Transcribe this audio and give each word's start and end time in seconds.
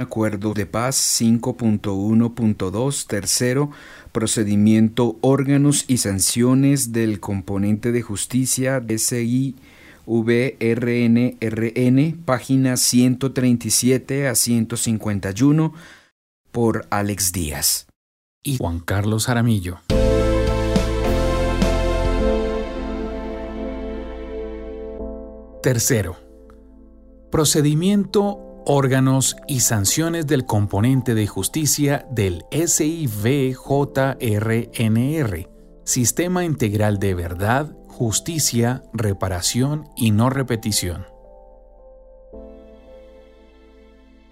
Acuerdo 0.00 0.54
de 0.54 0.64
paz 0.64 0.96
5.1.2, 1.20 3.06
tercero, 3.06 3.70
procedimiento, 4.12 5.18
órganos 5.20 5.84
y 5.88 5.98
sanciones 5.98 6.92
del 6.92 7.20
componente 7.20 7.92
de 7.92 8.00
justicia 8.00 8.82
SI 8.96 9.56
VRNRN, 10.06 11.36
páginas 12.24 12.80
137 12.80 14.26
a 14.26 14.34
151, 14.34 15.74
por 16.50 16.86
Alex 16.88 17.32
Díaz. 17.32 17.86
Y 18.42 18.56
Juan 18.56 18.80
Carlos 18.80 19.28
Aramillo. 19.28 19.80
Tercero, 25.62 26.16
procedimiento 27.30 28.49
órganos 28.66 29.36
y 29.46 29.60
sanciones 29.60 30.26
del 30.26 30.44
componente 30.46 31.14
de 31.14 31.26
justicia 31.26 32.06
del 32.10 32.44
SIVJRNR, 32.50 33.58
Sistema 35.84 36.44
Integral 36.44 36.98
de 36.98 37.14
Verdad, 37.14 37.76
Justicia, 37.88 38.82
Reparación 38.92 39.88
y 39.96 40.10
No 40.10 40.30
Repetición. 40.30 41.06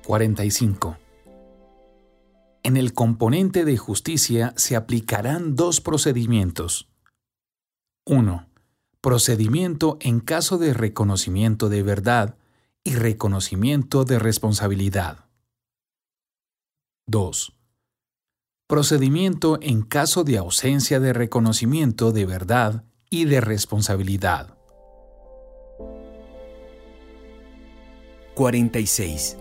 45. 0.07 0.97
En 2.63 2.77
el 2.77 2.93
componente 2.93 3.65
de 3.65 3.77
justicia 3.77 4.53
se 4.57 4.77
aplicarán 4.77 5.55
dos 5.55 5.81
procedimientos. 5.81 6.89
1. 8.05 8.49
Procedimiento 9.01 9.97
en 10.01 10.21
caso 10.21 10.59
de 10.59 10.75
reconocimiento 10.75 11.69
de 11.69 11.83
verdad 11.83 12.37
y 12.85 12.95
reconocimiento 12.95 14.05
de 14.05 14.19
responsabilidad. 14.19 15.27
2. 17.07 17.53
Procedimiento 18.67 19.59
en 19.63 19.83
caso 19.83 20.25
de 20.25 20.37
ausencia 20.39 21.01
de 21.01 21.13
reconocimiento 21.13 22.13
de 22.13 22.27
verdad 22.27 22.85
y 23.09 23.25
de 23.25 23.41
responsabilidad. 23.41 24.59
46. 28.35 29.39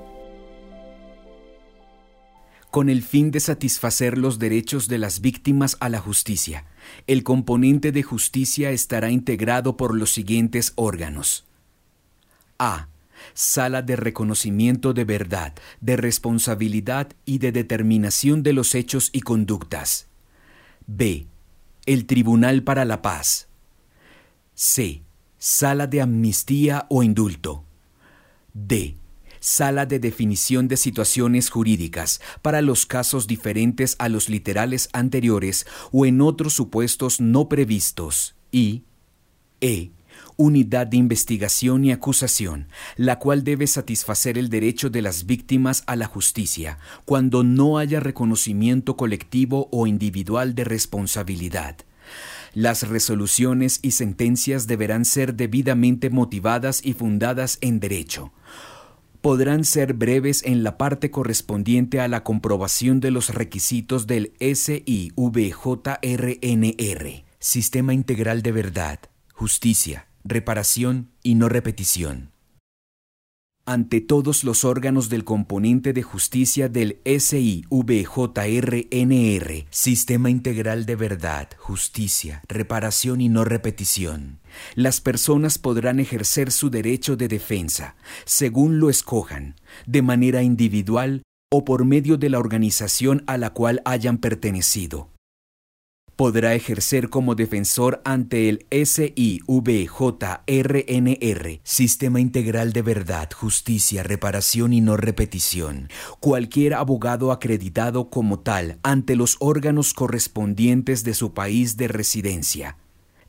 Con 2.71 2.89
el 2.89 3.03
fin 3.03 3.31
de 3.31 3.39
satisfacer 3.39 4.17
los 4.17 4.39
derechos 4.39 4.87
de 4.87 4.97
las 4.97 5.21
víctimas 5.21 5.77
a 5.79 5.89
la 5.89 5.99
justicia, 5.99 6.65
el 7.05 7.23
componente 7.23 7.91
de 7.91 8.03
justicia 8.03 8.71
estará 8.71 9.09
integrado 9.09 9.77
por 9.77 9.95
los 9.95 10.11
siguientes 10.11 10.73
órganos. 10.75 11.45
A 12.59 12.87
sala 13.37 13.83
de 13.83 13.95
reconocimiento 13.95 14.93
de 14.93 15.05
verdad, 15.05 15.53
de 15.79 15.95
responsabilidad 15.95 17.09
y 17.23 17.37
de 17.37 17.51
determinación 17.51 18.41
de 18.41 18.51
los 18.51 18.73
hechos 18.73 19.11
y 19.13 19.21
conductas. 19.21 20.07
B. 20.87 21.27
El 21.85 22.07
Tribunal 22.07 22.63
para 22.63 22.83
la 22.83 23.03
Paz. 23.03 23.47
C. 24.55 25.03
Sala 25.37 25.85
de 25.85 26.01
amnistía 26.01 26.87
o 26.89 27.03
indulto. 27.03 27.63
D. 28.55 28.97
Sala 29.39 29.85
de 29.85 29.99
definición 29.99 30.67
de 30.67 30.75
situaciones 30.75 31.51
jurídicas 31.51 32.21
para 32.41 32.63
los 32.63 32.87
casos 32.87 33.27
diferentes 33.27 33.95
a 33.99 34.09
los 34.09 34.29
literales 34.29 34.89
anteriores 34.93 35.67
o 35.91 36.07
en 36.07 36.21
otros 36.21 36.55
supuestos 36.55 37.21
no 37.21 37.47
previstos. 37.47 38.35
Y 38.51 38.81
E 39.61 39.91
unidad 40.37 40.87
de 40.87 40.97
investigación 40.97 41.83
y 41.83 41.91
acusación, 41.91 42.67
la 42.95 43.19
cual 43.19 43.43
debe 43.43 43.67
satisfacer 43.67 44.37
el 44.37 44.49
derecho 44.49 44.89
de 44.89 45.01
las 45.01 45.25
víctimas 45.25 45.83
a 45.87 45.95
la 45.95 46.05
justicia, 46.05 46.77
cuando 47.05 47.43
no 47.43 47.77
haya 47.77 47.99
reconocimiento 47.99 48.95
colectivo 48.95 49.67
o 49.71 49.87
individual 49.87 50.55
de 50.55 50.63
responsabilidad. 50.63 51.75
Las 52.53 52.87
resoluciones 52.87 53.79
y 53.81 53.91
sentencias 53.91 54.67
deberán 54.67 55.03
ser 55.05 55.35
debidamente 55.35 56.09
motivadas 56.09 56.85
y 56.85 56.93
fundadas 56.93 57.57
en 57.61 57.79
derecho 57.79 58.31
podrán 59.27 59.65
ser 59.65 59.93
breves 59.93 60.41
en 60.43 60.63
la 60.63 60.77
parte 60.77 61.11
correspondiente 61.11 61.99
a 61.99 62.07
la 62.07 62.23
comprobación 62.23 63.01
de 63.01 63.11
los 63.11 63.33
requisitos 63.33 64.07
del 64.07 64.31
SIVJRNR, 64.39 65.15
Sistema 67.39 67.93
Integral 67.93 68.41
de 68.41 68.51
Verdad, 68.53 68.99
Justicia, 69.33 70.06
reparación 70.27 71.11
y 71.23 71.35
no 71.35 71.49
repetición. 71.49 72.31
Ante 73.65 73.99
todos 73.99 74.45
los 74.45 74.63
órganos 74.63 75.09
del 75.09 75.25
componente 75.25 75.91
de 75.91 76.01
justicia 76.01 76.69
del 76.69 77.01
SIVJRNR, 77.03 77.65
Sistema 79.69 80.29
Integral 80.29 80.85
de 80.85 80.95
Verdad, 80.95 81.49
Justicia, 81.57 82.41
Reparación 82.47 83.19
y 83.19 83.27
No 83.27 83.43
Repetición, 83.43 84.39
las 84.75 85.01
personas 85.01 85.57
podrán 85.57 85.99
ejercer 85.99 86.51
su 86.51 86.69
derecho 86.69 87.17
de 87.17 87.27
defensa, 87.27 87.97
según 88.23 88.79
lo 88.79 88.89
escojan, 88.89 89.55
de 89.85 90.01
manera 90.01 90.43
individual 90.43 91.23
o 91.51 91.65
por 91.65 91.83
medio 91.83 92.15
de 92.15 92.29
la 92.29 92.39
organización 92.39 93.25
a 93.27 93.37
la 93.37 93.49
cual 93.49 93.81
hayan 93.83 94.17
pertenecido 94.17 95.09
podrá 96.17 96.55
ejercer 96.55 97.09
como 97.09 97.35
defensor 97.35 98.01
ante 98.03 98.49
el 98.49 98.65
SIVJRNR, 98.71 99.45
Sistema 101.63 102.19
Integral 102.19 102.73
de 102.73 102.81
Verdad, 102.81 103.29
Justicia, 103.33 104.03
Reparación 104.03 104.73
y 104.73 104.81
No 104.81 104.97
Repetición, 104.97 105.89
cualquier 106.19 106.73
abogado 106.73 107.31
acreditado 107.31 108.09
como 108.09 108.39
tal 108.39 108.79
ante 108.83 109.15
los 109.15 109.37
órganos 109.39 109.93
correspondientes 109.93 111.05
de 111.05 111.13
su 111.13 111.33
país 111.33 111.77
de 111.77 111.87
residencia 111.87 112.75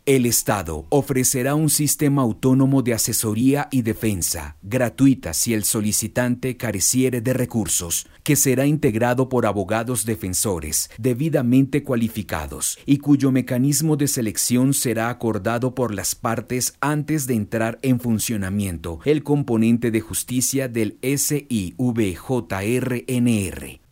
el 0.09 0.25
Estado 0.25 0.87
ofrecerá 0.89 1.55
un 1.55 1.69
sistema 1.69 2.23
autónomo 2.23 2.81
de 2.81 2.95
asesoría 2.95 3.69
y 3.71 3.83
defensa, 3.83 4.57
gratuita 4.63 5.35
si 5.35 5.53
el 5.53 5.65
solicitante 5.65 6.57
careciere 6.57 7.21
de 7.21 7.35
recursos, 7.35 8.07
que 8.23 8.35
será 8.35 8.65
integrado 8.65 9.29
por 9.29 9.45
abogados 9.45 10.07
defensores 10.07 10.89
debidamente 10.97 11.83
cualificados 11.83 12.79
y 12.87 12.97
cuyo 12.97 13.31
mecanismo 13.33 13.99
de 13.99 14.09
selección 14.09 14.73
será 14.73 15.11
acordado 15.11 15.75
por 15.75 15.93
las 15.93 16.15
partes 16.15 16.73
antes 16.81 17.27
de 17.27 17.35
entrar 17.35 17.79
en 17.83 18.01
funcionamiento 18.01 19.01
el 19.05 19.23
componente 19.23 19.91
de 19.91 20.01
justicia 20.01 20.69
del 20.69 20.99
SIVJRNR. 21.03 21.79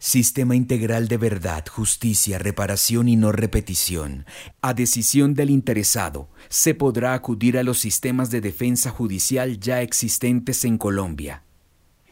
Sistema 0.07 0.55
integral 0.55 1.09
de 1.09 1.17
verdad, 1.17 1.65
justicia, 1.69 2.39
reparación 2.39 3.09
y 3.09 3.17
no 3.17 3.33
repetición. 3.33 4.25
A 4.63 4.73
decisión 4.73 5.35
del 5.35 5.51
interesado, 5.51 6.29
se 6.49 6.77
podrá 6.77 7.13
acudir 7.13 7.59
a 7.59 7.65
los 7.65 7.81
sistemas 7.81 8.31
de 8.31 8.41
defensa 8.41 8.91
judicial 8.91 9.59
ya 9.59 9.83
existentes 9.83 10.65
en 10.65 10.79
Colombia. 10.79 11.43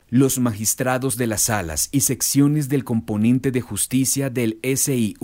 Los 0.08 0.40
magistrados 0.40 1.16
de 1.16 1.28
las 1.28 1.42
salas 1.42 1.88
y 1.92 2.00
secciones 2.00 2.68
del 2.68 2.82
componente 2.82 3.52
de 3.52 3.60
justicia 3.60 4.28
del 4.28 4.58
SIVJRNR, 4.64 5.16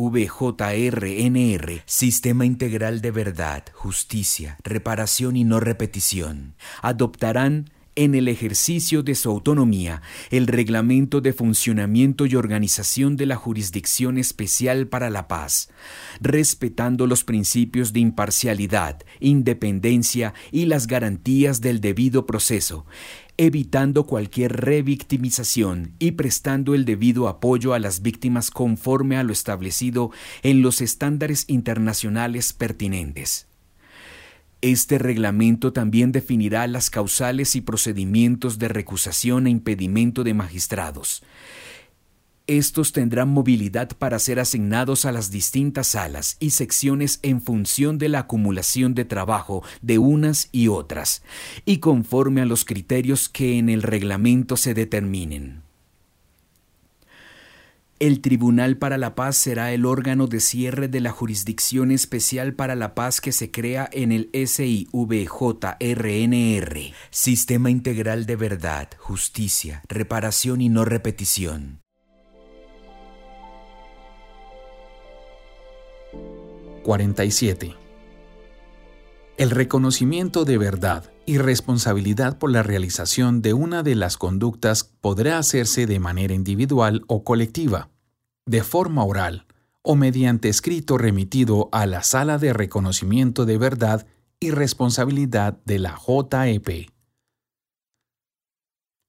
Sistema 1.87 2.47
Integral 2.47 3.01
de 3.01 3.11
Verdad, 3.11 3.65
Justicia, 3.75 4.59
Reparación 4.63 5.35
y 5.35 5.43
No 5.43 5.59
Repetición, 5.59 6.55
adoptarán 6.83 7.69
en 7.97 8.15
el 8.15 8.29
ejercicio 8.29 9.03
de 9.03 9.15
su 9.15 9.31
autonomía 9.31 10.03
el 10.31 10.47
reglamento 10.47 11.21
de 11.21 11.33
funcionamiento 11.33 12.27
y 12.27 12.37
organización 12.37 13.17
de 13.17 13.27
la 13.27 13.37
Jurisdicción 13.37 14.19
Especial 14.19 14.87
para 14.87 15.11
la 15.11 15.29
Paz, 15.29 15.71
respetando 16.21 17.07
los 17.07 17.25
principios 17.25 17.93
de 17.93 18.01
imparcialidad, 18.01 19.03
independencia 19.19 20.35
y 20.51 20.67
las 20.67 20.87
garantías 20.87 21.61
del 21.61 21.81
debido 21.81 22.27
proceso, 22.27 22.87
evitando 23.37 24.05
cualquier 24.05 24.53
revictimización 24.53 25.95
y 25.99 26.13
prestando 26.13 26.75
el 26.75 26.85
debido 26.85 27.27
apoyo 27.27 27.75
a 27.75 27.79
las 27.79 28.03
víctimas 28.03 28.51
conforme 28.51 29.17
a 29.17 29.23
lo 29.23 29.33
establecido 29.33 30.11
en 30.43 30.63
los 30.63 30.81
estándares 30.81 31.45
internacionales 31.49 32.53
pertinentes. 32.53 33.50
Este 34.63 34.99
reglamento 34.99 35.73
también 35.73 36.13
definirá 36.13 36.67
las 36.67 36.91
causales 36.91 37.57
y 37.57 37.63
procedimientos 37.63 38.59
de 38.59 38.69
recusación 38.69 39.47
e 39.47 39.51
impedimento 39.51 40.23
de 40.23 40.35
magistrados. 40.35 41.23
Estos 42.47 42.93
tendrán 42.93 43.29
movilidad 43.29 43.97
para 43.97 44.19
ser 44.19 44.41
asignados 44.41 45.05
a 45.05 45.13
las 45.13 45.31
distintas 45.31 45.87
salas 45.87 46.37
y 46.41 46.51
secciones 46.51 47.21
en 47.23 47.41
función 47.41 47.97
de 47.97 48.09
la 48.09 48.21
acumulación 48.21 48.95
de 48.95 49.05
trabajo 49.05 49.63
de 49.83 49.99
unas 49.99 50.49
y 50.51 50.69
otras, 50.69 51.23
y 51.65 51.79
conforme 51.79 52.41
a 52.43 52.47
los 52.47 52.65
criterios 52.65 53.29
que 53.29 53.57
en 53.57 53.69
el 53.69 53.83
reglamento 53.83 54.57
se 54.57 54.75
determinen. 54.75 55.70
El 58.01 58.23
Tribunal 58.23 58.79
para 58.79 58.97
la 58.97 59.15
Paz 59.15 59.37
será 59.37 59.73
el 59.73 59.85
órgano 59.85 60.27
de 60.27 60.41
cierre 60.41 60.89
de 60.89 61.01
la 61.01 61.11
Jurisdicción 61.11 61.91
Especial 61.91 62.55
para 62.55 62.75
la 62.75 62.95
Paz 62.95 63.21
que 63.21 63.31
se 63.31 63.51
crea 63.51 63.91
en 63.93 64.11
el 64.11 64.31
SIVJRNR, 64.33 64.89
Sistema 67.11 67.69
Integral 67.71 68.25
de 68.25 68.37
Verdad, 68.37 68.89
Justicia, 68.97 69.83
Reparación 69.87 70.63
y 70.63 70.71
No 70.71 70.87
Repetición. 70.87 71.83
47. 76.83 77.75
El 79.37 79.51
reconocimiento 79.51 80.47
de 80.47 80.57
verdad 80.57 81.13
y 81.31 81.39
responsabilidad 81.39 82.39
por 82.39 82.51
la 82.51 82.65
realización 82.65 83.41
de 83.41 83.55
una 83.55 83.85
de 83.85 83.95
las 83.95 84.17
conductas 84.17 84.83
podrá 84.83 85.39
hacerse 85.39 85.87
de 85.87 86.01
manera 86.01 86.35
individual 86.35 87.05
o 87.07 87.23
colectiva, 87.23 87.89
de 88.47 88.65
forma 88.65 89.05
oral 89.05 89.47
o 89.81 89.95
mediante 89.95 90.49
escrito 90.49 90.99
remitido 90.99 91.69
a 91.71 91.87
la 91.87 92.03
Sala 92.03 92.39
de 92.39 92.53
Reconocimiento 92.53 93.47
de 93.47 93.59
Verdad 93.59 94.09
y 94.41 94.51
Responsabilidad 94.51 95.61
de 95.65 95.79
la 95.79 95.97
JEP. 95.97 96.91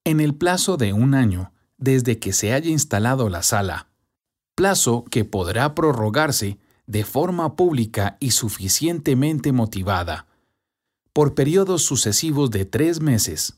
En 0.04 0.20
el 0.20 0.36
plazo 0.36 0.78
de 0.78 0.94
un 0.94 1.16
año 1.16 1.54
desde 1.80 2.20
que 2.20 2.34
se 2.34 2.54
haya 2.54 2.70
instalado 2.70 3.30
la 3.30 3.42
sala, 3.42 3.88
plazo 4.54 5.06
que 5.06 5.26
podrá 5.26 5.74
prorrogarse 5.74 6.60
de 6.86 7.04
forma 7.04 7.56
pública 7.56 8.18
y 8.20 8.30
suficientemente 8.30 9.52
motivada, 9.52 10.28
por 11.14 11.36
periodos 11.36 11.84
sucesivos 11.84 12.52
de 12.52 12.66
tres 12.66 13.02
meses. 13.02 13.58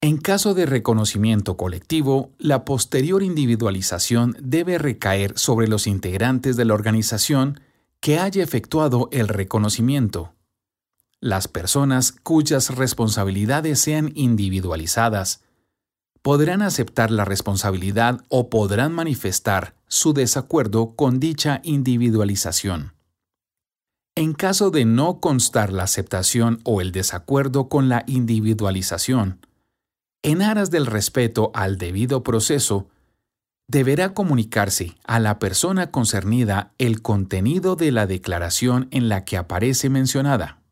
En 0.00 0.18
caso 0.18 0.54
de 0.54 0.66
reconocimiento 0.66 1.56
colectivo, 1.56 2.30
la 2.38 2.64
posterior 2.64 3.22
individualización 3.22 4.36
debe 4.40 4.78
recaer 4.78 5.38
sobre 5.38 5.68
los 5.68 5.86
integrantes 5.86 6.56
de 6.56 6.64
la 6.64 6.74
organización 6.74 7.60
que 8.00 8.18
haya 8.18 8.42
efectuado 8.42 9.08
el 9.10 9.28
reconocimiento. 9.28 10.34
Las 11.20 11.48
personas 11.48 12.12
cuyas 12.12 12.76
responsabilidades 12.76 13.80
sean 13.80 14.12
individualizadas 14.14 15.42
podrán 16.20 16.60
aceptar 16.60 17.10
la 17.10 17.24
responsabilidad 17.24 18.20
o 18.28 18.50
podrán 18.50 18.92
manifestar 18.92 19.74
su 19.86 20.12
desacuerdo 20.12 20.94
con 20.94 21.20
dicha 21.20 21.60
individualización. 21.62 22.95
En 24.16 24.32
caso 24.32 24.70
de 24.70 24.86
no 24.86 25.20
constar 25.20 25.72
la 25.72 25.82
aceptación 25.82 26.60
o 26.64 26.80
el 26.80 26.90
desacuerdo 26.90 27.68
con 27.68 27.90
la 27.90 28.02
individualización, 28.06 29.46
en 30.22 30.40
aras 30.40 30.70
del 30.70 30.86
respeto 30.86 31.50
al 31.54 31.76
debido 31.76 32.22
proceso, 32.22 32.88
deberá 33.68 34.14
comunicarse 34.14 34.96
a 35.04 35.20
la 35.20 35.38
persona 35.38 35.90
concernida 35.90 36.72
el 36.78 37.02
contenido 37.02 37.76
de 37.76 37.92
la 37.92 38.06
declaración 38.06 38.88
en 38.90 39.10
la 39.10 39.26
que 39.26 39.36
aparece 39.36 39.90
mencionada. 39.90 40.62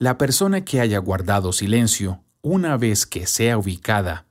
La 0.00 0.18
persona 0.18 0.64
que 0.64 0.80
haya 0.80 0.98
guardado 0.98 1.52
silencio, 1.52 2.24
una 2.42 2.76
vez 2.76 3.06
que 3.06 3.28
sea 3.28 3.58
ubicada 3.58 4.26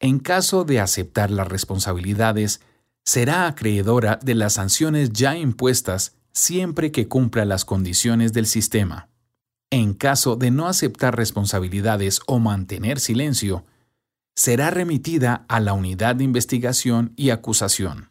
en 0.00 0.18
caso 0.18 0.64
de 0.64 0.80
aceptar 0.80 1.30
las 1.30 1.46
responsabilidades, 1.46 2.60
será 3.04 3.46
acreedora 3.46 4.18
de 4.20 4.34
las 4.34 4.54
sanciones 4.54 5.12
ya 5.12 5.36
impuestas 5.36 6.16
siempre 6.32 6.92
que 6.92 7.08
cumpla 7.08 7.44
las 7.44 7.64
condiciones 7.64 8.32
del 8.32 8.46
sistema. 8.46 9.08
En 9.70 9.94
caso 9.94 10.36
de 10.36 10.50
no 10.50 10.68
aceptar 10.68 11.16
responsabilidades 11.16 12.20
o 12.26 12.38
mantener 12.38 13.00
silencio, 13.00 13.64
será 14.34 14.70
remitida 14.70 15.44
a 15.48 15.60
la 15.60 15.72
unidad 15.72 16.16
de 16.16 16.24
investigación 16.24 17.12
y 17.16 17.30
acusación. 17.30 18.10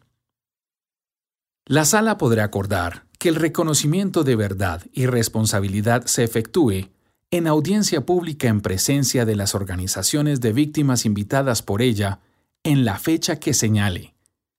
La 1.66 1.84
sala 1.84 2.18
podrá 2.18 2.44
acordar 2.44 3.06
que 3.18 3.28
el 3.28 3.36
reconocimiento 3.36 4.24
de 4.24 4.34
verdad 4.34 4.82
y 4.92 5.06
responsabilidad 5.06 6.06
se 6.06 6.24
efectúe 6.24 6.90
en 7.30 7.46
audiencia 7.46 8.04
pública 8.04 8.48
en 8.48 8.60
presencia 8.60 9.24
de 9.24 9.36
las 9.36 9.54
organizaciones 9.54 10.40
de 10.40 10.52
víctimas 10.52 11.06
invitadas 11.06 11.62
por 11.62 11.80
ella 11.80 12.20
en 12.64 12.84
la 12.84 12.98
fecha 12.98 13.38
que 13.38 13.54
señale, 13.54 14.11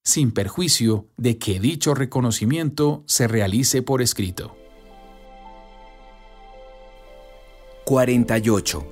sin 0.04 0.32
perjuicio 0.32 1.08
de 1.16 1.38
que 1.38 1.60
dicho 1.60 1.94
reconocimiento 1.94 3.04
se 3.08 3.28
realice 3.28 3.82
por 3.82 4.02
escrito. 4.02 4.56
48. 7.86 8.88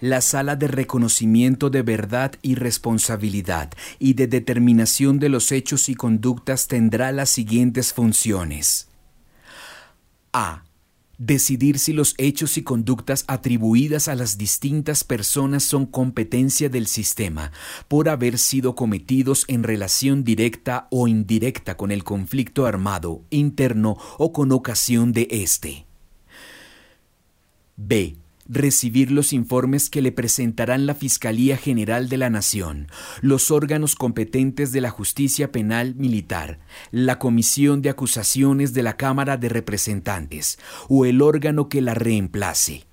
La 0.00 0.20
sala 0.20 0.56
de 0.56 0.68
reconocimiento 0.68 1.70
de 1.70 1.80
verdad 1.80 2.32
y 2.42 2.56
responsabilidad 2.56 3.70
y 3.98 4.14
de 4.14 4.26
determinación 4.26 5.18
de 5.18 5.30
los 5.30 5.50
hechos 5.50 5.88
y 5.88 5.94
conductas 5.94 6.68
tendrá 6.68 7.10
las 7.12 7.30
siguientes 7.30 7.94
funciones. 7.94 8.88
A 10.32 10.63
decidir 11.18 11.78
si 11.78 11.92
los 11.92 12.14
hechos 12.18 12.56
y 12.58 12.62
conductas 12.62 13.24
atribuidas 13.26 14.08
a 14.08 14.14
las 14.14 14.38
distintas 14.38 15.04
personas 15.04 15.62
son 15.62 15.86
competencia 15.86 16.68
del 16.68 16.86
sistema 16.86 17.52
por 17.88 18.08
haber 18.08 18.38
sido 18.38 18.74
cometidos 18.74 19.44
en 19.48 19.62
relación 19.62 20.24
directa 20.24 20.88
o 20.90 21.08
indirecta 21.08 21.76
con 21.76 21.90
el 21.90 22.04
conflicto 22.04 22.66
armado 22.66 23.22
interno 23.30 23.96
o 24.18 24.32
con 24.32 24.52
ocasión 24.52 25.12
de 25.12 25.28
éste. 25.30 25.86
B 27.76 28.23
recibir 28.48 29.10
los 29.10 29.32
informes 29.32 29.90
que 29.90 30.02
le 30.02 30.12
presentarán 30.12 30.86
la 30.86 30.94
Fiscalía 30.94 31.56
General 31.56 32.08
de 32.08 32.18
la 32.18 32.30
Nación, 32.30 32.88
los 33.20 33.50
órganos 33.50 33.96
competentes 33.96 34.72
de 34.72 34.80
la 34.80 34.90
Justicia 34.90 35.52
Penal 35.52 35.94
Militar, 35.94 36.58
la 36.90 37.18
Comisión 37.18 37.82
de 37.82 37.90
Acusaciones 37.90 38.74
de 38.74 38.82
la 38.82 38.96
Cámara 38.96 39.36
de 39.36 39.48
Representantes 39.48 40.58
o 40.88 41.04
el 41.04 41.22
órgano 41.22 41.68
que 41.68 41.80
la 41.80 41.94
reemplace. 41.94 42.86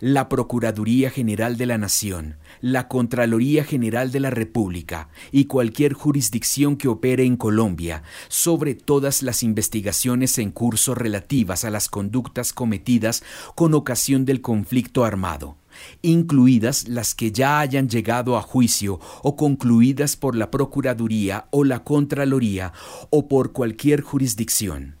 La 0.00 0.28
Procuraduría 0.28 1.08
General 1.08 1.56
de 1.56 1.66
la 1.66 1.78
Nación, 1.78 2.36
la 2.60 2.88
Contraloría 2.88 3.64
General 3.64 4.12
de 4.12 4.20
la 4.20 4.30
República 4.30 5.08
y 5.32 5.44
cualquier 5.44 5.92
jurisdicción 5.92 6.76
que 6.76 6.88
opere 6.88 7.24
en 7.24 7.36
Colombia 7.36 8.02
sobre 8.28 8.74
todas 8.74 9.22
las 9.22 9.42
investigaciones 9.42 10.38
en 10.38 10.50
curso 10.50 10.94
relativas 10.94 11.64
a 11.64 11.70
las 11.70 11.88
conductas 11.88 12.52
cometidas 12.52 13.22
con 13.54 13.74
ocasión 13.74 14.24
del 14.24 14.40
conflicto 14.40 15.04
armado 15.04 15.56
incluidas 16.02 16.88
las 16.88 17.14
que 17.14 17.32
ya 17.32 17.60
hayan 17.60 17.88
llegado 17.88 18.36
a 18.36 18.42
juicio 18.42 19.00
o 19.22 19.36
concluidas 19.36 20.16
por 20.16 20.34
la 20.34 20.50
Procuraduría 20.50 21.46
o 21.50 21.64
la 21.64 21.84
Contraloría 21.84 22.72
o 23.10 23.28
por 23.28 23.52
cualquier 23.52 24.02
jurisdicción. 24.02 24.97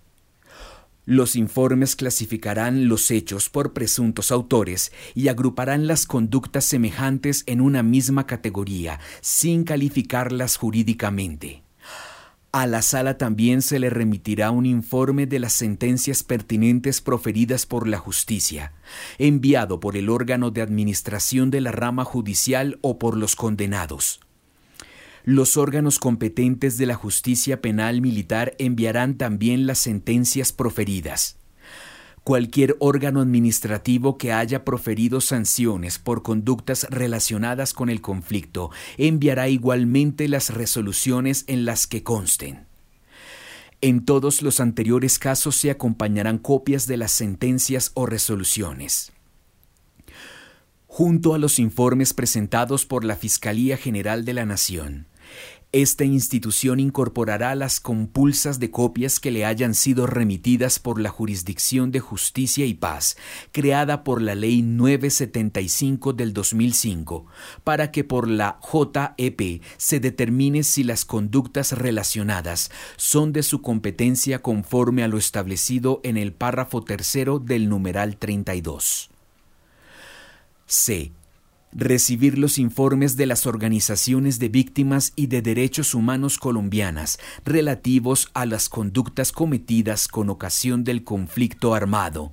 Los 1.10 1.36
informes 1.36 1.96
clasificarán 1.96 2.86
los 2.86 3.10
hechos 3.10 3.48
por 3.48 3.72
presuntos 3.72 4.30
autores 4.30 4.92
y 5.14 5.28
agruparán 5.28 5.86
las 5.86 6.04
conductas 6.04 6.66
semejantes 6.66 7.44
en 7.46 7.62
una 7.62 7.82
misma 7.82 8.26
categoría, 8.26 9.00
sin 9.22 9.64
calificarlas 9.64 10.58
jurídicamente. 10.58 11.62
A 12.52 12.66
la 12.66 12.82
sala 12.82 13.16
también 13.16 13.62
se 13.62 13.78
le 13.78 13.88
remitirá 13.88 14.50
un 14.50 14.66
informe 14.66 15.26
de 15.26 15.38
las 15.38 15.54
sentencias 15.54 16.22
pertinentes 16.22 17.00
proferidas 17.00 17.64
por 17.64 17.88
la 17.88 17.96
justicia, 17.96 18.74
enviado 19.16 19.80
por 19.80 19.96
el 19.96 20.10
órgano 20.10 20.50
de 20.50 20.60
administración 20.60 21.50
de 21.50 21.62
la 21.62 21.72
rama 21.72 22.04
judicial 22.04 22.78
o 22.82 22.98
por 22.98 23.16
los 23.16 23.34
condenados. 23.34 24.20
Los 25.30 25.58
órganos 25.58 25.98
competentes 25.98 26.78
de 26.78 26.86
la 26.86 26.94
justicia 26.94 27.60
penal 27.60 28.00
militar 28.00 28.54
enviarán 28.58 29.18
también 29.18 29.66
las 29.66 29.76
sentencias 29.76 30.52
proferidas. 30.52 31.36
Cualquier 32.24 32.76
órgano 32.78 33.20
administrativo 33.20 34.16
que 34.16 34.32
haya 34.32 34.64
proferido 34.64 35.20
sanciones 35.20 35.98
por 35.98 36.22
conductas 36.22 36.86
relacionadas 36.88 37.74
con 37.74 37.90
el 37.90 38.00
conflicto 38.00 38.70
enviará 38.96 39.50
igualmente 39.50 40.28
las 40.28 40.48
resoluciones 40.48 41.44
en 41.46 41.66
las 41.66 41.86
que 41.86 42.02
consten. 42.02 42.64
En 43.82 44.06
todos 44.06 44.40
los 44.40 44.60
anteriores 44.60 45.18
casos 45.18 45.56
se 45.56 45.70
acompañarán 45.70 46.38
copias 46.38 46.86
de 46.86 46.96
las 46.96 47.12
sentencias 47.12 47.90
o 47.92 48.06
resoluciones 48.06 49.12
junto 50.86 51.34
a 51.34 51.38
los 51.38 51.58
informes 51.58 52.14
presentados 52.14 52.86
por 52.86 53.04
la 53.04 53.14
Fiscalía 53.14 53.76
General 53.76 54.24
de 54.24 54.32
la 54.32 54.46
Nación. 54.46 55.06
Esta 55.72 56.04
institución 56.04 56.80
incorporará 56.80 57.54
las 57.54 57.78
compulsas 57.78 58.58
de 58.58 58.70
copias 58.70 59.20
que 59.20 59.30
le 59.30 59.44
hayan 59.44 59.74
sido 59.74 60.06
remitidas 60.06 60.78
por 60.78 60.98
la 60.98 61.10
Jurisdicción 61.10 61.92
de 61.92 62.00
Justicia 62.00 62.64
y 62.64 62.72
Paz, 62.72 63.18
creada 63.52 64.02
por 64.02 64.22
la 64.22 64.34
Ley 64.34 64.62
975 64.62 66.14
del 66.14 66.32
2005, 66.32 67.26
para 67.64 67.90
que 67.92 68.02
por 68.02 68.28
la 68.28 68.58
JEP 68.62 69.62
se 69.76 70.00
determine 70.00 70.62
si 70.62 70.84
las 70.84 71.04
conductas 71.04 71.72
relacionadas 71.72 72.70
son 72.96 73.34
de 73.34 73.42
su 73.42 73.60
competencia 73.60 74.40
conforme 74.40 75.02
a 75.02 75.08
lo 75.08 75.18
establecido 75.18 76.00
en 76.02 76.16
el 76.16 76.32
párrafo 76.32 76.82
tercero 76.82 77.40
del 77.40 77.68
numeral 77.68 78.16
32. 78.16 79.10
C 80.64 81.12
recibir 81.72 82.38
los 82.38 82.58
informes 82.58 83.16
de 83.16 83.26
las 83.26 83.46
organizaciones 83.46 84.38
de 84.38 84.48
víctimas 84.48 85.12
y 85.16 85.26
de 85.26 85.42
derechos 85.42 85.94
humanos 85.94 86.38
colombianas 86.38 87.18
relativos 87.44 88.30
a 88.34 88.46
las 88.46 88.68
conductas 88.68 89.32
cometidas 89.32 90.08
con 90.08 90.30
ocasión 90.30 90.84
del 90.84 91.04
conflicto 91.04 91.74
armado, 91.74 92.32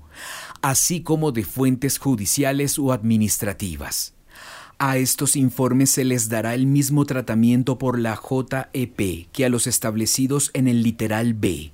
así 0.61 1.01
como 1.01 1.31
de 1.31 1.43
fuentes 1.43 1.97
judiciales 1.97 2.79
o 2.79 2.91
administrativas. 2.91 4.13
A 4.77 4.97
estos 4.97 5.37
informes 5.37 5.89
se 5.89 6.03
les 6.03 6.27
dará 6.27 6.53
el 6.53 6.65
mismo 6.65 7.05
tratamiento 7.05 7.77
por 7.77 7.97
la 7.97 8.17
JEP 8.17 9.27
que 9.31 9.45
a 9.45 9.49
los 9.49 9.67
establecidos 9.67 10.51
en 10.53 10.67
el 10.67 10.83
literal 10.83 11.33
B. 11.33 11.71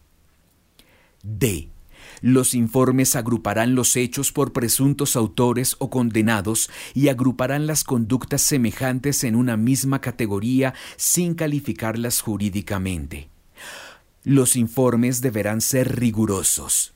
D. 1.23 1.69
Los 2.21 2.53
informes 2.53 3.15
agruparán 3.15 3.73
los 3.73 3.95
hechos 3.95 4.31
por 4.31 4.53
presuntos 4.53 5.15
autores 5.15 5.75
o 5.79 5.89
condenados 5.89 6.69
y 6.93 7.07
agruparán 7.07 7.65
las 7.65 7.83
conductas 7.83 8.43
semejantes 8.43 9.23
en 9.23 9.35
una 9.35 9.57
misma 9.57 10.01
categoría 10.01 10.75
sin 10.97 11.33
calificarlas 11.33 12.21
jurídicamente. 12.21 13.29
Los 14.23 14.55
informes 14.55 15.21
deberán 15.21 15.61
ser 15.61 15.99
rigurosos. 15.99 16.93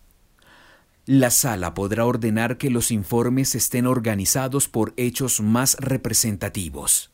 La 1.08 1.32
sala 1.32 1.74
podrá 1.74 2.06
ordenar 2.06 2.58
que 2.58 2.70
los 2.70 2.92
informes 2.92 3.56
estén 3.56 3.88
organizados 3.88 4.68
por 4.68 4.94
hechos 4.96 5.42
más 5.42 5.76
representativos. 5.80 7.12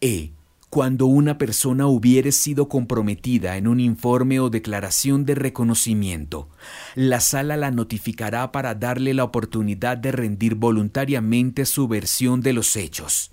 E 0.00 0.32
cuando 0.72 1.04
una 1.04 1.36
persona 1.36 1.86
hubiere 1.86 2.32
sido 2.32 2.70
comprometida 2.70 3.58
en 3.58 3.68
un 3.68 3.78
informe 3.78 4.40
o 4.40 4.48
declaración 4.48 5.26
de 5.26 5.34
reconocimiento, 5.34 6.48
la 6.94 7.20
sala 7.20 7.58
la 7.58 7.70
notificará 7.70 8.52
para 8.52 8.74
darle 8.74 9.12
la 9.12 9.24
oportunidad 9.24 9.98
de 9.98 10.12
rendir 10.12 10.54
voluntariamente 10.54 11.66
su 11.66 11.88
versión 11.88 12.40
de 12.40 12.54
los 12.54 12.74
hechos. 12.76 13.32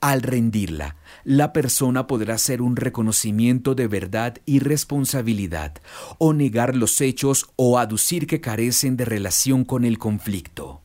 Al 0.00 0.20
rendirla, 0.20 0.96
la 1.22 1.52
persona 1.52 2.08
podrá 2.08 2.34
hacer 2.34 2.60
un 2.60 2.74
reconocimiento 2.74 3.76
de 3.76 3.86
verdad 3.86 4.38
y 4.44 4.58
responsabilidad, 4.58 5.74
o 6.18 6.32
negar 6.32 6.74
los 6.74 7.00
hechos 7.00 7.46
o 7.54 7.78
aducir 7.78 8.26
que 8.26 8.40
carecen 8.40 8.96
de 8.96 9.04
relación 9.04 9.64
con 9.64 9.84
el 9.84 9.96
conflicto. 9.98 10.82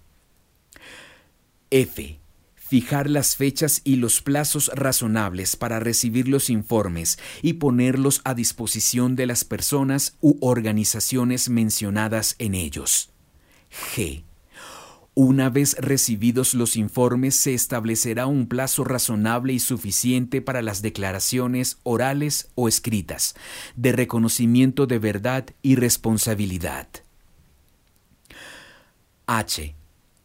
F 1.71 2.19
fijar 2.67 3.09
las 3.09 3.35
fechas 3.35 3.81
y 3.83 3.97
los 3.97 4.21
plazos 4.21 4.71
razonables 4.73 5.55
para 5.55 5.79
recibir 5.79 6.27
los 6.27 6.49
informes 6.49 7.19
y 7.41 7.53
ponerlos 7.53 8.21
a 8.23 8.33
disposición 8.33 9.15
de 9.15 9.25
las 9.27 9.43
personas 9.43 10.17
u 10.21 10.37
organizaciones 10.41 11.49
mencionadas 11.49 12.35
en 12.39 12.55
ellos. 12.55 13.11
G. 13.95 14.23
Una 15.15 15.51
vez 15.51 15.75
recibidos 15.79 16.55
los 16.55 16.75
informes 16.75 17.35
se 17.35 17.53
establecerá 17.53 18.25
un 18.25 18.47
plazo 18.47 18.83
razonable 18.83 19.53
y 19.53 19.59
suficiente 19.59 20.41
para 20.41 20.63
las 20.63 20.81
declaraciones 20.81 21.77
orales 21.83 22.49
o 22.55 22.67
escritas 22.67 23.35
de 23.75 23.91
reconocimiento 23.91 24.87
de 24.87 24.97
verdad 24.97 25.45
y 25.61 25.75
responsabilidad. 25.75 26.87
H 29.27 29.75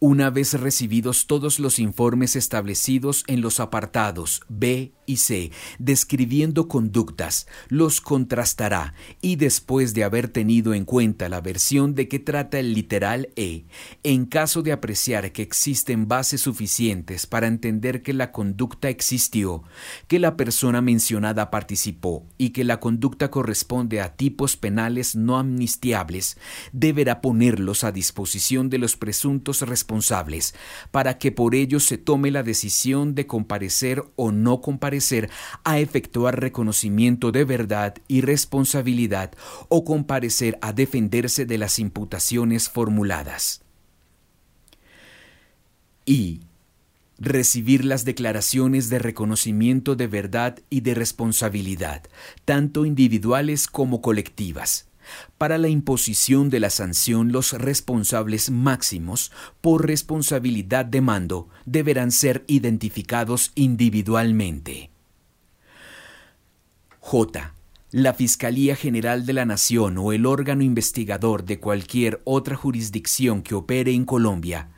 una 0.00 0.30
vez 0.30 0.54
recibidos 0.54 1.26
todos 1.26 1.58
los 1.58 1.78
informes 1.78 2.36
establecidos 2.36 3.24
en 3.26 3.40
los 3.40 3.60
apartados 3.60 4.42
B 4.48 4.92
y 5.08 5.16
C, 5.16 5.50
describiendo 5.78 6.68
conductas, 6.68 7.48
los 7.68 8.02
contrastará 8.02 8.92
y 9.22 9.36
después 9.36 9.94
de 9.94 10.04
haber 10.04 10.28
tenido 10.28 10.74
en 10.74 10.84
cuenta 10.84 11.30
la 11.30 11.40
versión 11.40 11.94
de 11.94 12.08
que 12.08 12.18
trata 12.18 12.58
el 12.58 12.74
literal 12.74 13.30
E, 13.34 13.64
en 14.04 14.26
caso 14.26 14.62
de 14.62 14.72
apreciar 14.72 15.32
que 15.32 15.42
existen 15.42 16.08
bases 16.08 16.42
suficientes 16.42 17.26
para 17.26 17.46
entender 17.46 18.02
que 18.02 18.12
la 18.12 18.32
conducta 18.32 18.90
existió, 18.90 19.62
que 20.08 20.18
la 20.18 20.36
persona 20.36 20.82
mencionada 20.82 21.50
participó 21.50 22.26
y 22.36 22.50
que 22.50 22.64
la 22.64 22.78
conducta 22.78 23.30
corresponde 23.30 24.02
a 24.02 24.14
tipos 24.14 24.58
penales 24.58 25.16
no 25.16 25.38
amnistiables, 25.38 26.36
deberá 26.72 27.22
ponerlos 27.22 27.82
a 27.82 27.92
disposición 27.92 28.68
de 28.68 28.76
los 28.76 28.96
presuntos 28.96 29.62
responsables 29.62 30.54
para 30.90 31.16
que 31.16 31.32
por 31.32 31.54
ello 31.54 31.80
se 31.80 31.96
tome 31.96 32.30
la 32.30 32.42
decisión 32.42 33.14
de 33.14 33.26
comparecer 33.26 34.04
o 34.16 34.32
no 34.32 34.60
comparecer 34.60 34.97
a 35.64 35.78
efectuar 35.78 36.40
reconocimiento 36.40 37.32
de 37.32 37.44
verdad 37.44 37.94
y 38.08 38.20
responsabilidad 38.20 39.32
o 39.68 39.84
comparecer 39.84 40.58
a 40.60 40.72
defenderse 40.72 41.46
de 41.46 41.58
las 41.58 41.78
imputaciones 41.78 42.68
formuladas. 42.68 43.62
Y 46.04 46.40
recibir 47.18 47.84
las 47.84 48.04
declaraciones 48.04 48.88
de 48.88 48.98
reconocimiento 48.98 49.96
de 49.96 50.06
verdad 50.06 50.58
y 50.70 50.80
de 50.80 50.94
responsabilidad, 50.94 52.02
tanto 52.44 52.86
individuales 52.86 53.66
como 53.66 54.00
colectivas 54.00 54.87
para 55.38 55.58
la 55.58 55.68
imposición 55.68 56.50
de 56.50 56.60
la 56.60 56.70
sanción, 56.70 57.32
los 57.32 57.52
responsables 57.52 58.50
máximos 58.50 59.32
por 59.60 59.86
responsabilidad 59.86 60.84
de 60.84 61.00
mando 61.00 61.48
deberán 61.64 62.10
ser 62.10 62.44
identificados 62.46 63.52
individualmente. 63.54 64.90
J. 67.00 67.54
La 67.90 68.12
Fiscalía 68.12 68.76
General 68.76 69.24
de 69.24 69.32
la 69.32 69.46
Nación 69.46 69.96
o 69.96 70.12
el 70.12 70.26
órgano 70.26 70.62
investigador 70.62 71.46
de 71.46 71.58
cualquier 71.58 72.20
otra 72.24 72.54
jurisdicción 72.54 73.40
que 73.40 73.54
opere 73.54 73.92
en 73.92 74.04
Colombia 74.04 74.68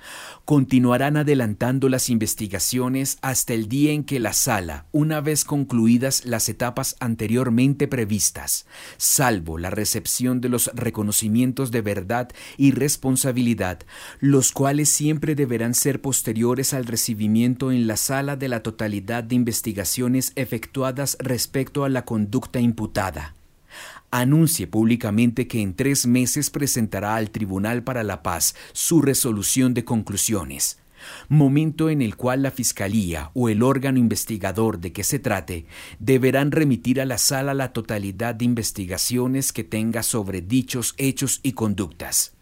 continuarán 0.50 1.16
adelantando 1.16 1.88
las 1.88 2.10
investigaciones 2.10 3.18
hasta 3.22 3.54
el 3.54 3.68
día 3.68 3.92
en 3.92 4.02
que 4.02 4.18
la 4.18 4.32
sala, 4.32 4.86
una 4.90 5.20
vez 5.20 5.44
concluidas 5.44 6.24
las 6.24 6.48
etapas 6.48 6.96
anteriormente 6.98 7.86
previstas, 7.86 8.66
salvo 8.96 9.58
la 9.58 9.70
recepción 9.70 10.40
de 10.40 10.48
los 10.48 10.68
reconocimientos 10.74 11.70
de 11.70 11.82
verdad 11.82 12.30
y 12.56 12.72
responsabilidad, 12.72 13.78
los 14.18 14.50
cuales 14.50 14.88
siempre 14.88 15.36
deberán 15.36 15.72
ser 15.72 16.02
posteriores 16.02 16.74
al 16.74 16.84
recibimiento 16.84 17.70
en 17.70 17.86
la 17.86 17.96
sala 17.96 18.34
de 18.34 18.48
la 18.48 18.64
totalidad 18.64 19.22
de 19.22 19.36
investigaciones 19.36 20.32
efectuadas 20.34 21.16
respecto 21.20 21.84
a 21.84 21.88
la 21.88 22.04
conducta 22.04 22.58
imputada 22.58 23.36
anuncie 24.10 24.66
públicamente 24.66 25.46
que 25.46 25.60
en 25.60 25.74
tres 25.74 26.06
meses 26.06 26.50
presentará 26.50 27.16
al 27.16 27.30
Tribunal 27.30 27.82
para 27.82 28.02
la 28.02 28.22
Paz 28.22 28.54
su 28.72 29.02
resolución 29.02 29.74
de 29.74 29.84
conclusiones, 29.84 30.78
momento 31.28 31.90
en 31.90 32.02
el 32.02 32.16
cual 32.16 32.42
la 32.42 32.50
Fiscalía 32.50 33.30
o 33.34 33.48
el 33.48 33.62
órgano 33.62 33.98
investigador 33.98 34.80
de 34.80 34.92
que 34.92 35.04
se 35.04 35.18
trate 35.18 35.66
deberán 35.98 36.50
remitir 36.50 37.00
a 37.00 37.06
la 37.06 37.18
sala 37.18 37.54
la 37.54 37.72
totalidad 37.72 38.34
de 38.34 38.44
investigaciones 38.44 39.52
que 39.52 39.64
tenga 39.64 40.02
sobre 40.02 40.40
dichos 40.40 40.94
hechos 40.98 41.40
y 41.42 41.52
conductas. 41.52 42.34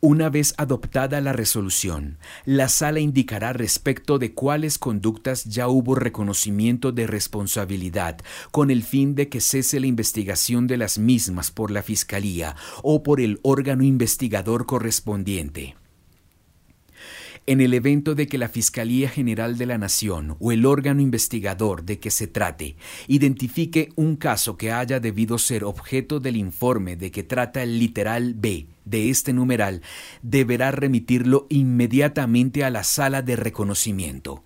Una 0.00 0.28
vez 0.28 0.54
adoptada 0.58 1.20
la 1.20 1.32
resolución, 1.32 2.18
la 2.44 2.68
sala 2.68 3.00
indicará 3.00 3.54
respecto 3.54 4.18
de 4.18 4.34
cuáles 4.34 4.78
conductas 4.78 5.44
ya 5.44 5.68
hubo 5.68 5.94
reconocimiento 5.94 6.92
de 6.92 7.06
responsabilidad, 7.06 8.18
con 8.50 8.70
el 8.70 8.82
fin 8.82 9.14
de 9.14 9.28
que 9.28 9.40
cese 9.40 9.80
la 9.80 9.86
investigación 9.86 10.66
de 10.66 10.76
las 10.76 10.98
mismas 10.98 11.50
por 11.50 11.70
la 11.70 11.82
Fiscalía 11.82 12.56
o 12.82 13.02
por 13.02 13.20
el 13.20 13.40
órgano 13.42 13.84
investigador 13.84 14.66
correspondiente. 14.66 15.76
En 17.48 17.60
el 17.60 17.74
evento 17.74 18.16
de 18.16 18.26
que 18.26 18.38
la 18.38 18.48
Fiscalía 18.48 19.08
General 19.08 19.56
de 19.56 19.66
la 19.66 19.78
Nación 19.78 20.36
o 20.40 20.50
el 20.50 20.66
órgano 20.66 21.00
investigador 21.00 21.84
de 21.84 22.00
que 22.00 22.10
se 22.10 22.26
trate 22.26 22.74
identifique 23.06 23.90
un 23.94 24.16
caso 24.16 24.56
que 24.56 24.72
haya 24.72 24.98
debido 24.98 25.38
ser 25.38 25.62
objeto 25.62 26.18
del 26.18 26.36
informe 26.36 26.96
de 26.96 27.12
que 27.12 27.22
trata 27.22 27.62
el 27.62 27.78
literal 27.78 28.34
B 28.34 28.66
de 28.84 29.10
este 29.10 29.32
numeral, 29.32 29.82
deberá 30.22 30.72
remitirlo 30.72 31.46
inmediatamente 31.48 32.64
a 32.64 32.70
la 32.70 32.82
sala 32.82 33.22
de 33.22 33.36
reconocimiento. 33.36 34.45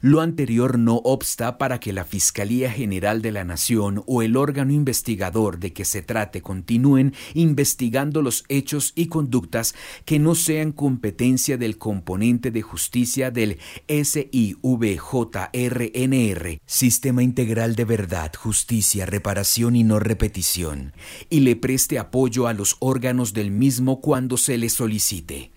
Lo 0.00 0.20
anterior 0.20 0.78
no 0.78 0.96
obsta 0.96 1.58
para 1.58 1.80
que 1.80 1.92
la 1.92 2.04
Fiscalía 2.04 2.70
General 2.70 3.20
de 3.20 3.32
la 3.32 3.44
Nación 3.44 4.04
o 4.06 4.22
el 4.22 4.36
órgano 4.36 4.72
investigador 4.72 5.58
de 5.58 5.72
que 5.72 5.84
se 5.84 6.02
trate 6.02 6.40
continúen 6.40 7.14
investigando 7.34 8.22
los 8.22 8.44
hechos 8.48 8.92
y 8.94 9.06
conductas 9.06 9.74
que 10.04 10.20
no 10.20 10.36
sean 10.36 10.70
competencia 10.70 11.58
del 11.58 11.78
componente 11.78 12.52
de 12.52 12.62
justicia 12.62 13.32
del 13.32 13.58
SIVJRNR, 13.88 14.60
Sistema 16.64 17.22
Integral 17.22 17.74
de 17.74 17.84
Verdad, 17.84 18.32
Justicia, 18.36 19.04
Reparación 19.04 19.74
y 19.74 19.82
No 19.82 19.98
Repetición, 19.98 20.92
y 21.28 21.40
le 21.40 21.56
preste 21.56 21.98
apoyo 21.98 22.46
a 22.46 22.52
los 22.52 22.76
órganos 22.78 23.32
del 23.32 23.50
mismo 23.50 24.00
cuando 24.00 24.36
se 24.36 24.58
le 24.58 24.68
solicite. 24.68 25.50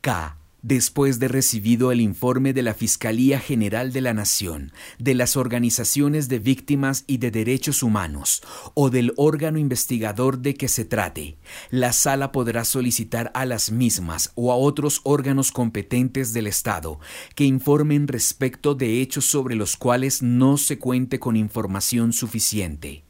K 0.00 0.41
después 0.62 1.18
de 1.18 1.28
recibido 1.28 1.92
el 1.92 2.00
informe 2.00 2.52
de 2.52 2.62
la 2.62 2.74
Fiscalía 2.74 3.38
General 3.38 3.92
de 3.92 4.00
la 4.00 4.14
Nación, 4.14 4.72
de 4.98 5.14
las 5.14 5.36
organizaciones 5.36 6.28
de 6.28 6.38
víctimas 6.38 7.04
y 7.06 7.18
de 7.18 7.30
derechos 7.30 7.82
humanos 7.82 8.42
o 8.74 8.88
del 8.88 9.12
órgano 9.16 9.58
investigador 9.58 10.38
de 10.38 10.54
que 10.54 10.68
se 10.68 10.84
trate, 10.84 11.36
la 11.70 11.92
sala 11.92 12.32
podrá 12.32 12.64
solicitar 12.64 13.30
a 13.34 13.44
las 13.44 13.70
mismas 13.70 14.32
o 14.34 14.52
a 14.52 14.56
otros 14.56 15.00
órganos 15.04 15.52
competentes 15.52 16.32
del 16.32 16.46
Estado 16.46 17.00
que 17.34 17.44
informen 17.44 18.08
respecto 18.08 18.74
de 18.74 19.00
hechos 19.02 19.24
sobre 19.24 19.56
los 19.56 19.76
cuales 19.76 20.22
no 20.22 20.56
se 20.56 20.78
cuente 20.78 21.18
con 21.18 21.36
información 21.36 22.12
suficiente. 22.12 23.04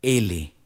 L 0.00 0.57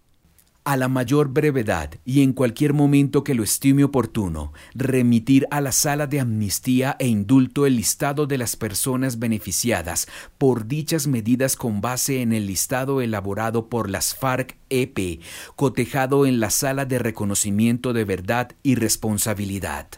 a 0.65 0.77
la 0.77 0.89
mayor 0.89 1.29
brevedad 1.29 1.95
y 2.05 2.23
en 2.23 2.33
cualquier 2.33 2.73
momento 2.73 3.25
que 3.25 3.35
lo 3.35 3.43
estime 3.43 3.85
oportuno, 3.85 4.53
remitir 4.75 5.47
a 5.51 5.61
la 5.61 5.73
sala 5.73 6.07
de 6.07 6.21
amnistía 6.21 6.97
e 6.99 7.09
indulto 7.09 7.67
el 7.67 7.77
listado 7.77 8.27
de 8.27 8.39
las 8.39 8.57
personas 8.57 9.19
beneficiadas 9.19 10.07
por 10.39 10.67
dichas 10.69 11.07
medidas 11.07 11.57
con 11.57 11.81
base 11.81 12.23
en 12.23 12.33
el 12.33 12.47
listado 12.47 13.01
elaborado 13.01 13.69
por 13.69 13.91
las 13.91 14.15
FARC-EP, 14.15 15.21
cotejado 15.57 16.27
en 16.27 16.41
la 16.41 16.51
sala 16.51 16.85
de 16.85 16.99
reconocimiento 16.99 17.93
de 17.93 18.05
verdad 18.05 18.53
y 18.63 18.77
responsabilidad. 18.77 19.89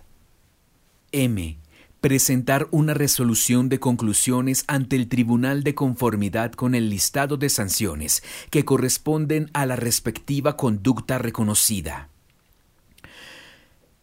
M 1.12 1.59
presentar 2.04 2.68
una 2.70 2.92
resolución 2.92 3.70
de 3.70 3.80
conclusiones 3.80 4.64
ante 4.66 4.94
el 4.94 5.08
Tribunal 5.08 5.62
de 5.64 5.75
Conformidad 5.75 6.52
con 6.52 6.75
el 6.75 6.90
listado 6.90 7.38
de 7.38 7.49
sanciones 7.49 8.23
que 8.50 8.66
corresponden 8.66 9.49
a 9.54 9.64
la 9.64 9.75
respectiva 9.75 10.54
conducta 10.54 11.16
reconocida. 11.16 12.11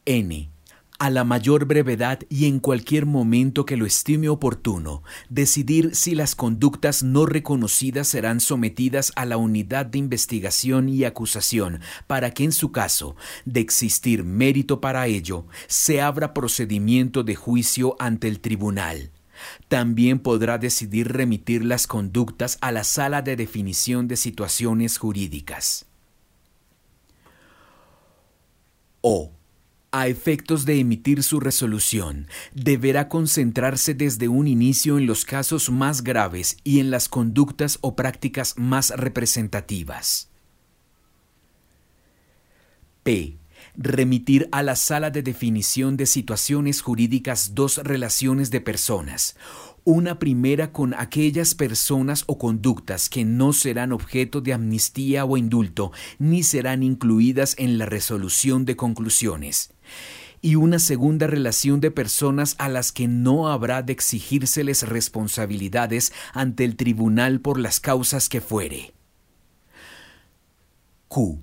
N 0.05 0.49
a 1.01 1.09
la 1.09 1.23
mayor 1.23 1.65
brevedad 1.65 2.19
y 2.29 2.45
en 2.45 2.59
cualquier 2.59 3.07
momento 3.07 3.65
que 3.65 3.75
lo 3.75 3.87
estime 3.87 4.29
oportuno, 4.29 5.01
decidir 5.29 5.95
si 5.95 6.13
las 6.13 6.35
conductas 6.35 7.01
no 7.01 7.25
reconocidas 7.25 8.07
serán 8.07 8.39
sometidas 8.39 9.11
a 9.15 9.25
la 9.25 9.37
unidad 9.37 9.87
de 9.87 9.97
investigación 9.97 10.89
y 10.89 11.03
acusación 11.03 11.79
para 12.05 12.35
que 12.35 12.43
en 12.43 12.51
su 12.51 12.71
caso, 12.71 13.15
de 13.45 13.61
existir 13.61 14.23
mérito 14.23 14.79
para 14.79 15.07
ello, 15.07 15.47
se 15.65 16.01
abra 16.01 16.35
procedimiento 16.35 17.23
de 17.23 17.33
juicio 17.33 17.95
ante 17.97 18.27
el 18.27 18.39
tribunal. 18.39 19.09
También 19.69 20.19
podrá 20.19 20.59
decidir 20.59 21.11
remitir 21.11 21.65
las 21.65 21.87
conductas 21.87 22.59
a 22.61 22.71
la 22.71 22.83
sala 22.83 23.23
de 23.23 23.35
definición 23.35 24.07
de 24.07 24.17
situaciones 24.17 24.99
jurídicas. 24.99 25.87
O 29.01 29.31
a 29.91 30.07
efectos 30.07 30.65
de 30.65 30.79
emitir 30.79 31.21
su 31.21 31.39
resolución, 31.39 32.27
deberá 32.53 33.09
concentrarse 33.09 33.93
desde 33.93 34.29
un 34.29 34.47
inicio 34.47 34.97
en 34.97 35.05
los 35.05 35.25
casos 35.25 35.69
más 35.69 36.03
graves 36.03 36.57
y 36.63 36.79
en 36.79 36.91
las 36.91 37.09
conductas 37.09 37.77
o 37.81 37.95
prácticas 37.95 38.55
más 38.57 38.91
representativas. 38.91 40.29
P. 43.03 43.37
Remitir 43.75 44.49
a 44.51 44.63
la 44.63 44.75
sala 44.75 45.11
de 45.11 45.23
definición 45.23 45.95
de 45.95 46.05
situaciones 46.05 46.81
jurídicas 46.81 47.55
dos 47.55 47.77
relaciones 47.77 48.51
de 48.51 48.59
personas, 48.59 49.35
una 49.83 50.19
primera 50.19 50.71
con 50.71 50.93
aquellas 50.93 51.55
personas 51.55 52.23
o 52.27 52.37
conductas 52.37 53.09
que 53.09 53.25
no 53.25 53.53
serán 53.53 53.91
objeto 53.91 54.41
de 54.41 54.53
amnistía 54.53 55.25
o 55.25 55.37
indulto, 55.37 55.91
ni 56.19 56.43
serán 56.43 56.83
incluidas 56.83 57.55
en 57.57 57.77
la 57.77 57.85
resolución 57.85 58.65
de 58.65 58.75
conclusiones 58.75 59.73
y 60.41 60.55
una 60.55 60.79
segunda 60.79 61.27
relación 61.27 61.79
de 61.81 61.91
personas 61.91 62.55
a 62.57 62.67
las 62.67 62.91
que 62.91 63.07
no 63.07 63.49
habrá 63.49 63.83
de 63.83 63.93
exigírseles 63.93 64.87
responsabilidades 64.87 66.11
ante 66.33 66.65
el 66.65 66.75
tribunal 66.75 67.41
por 67.41 67.59
las 67.59 67.79
causas 67.79 68.27
que 68.27 68.41
fuere. 68.41 68.93
Q 71.07 71.39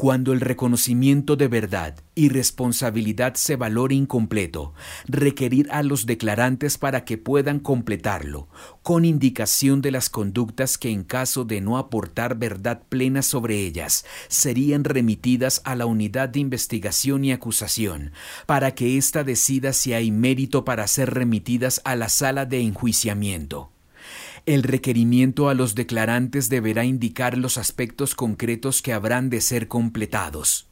cuando 0.00 0.32
el 0.32 0.40
reconocimiento 0.40 1.36
de 1.36 1.46
verdad 1.46 1.94
y 2.14 2.30
responsabilidad 2.30 3.34
se 3.34 3.56
valore 3.56 3.94
incompleto, 3.94 4.72
requerir 5.06 5.70
a 5.70 5.82
los 5.82 6.06
declarantes 6.06 6.78
para 6.78 7.04
que 7.04 7.18
puedan 7.18 7.60
completarlo, 7.60 8.48
con 8.82 9.04
indicación 9.04 9.82
de 9.82 9.90
las 9.90 10.08
conductas 10.08 10.78
que 10.78 10.88
en 10.88 11.04
caso 11.04 11.44
de 11.44 11.60
no 11.60 11.76
aportar 11.76 12.38
verdad 12.38 12.80
plena 12.88 13.20
sobre 13.20 13.58
ellas, 13.58 14.06
serían 14.28 14.84
remitidas 14.84 15.60
a 15.66 15.76
la 15.76 15.84
unidad 15.84 16.30
de 16.30 16.40
investigación 16.40 17.26
y 17.26 17.32
acusación, 17.32 18.12
para 18.46 18.74
que 18.74 18.96
ésta 18.96 19.22
decida 19.22 19.74
si 19.74 19.92
hay 19.92 20.10
mérito 20.10 20.64
para 20.64 20.86
ser 20.86 21.12
remitidas 21.12 21.82
a 21.84 21.94
la 21.94 22.08
sala 22.08 22.46
de 22.46 22.62
enjuiciamiento. 22.62 23.70
El 24.46 24.62
requerimiento 24.62 25.48
a 25.48 25.54
los 25.54 25.74
declarantes 25.74 26.48
deberá 26.48 26.84
indicar 26.84 27.36
los 27.36 27.58
aspectos 27.58 28.14
concretos 28.14 28.82
que 28.82 28.92
habrán 28.92 29.30
de 29.30 29.40
ser 29.40 29.68
completados. 29.68 30.68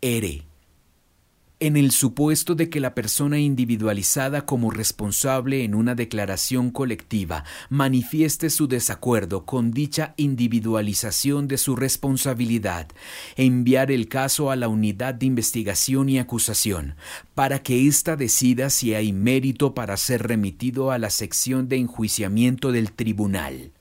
R 0.00 0.44
en 1.66 1.78
el 1.78 1.92
supuesto 1.92 2.54
de 2.54 2.68
que 2.68 2.78
la 2.78 2.94
persona 2.94 3.38
individualizada 3.38 4.44
como 4.44 4.70
responsable 4.70 5.64
en 5.64 5.74
una 5.74 5.94
declaración 5.94 6.70
colectiva 6.70 7.44
manifieste 7.70 8.50
su 8.50 8.68
desacuerdo 8.68 9.46
con 9.46 9.70
dicha 9.70 10.12
individualización 10.18 11.48
de 11.48 11.56
su 11.56 11.74
responsabilidad, 11.74 12.88
enviar 13.36 13.90
el 13.90 14.08
caso 14.08 14.50
a 14.50 14.56
la 14.56 14.68
unidad 14.68 15.14
de 15.14 15.24
investigación 15.24 16.10
y 16.10 16.18
acusación, 16.18 16.96
para 17.34 17.62
que 17.62 17.88
ésta 17.88 18.16
decida 18.16 18.68
si 18.68 18.92
hay 18.92 19.14
mérito 19.14 19.72
para 19.72 19.96
ser 19.96 20.22
remitido 20.28 20.90
a 20.90 20.98
la 20.98 21.08
sección 21.08 21.70
de 21.70 21.76
enjuiciamiento 21.76 22.72
del 22.72 22.92
tribunal. 22.92 23.72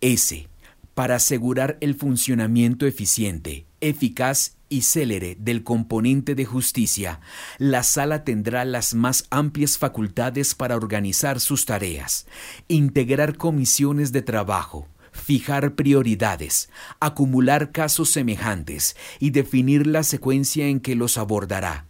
S. 0.00 0.48
Para 0.94 1.16
asegurar 1.16 1.76
el 1.82 1.94
funcionamiento 1.94 2.86
eficiente, 2.86 3.66
eficaz 3.82 4.56
y 4.70 4.82
célere 4.82 5.36
del 5.38 5.62
componente 5.62 6.34
de 6.34 6.46
justicia, 6.46 7.20
la 7.58 7.82
sala 7.82 8.24
tendrá 8.24 8.64
las 8.64 8.94
más 8.94 9.26
amplias 9.28 9.76
facultades 9.76 10.54
para 10.54 10.76
organizar 10.76 11.40
sus 11.40 11.66
tareas, 11.66 12.26
integrar 12.68 13.36
comisiones 13.36 14.12
de 14.12 14.22
trabajo, 14.22 14.88
fijar 15.12 15.74
prioridades, 15.74 16.70
acumular 17.00 17.72
casos 17.72 18.10
semejantes 18.10 18.96
y 19.18 19.30
definir 19.30 19.86
la 19.86 20.04
secuencia 20.04 20.68
en 20.68 20.80
que 20.80 20.94
los 20.94 21.18
abordará, 21.18 21.86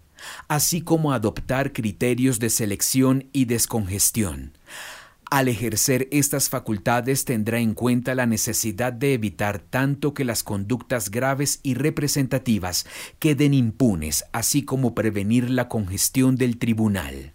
así 0.48 0.80
como 0.80 1.12
adoptar 1.12 1.72
criterios 1.72 2.38
de 2.38 2.50
selección 2.50 3.28
y 3.32 3.44
descongestión. 3.44 4.52
Al 5.30 5.46
ejercer 5.46 6.08
estas 6.10 6.48
facultades 6.48 7.24
tendrá 7.24 7.60
en 7.60 7.74
cuenta 7.74 8.16
la 8.16 8.26
necesidad 8.26 8.92
de 8.92 9.14
evitar 9.14 9.60
tanto 9.60 10.12
que 10.12 10.24
las 10.24 10.42
conductas 10.42 11.08
graves 11.08 11.60
y 11.62 11.74
representativas 11.74 12.84
queden 13.20 13.54
impunes, 13.54 14.24
así 14.32 14.64
como 14.64 14.92
prevenir 14.92 15.48
la 15.48 15.68
congestión 15.68 16.34
del 16.34 16.58
tribunal. 16.58 17.32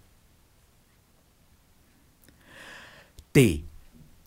T 3.31 3.63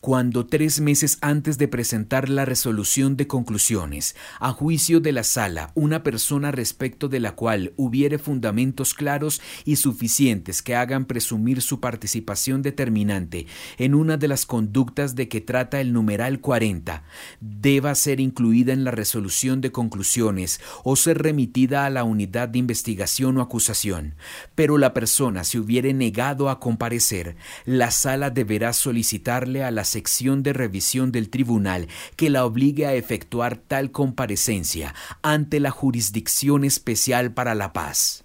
cuando 0.01 0.47
tres 0.47 0.81
meses 0.81 1.19
antes 1.23 1.59
de 1.59 1.67
presentar 1.67 2.29
la 2.29 2.45
resolución 2.45 3.17
de 3.17 3.27
conclusiones, 3.27 4.15
a 4.39 4.53
juicio 4.53 5.01
de 5.01 5.11
la 5.11 5.25
sala, 5.25 5.73
una 5.75 6.05
persona 6.05 6.53
respecto 6.53 7.09
de 7.09 7.19
la 7.19 7.33
cual 7.33 7.73
hubiere 7.77 8.19
fundamentos 8.19 8.95
claros 8.95 9.43
y 9.65 9.77
suficientes 9.77 10.63
que 10.63 10.77
hagan 10.77 11.05
presumir 11.05 11.63
su 11.63 11.81
participación 11.81 12.63
determinante 12.63 13.47
en 13.77 13.97
una 13.97 14.17
de 14.17 14.29
las 14.29 14.47
conductas 14.47 15.17
de 15.17 15.29
que 15.29 15.41
trata 15.41 15.81
el 15.81 15.93
numeral 15.93 16.41
40, 16.41 17.03
deba 17.41 17.93
ser 17.97 18.21
incluida 18.21 18.73
en 18.73 18.85
la 18.85 18.93
resolución 18.93 19.61
de 19.61 19.73
conclusiones 19.73 20.61
o 20.85 20.95
ser 20.95 21.19
remitida 21.19 21.87
a 21.87 21.91
la 21.91 22.05
unidad 22.05 22.49
de 22.49 22.61
investigación 22.61 23.37
o 23.37 23.43
acusación. 23.43 24.15
Pero 24.55 24.79
la 24.79 24.95
persona 24.95 25.43
se 25.43 25.59
hubiere 25.59 25.93
negado 25.93 26.51
a 26.51 26.61
comparecer, 26.61 27.35
la 27.65 27.91
sala 27.91 28.31
deberá 28.31 28.73
solicitarle 28.73 29.65
a 29.65 29.73
la 29.73 29.88
sección 29.89 30.45
de 30.45 30.53
revisión 30.53 31.11
del 31.11 31.31
tribunal 31.31 31.89
que 32.15 32.31
la 32.31 32.45
obligue 32.45 32.87
a 32.87 32.95
efectuar 32.95 33.57
tal 33.57 33.91
comparecencia 33.91 34.95
ante 35.23 35.59
la 35.59 35.73
Jurisdicción 35.73 36.65
Especial 36.65 37.35
para 37.35 37.57
la 37.57 37.73
Paz. 37.73 38.25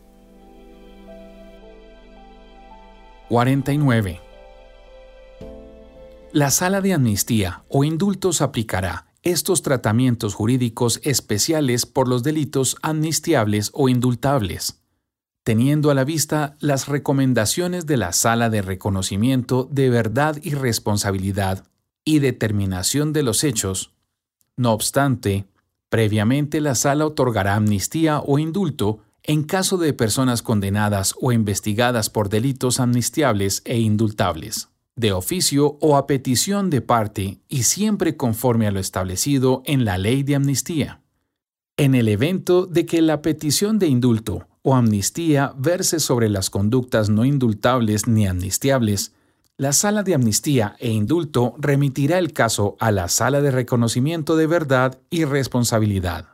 49. 3.29 4.21
La 6.33 6.51
sala 6.51 6.81
de 6.81 6.93
amnistía 6.93 7.63
o 7.69 7.83
indultos 7.83 8.41
aplicará 8.41 9.07
estos 9.23 9.61
tratamientos 9.61 10.35
jurídicos 10.35 10.99
especiales 11.03 11.85
por 11.85 12.07
los 12.07 12.23
delitos 12.23 12.75
amnistiables 12.81 13.71
o 13.73 13.89
indultables 13.89 14.82
teniendo 15.43 15.91
a 15.91 15.93
la 15.93 16.03
vista 16.03 16.55
las 16.59 16.87
recomendaciones 16.87 17.85
de 17.85 17.97
la 17.97 18.13
Sala 18.13 18.49
de 18.49 18.61
Reconocimiento 18.61 19.67
de 19.71 19.89
Verdad 19.89 20.37
y 20.41 20.55
Responsabilidad 20.55 21.65
y 22.05 22.19
Determinación 22.19 23.13
de 23.13 23.23
los 23.23 23.43
Hechos. 23.43 23.91
No 24.55 24.71
obstante, 24.71 25.45
Previamente, 25.93 26.59
la 26.59 26.73
sala 26.73 27.05
otorgará 27.05 27.53
amnistía 27.53 28.19
o 28.19 28.39
indulto 28.39 29.01
en 29.21 29.43
caso 29.43 29.77
de 29.77 29.93
personas 29.93 30.41
condenadas 30.41 31.13
o 31.21 31.31
investigadas 31.31 32.09
por 32.09 32.29
delitos 32.29 32.79
amnistiables 32.79 33.61
e 33.63 33.77
indultables, 33.77 34.69
de 34.95 35.11
oficio 35.11 35.77
o 35.81 35.95
a 35.95 36.07
petición 36.07 36.71
de 36.71 36.81
parte 36.81 37.41
y 37.47 37.61
siempre 37.61 38.17
conforme 38.17 38.65
a 38.65 38.71
lo 38.71 38.79
establecido 38.79 39.61
en 39.67 39.85
la 39.85 39.99
ley 39.99 40.23
de 40.23 40.33
amnistía. 40.33 41.03
En 41.77 41.93
el 41.93 42.07
evento 42.07 42.65
de 42.65 42.87
que 42.87 42.99
la 43.03 43.21
petición 43.21 43.77
de 43.77 43.85
indulto 43.85 44.47
o 44.63 44.75
amnistía 44.75 45.53
verse 45.57 45.99
sobre 45.99 46.29
las 46.29 46.49
conductas 46.49 47.09
no 47.09 47.25
indultables 47.25 48.07
ni 48.07 48.25
amnistiables, 48.25 49.13
la 49.57 49.71
Sala 49.71 50.01
de 50.01 50.15
Amnistía 50.15 50.75
e 50.79 50.89
Indulto 50.89 51.53
remitirá 51.59 52.17
el 52.17 52.33
caso 52.33 52.75
a 52.79 52.91
la 52.91 53.07
Sala 53.07 53.41
de 53.41 53.51
Reconocimiento 53.51 54.35
de 54.35 54.47
Verdad 54.47 54.99
y 55.11 55.25
Responsabilidad. 55.25 56.29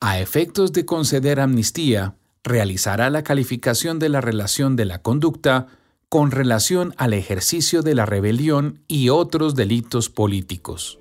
A 0.00 0.20
efectos 0.20 0.72
de 0.72 0.84
conceder 0.84 1.40
amnistía, 1.40 2.14
realizará 2.44 3.10
la 3.10 3.24
calificación 3.24 3.98
de 3.98 4.08
la 4.08 4.20
relación 4.20 4.76
de 4.76 4.84
la 4.84 5.00
conducta 5.00 5.68
con 6.08 6.30
relación 6.30 6.94
al 6.98 7.14
ejercicio 7.14 7.82
de 7.82 7.94
la 7.94 8.04
rebelión 8.04 8.82
y 8.86 9.08
otros 9.08 9.54
delitos 9.54 10.10
políticos. 10.10 10.98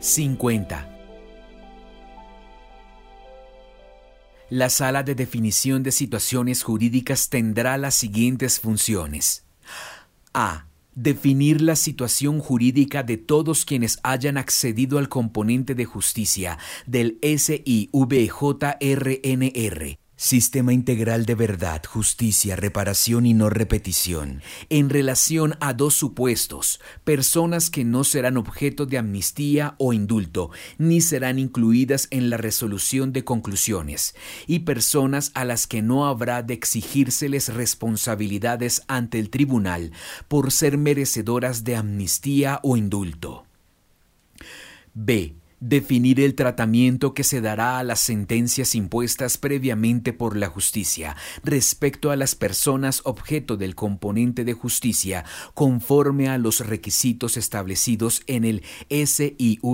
50. 0.00 0.97
La 4.50 4.70
sala 4.70 5.02
de 5.02 5.14
definición 5.14 5.82
de 5.82 5.92
situaciones 5.92 6.62
jurídicas 6.62 7.28
tendrá 7.28 7.76
las 7.76 7.94
siguientes 7.94 8.58
funciones. 8.60 9.44
A. 10.32 10.64
Definir 10.94 11.60
la 11.60 11.76
situación 11.76 12.40
jurídica 12.40 13.02
de 13.02 13.18
todos 13.18 13.66
quienes 13.66 13.98
hayan 14.02 14.38
accedido 14.38 14.98
al 14.98 15.10
componente 15.10 15.74
de 15.74 15.84
justicia 15.84 16.58
del 16.86 17.18
SIVJRNR 17.22 17.98
Sistema 20.20 20.72
integral 20.72 21.26
de 21.26 21.36
verdad, 21.36 21.80
justicia, 21.86 22.56
reparación 22.56 23.24
y 23.24 23.34
no 23.34 23.50
repetición, 23.50 24.42
en 24.68 24.90
relación 24.90 25.54
a 25.60 25.74
dos 25.74 25.94
supuestos, 25.94 26.80
personas 27.04 27.70
que 27.70 27.84
no 27.84 28.02
serán 28.02 28.36
objeto 28.36 28.84
de 28.84 28.98
amnistía 28.98 29.76
o 29.78 29.92
indulto, 29.92 30.50
ni 30.76 31.02
serán 31.02 31.38
incluidas 31.38 32.08
en 32.10 32.30
la 32.30 32.36
resolución 32.36 33.12
de 33.12 33.22
conclusiones, 33.22 34.16
y 34.48 34.58
personas 34.60 35.30
a 35.34 35.44
las 35.44 35.68
que 35.68 35.82
no 35.82 36.08
habrá 36.08 36.42
de 36.42 36.54
exigírseles 36.54 37.54
responsabilidades 37.54 38.82
ante 38.88 39.20
el 39.20 39.30
tribunal 39.30 39.92
por 40.26 40.50
ser 40.50 40.78
merecedoras 40.78 41.62
de 41.62 41.76
amnistía 41.76 42.58
o 42.64 42.76
indulto. 42.76 43.46
B 44.94 45.37
definir 45.60 46.20
el 46.20 46.34
tratamiento 46.34 47.14
que 47.14 47.24
se 47.24 47.40
dará 47.40 47.78
a 47.78 47.84
las 47.84 48.00
sentencias 48.00 48.74
impuestas 48.74 49.38
previamente 49.38 50.12
por 50.12 50.36
la 50.36 50.48
justicia 50.48 51.16
respecto 51.42 52.10
a 52.10 52.16
las 52.16 52.34
personas 52.34 53.02
objeto 53.04 53.56
del 53.56 53.74
componente 53.74 54.44
de 54.44 54.52
justicia 54.52 55.24
conforme 55.54 56.28
a 56.28 56.38
los 56.38 56.60
requisitos 56.60 57.36
establecidos 57.36 58.22
en 58.26 58.44
el 58.44 58.62
SIVJRNR, 58.90 59.64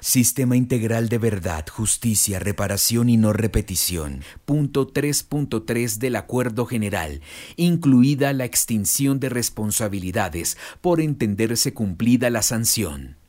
Sistema 0.00 0.56
Integral 0.56 1.08
de 1.08 1.18
Verdad, 1.18 1.66
Justicia, 1.68 2.38
Reparación 2.38 3.08
y 3.08 3.16
No 3.16 3.32
Repetición, 3.32 4.22
punto 4.44 4.92
3.3 4.92 5.98
del 5.98 6.16
Acuerdo 6.16 6.66
General, 6.66 7.20
incluida 7.56 8.32
la 8.32 8.44
extinción 8.44 9.20
de 9.20 9.28
responsabilidades 9.28 10.56
por 10.80 11.00
entenderse 11.00 11.74
cumplida 11.74 12.30
la 12.30 12.42
sanción. 12.42 13.25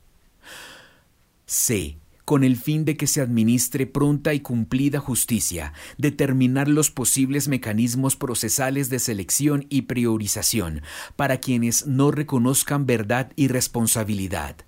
C. 1.47 1.97
Con 2.25 2.43
el 2.43 2.57
fin 2.57 2.83
de 2.83 2.97
que 2.97 3.07
se 3.07 3.21
administre 3.21 3.88
pronta 3.88 4.33
y 4.33 4.41
cumplida 4.41 4.99
justicia, 4.99 5.71
determinar 5.97 6.67
los 6.67 6.91
posibles 6.91 7.47
mecanismos 7.47 8.17
procesales 8.17 8.89
de 8.89 8.99
selección 8.99 9.65
y 9.69 9.83
priorización 9.83 10.81
para 11.15 11.38
quienes 11.38 11.88
no 11.88 12.12
reconozcan 12.12 12.86
verdad 12.86 13.31
y 13.38 13.47
responsabilidad. 13.47 14.66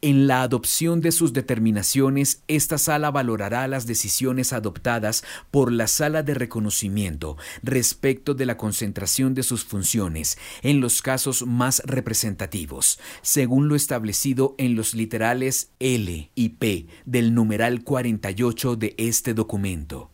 En 0.00 0.28
la 0.28 0.42
adopción 0.42 1.00
de 1.00 1.10
sus 1.10 1.32
determinaciones, 1.32 2.44
esta 2.46 2.78
sala 2.78 3.10
valorará 3.10 3.66
las 3.66 3.84
decisiones 3.84 4.52
adoptadas 4.52 5.24
por 5.50 5.72
la 5.72 5.88
sala 5.88 6.22
de 6.22 6.34
reconocimiento 6.34 7.36
respecto 7.64 8.34
de 8.34 8.46
la 8.46 8.56
concentración 8.56 9.34
de 9.34 9.42
sus 9.42 9.64
funciones 9.64 10.38
en 10.62 10.80
los 10.80 11.02
casos 11.02 11.44
más 11.44 11.82
representativos, 11.84 13.00
según 13.22 13.66
lo 13.66 13.74
establecido 13.74 14.54
en 14.56 14.76
los 14.76 14.94
literales 14.94 15.72
L 15.80 16.30
y 16.32 16.48
P 16.50 16.86
del 17.04 17.34
numeral 17.34 17.82
48 17.82 18.76
de 18.76 18.94
este 18.98 19.34
documento. 19.34 20.10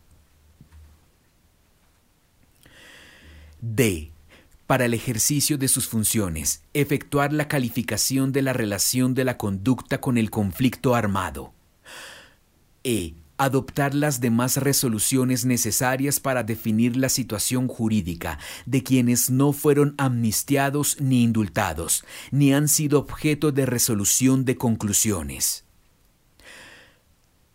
D 3.61 4.14
para 4.67 4.85
el 4.85 4.93
ejercicio 4.93 5.57
de 5.57 5.67
sus 5.67 5.87
funciones, 5.87 6.63
efectuar 6.73 7.31
la 7.33 7.47
calificación 7.47 8.31
de 8.31 8.41
la 8.41 8.53
relación 8.53 9.13
de 9.13 9.23
la 9.23 9.37
conducta 9.37 10.01
con 10.01 10.17
el 10.17 10.29
conflicto 10.29 10.95
armado. 10.95 11.53
E. 12.83 13.15
Adoptar 13.37 13.93
las 13.93 14.21
demás 14.21 14.55
resoluciones 14.55 15.43
necesarias 15.43 16.21
para 16.21 16.43
definir 16.43 16.95
la 16.95 17.09
situación 17.09 17.67
jurídica 17.67 18.39
de 18.65 18.81
quienes 18.81 19.29
no 19.29 19.51
fueron 19.51 19.93
amnistiados 19.97 21.01
ni 21.01 21.21
indultados, 21.21 22.05
ni 22.31 22.53
han 22.53 22.69
sido 22.69 22.97
objeto 22.97 23.51
de 23.51 23.65
resolución 23.65 24.45
de 24.45 24.55
conclusiones. 24.55 25.65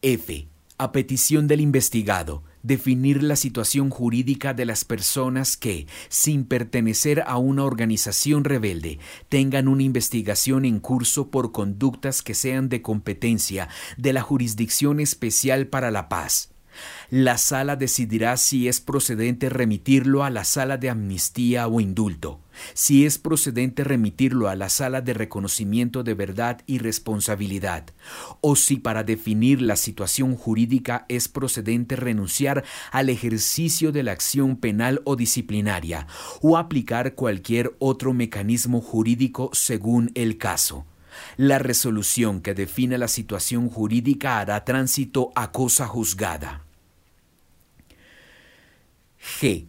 F. 0.03 0.49
A 0.77 0.93
petición 0.93 1.47
del 1.47 1.63
investigado, 1.63 2.43
definir 2.63 3.23
la 3.23 3.37
situación 3.37 3.91
jurídica 3.91 4.55
de 4.55 4.65
las 4.65 4.85
personas 4.85 5.57
que, 5.57 5.87
sin 6.09 6.45
pertenecer 6.45 7.23
a 7.27 7.37
una 7.37 7.65
organización 7.65 8.45
rebelde, 8.45 8.99
tengan 9.29 9.69
una 9.69 9.83
investigación 9.83 10.65
en 10.65 10.81
curso 10.81 11.31
por 11.31 11.53
conductas 11.53 12.23
que 12.23 12.35
sean 12.35 12.69
de 12.69 12.83
competencia 12.83 13.69
de 13.97 14.13
la 14.13 14.23
Jurisdicción 14.23 15.01
Especial 15.01 15.67
para 15.67 15.91
la 15.91 16.09
Paz 16.09 16.51
la 17.11 17.39
sala 17.39 17.75
decidirá 17.75 18.37
si 18.37 18.69
es 18.69 18.81
procedente 18.81 19.49
remitirlo 19.49 20.23
a 20.23 20.31
la 20.31 20.45
sala 20.45 20.77
de 20.77 20.91
amnistía 20.91 21.67
o 21.67 21.81
indulto, 21.81 22.39
si 22.73 23.05
es 23.05 23.19
procedente 23.19 23.83
remitirlo 23.83 24.49
a 24.49 24.55
la 24.55 24.69
sala 24.69 25.01
de 25.01 25.13
reconocimiento 25.13 26.05
de 26.05 26.15
verdad 26.15 26.61
y 26.67 26.79
responsabilidad, 26.79 27.87
o 28.41 28.55
si 28.55 28.77
para 28.77 29.03
definir 29.03 29.61
la 29.61 29.75
situación 29.75 30.37
jurídica 30.37 31.05
es 31.09 31.27
procedente 31.27 31.97
renunciar 31.97 32.65
al 32.93 33.09
ejercicio 33.09 33.91
de 33.91 34.05
la 34.05 34.13
acción 34.13 34.57
penal 34.57 35.03
o 35.05 35.17
disciplinaria, 35.17 36.07
o 36.41 36.57
aplicar 36.57 37.17
cualquier 37.17 37.75
otro 37.81 38.13
mecanismo 38.13 38.81
jurídico 38.81 39.51
según 39.53 40.13
el 40.15 40.39
caso. 40.39 40.87
La 41.37 41.59
resolución 41.59 42.41
que 42.41 42.55
define 42.55 42.99
la 42.99 43.09
situación 43.09 43.69
jurídica 43.69 44.39
hará 44.39 44.65
tránsito 44.65 45.33
a 45.35 45.51
cosa 45.51 45.89
juzgada. 45.89 46.70
G. 49.21 49.67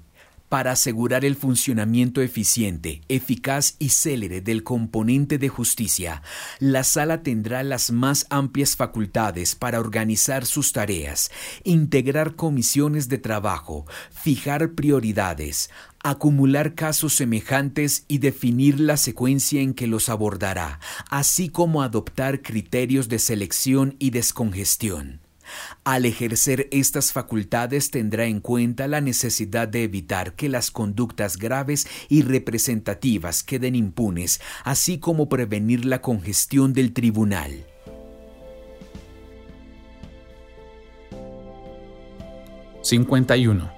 Para 0.52 0.74
asegurar 0.74 1.24
el 1.24 1.38
funcionamiento 1.38 2.22
eficiente, 2.22 3.00
eficaz 3.08 3.78
y 3.80 3.88
célere 3.88 4.42
del 4.42 4.64
componente 4.64 5.38
de 5.38 5.48
justicia, 5.48 6.24
la 6.60 6.84
sala 6.84 7.24
tendrá 7.24 7.64
las 7.64 7.90
más 7.90 8.28
amplias 8.30 8.76
facultades 8.76 9.56
para 9.56 9.80
organizar 9.80 10.46
sus 10.46 10.74
tareas, 10.74 11.32
integrar 11.64 12.36
comisiones 12.36 13.08
de 13.08 13.18
trabajo, 13.18 13.86
fijar 14.12 14.74
prioridades, 14.74 15.70
acumular 16.04 16.76
casos 16.76 17.14
semejantes 17.14 18.04
y 18.10 18.18
definir 18.18 18.78
la 18.82 18.98
secuencia 18.98 19.62
en 19.62 19.74
que 19.74 19.88
los 19.88 20.10
abordará, 20.10 20.82
así 21.10 21.48
como 21.48 21.82
adoptar 21.82 22.42
criterios 22.42 23.08
de 23.08 23.20
selección 23.20 23.96
y 24.00 24.10
descongestión. 24.10 25.21
Al 25.84 26.06
ejercer 26.06 26.68
estas 26.72 27.12
facultades 27.12 27.92
tendrá 27.92 28.26
en 28.26 28.40
cuenta 28.40 28.88
la 28.88 29.02
necesidad 29.02 29.68
de 29.68 29.84
evitar 29.84 30.36
que 30.36 30.50
las 30.50 30.72
conductas 30.72 31.38
graves 31.38 31.88
y 32.10 32.22
representativas 32.22 33.44
queden 33.44 33.76
impunes, 33.76 34.42
así 34.64 35.00
como 35.00 35.30
prevenir 35.30 35.86
la 35.86 36.02
congestión 36.02 36.74
del 36.74 36.94
tribunal. 36.94 37.66
...51. 42.84 43.72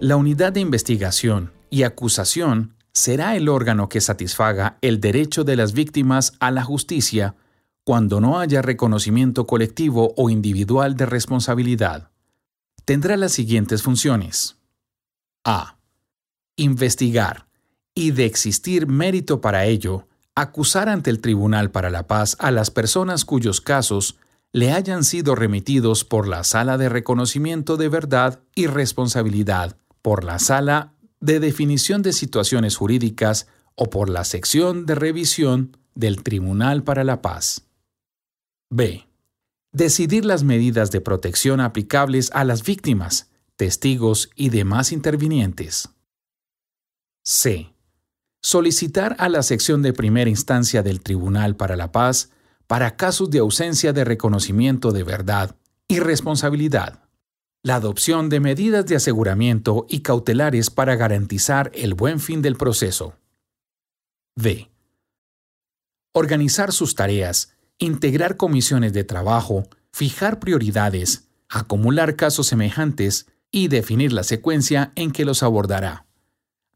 La 0.00 0.16
unidad 0.16 0.52
de 0.52 0.60
investigación 0.60 1.50
y 1.70 1.82
acusación 1.82 2.74
será 2.92 3.36
el 3.36 3.48
órgano 3.48 3.88
que 3.88 4.00
satisfaga 4.00 4.78
el 4.80 5.00
derecho 5.00 5.44
de 5.44 5.56
las 5.56 5.72
víctimas 5.72 6.32
a 6.40 6.50
la 6.50 6.62
justicia 6.62 7.34
cuando 7.90 8.20
no 8.20 8.38
haya 8.38 8.62
reconocimiento 8.62 9.48
colectivo 9.48 10.14
o 10.16 10.30
individual 10.30 10.94
de 10.94 11.06
responsabilidad. 11.06 12.12
Tendrá 12.84 13.16
las 13.16 13.32
siguientes 13.32 13.82
funciones. 13.82 14.58
A. 15.42 15.76
Investigar, 16.54 17.48
y 17.92 18.12
de 18.12 18.26
existir 18.26 18.86
mérito 18.86 19.40
para 19.40 19.64
ello, 19.64 20.06
acusar 20.36 20.88
ante 20.88 21.10
el 21.10 21.20
Tribunal 21.20 21.72
para 21.72 21.90
la 21.90 22.06
Paz 22.06 22.36
a 22.38 22.52
las 22.52 22.70
personas 22.70 23.24
cuyos 23.24 23.60
casos 23.60 24.18
le 24.52 24.70
hayan 24.70 25.02
sido 25.02 25.34
remitidos 25.34 26.04
por 26.04 26.28
la 26.28 26.44
Sala 26.44 26.78
de 26.78 26.90
Reconocimiento 26.90 27.76
de 27.76 27.88
Verdad 27.88 28.38
y 28.54 28.68
Responsabilidad, 28.68 29.76
por 30.00 30.22
la 30.22 30.38
Sala 30.38 30.92
de 31.18 31.40
Definición 31.40 32.02
de 32.02 32.12
Situaciones 32.12 32.76
Jurídicas 32.76 33.48
o 33.74 33.90
por 33.90 34.08
la 34.08 34.22
Sección 34.22 34.86
de 34.86 34.94
Revisión 34.94 35.76
del 35.96 36.22
Tribunal 36.22 36.84
para 36.84 37.02
la 37.02 37.20
Paz. 37.20 37.66
B. 38.72 39.08
Decidir 39.72 40.24
las 40.24 40.44
medidas 40.44 40.92
de 40.92 41.00
protección 41.00 41.60
aplicables 41.60 42.30
a 42.32 42.44
las 42.44 42.62
víctimas, 42.62 43.28
testigos 43.56 44.30
y 44.36 44.50
demás 44.50 44.92
intervinientes. 44.92 45.88
C. 47.24 47.74
Solicitar 48.42 49.16
a 49.18 49.28
la 49.28 49.42
sección 49.42 49.82
de 49.82 49.92
primera 49.92 50.30
instancia 50.30 50.84
del 50.84 51.00
Tribunal 51.00 51.56
para 51.56 51.74
la 51.74 51.90
Paz 51.90 52.30
para 52.68 52.96
casos 52.96 53.30
de 53.30 53.40
ausencia 53.40 53.92
de 53.92 54.04
reconocimiento 54.04 54.92
de 54.92 55.02
verdad 55.02 55.56
y 55.88 55.98
responsabilidad. 55.98 57.02
La 57.64 57.74
adopción 57.74 58.28
de 58.28 58.38
medidas 58.38 58.86
de 58.86 58.94
aseguramiento 58.94 59.84
y 59.88 60.00
cautelares 60.00 60.70
para 60.70 60.94
garantizar 60.94 61.72
el 61.74 61.94
buen 61.94 62.20
fin 62.20 62.40
del 62.40 62.56
proceso. 62.56 63.14
D. 64.36 64.70
Organizar 66.12 66.70
sus 66.72 66.94
tareas, 66.94 67.56
integrar 67.80 68.36
comisiones 68.36 68.92
de 68.92 69.02
trabajo, 69.02 69.68
fijar 69.90 70.38
prioridades, 70.38 71.28
acumular 71.48 72.14
casos 72.14 72.46
semejantes 72.46 73.26
y 73.50 73.68
definir 73.68 74.12
la 74.12 74.22
secuencia 74.22 74.92
en 74.94 75.10
que 75.10 75.24
los 75.24 75.42
abordará, 75.42 76.06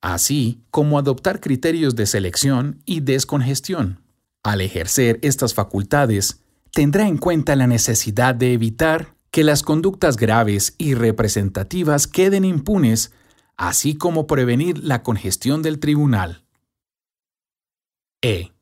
así 0.01 0.63
como 0.71 0.99
adoptar 0.99 1.41
criterios 1.41 1.95
de 1.95 2.07
selección 2.07 2.83
y 2.85 3.01
descongestión. 3.01 4.01
Al 4.43 4.61
ejercer 4.61 5.21
estas 5.23 5.55
facultades, 5.55 6.41
tendrá 6.73 7.07
en 7.07 7.19
cuenta 7.19 7.55
la 7.55 7.67
necesidad 7.67 8.35
de 8.35 8.53
evitar 8.53 9.15
que 9.31 9.45
las 9.45 9.63
conductas 9.63 10.17
graves 10.17 10.75
y 10.79 10.95
representativas 10.95 12.07
queden 12.07 12.45
impunes, 12.45 13.13
así 13.57 13.95
como 13.95 14.27
prevenir 14.27 14.83
la 14.83 15.03
congestión 15.03 15.63
del 15.63 15.79
tribunal. 15.79 16.45
E. 18.23 18.54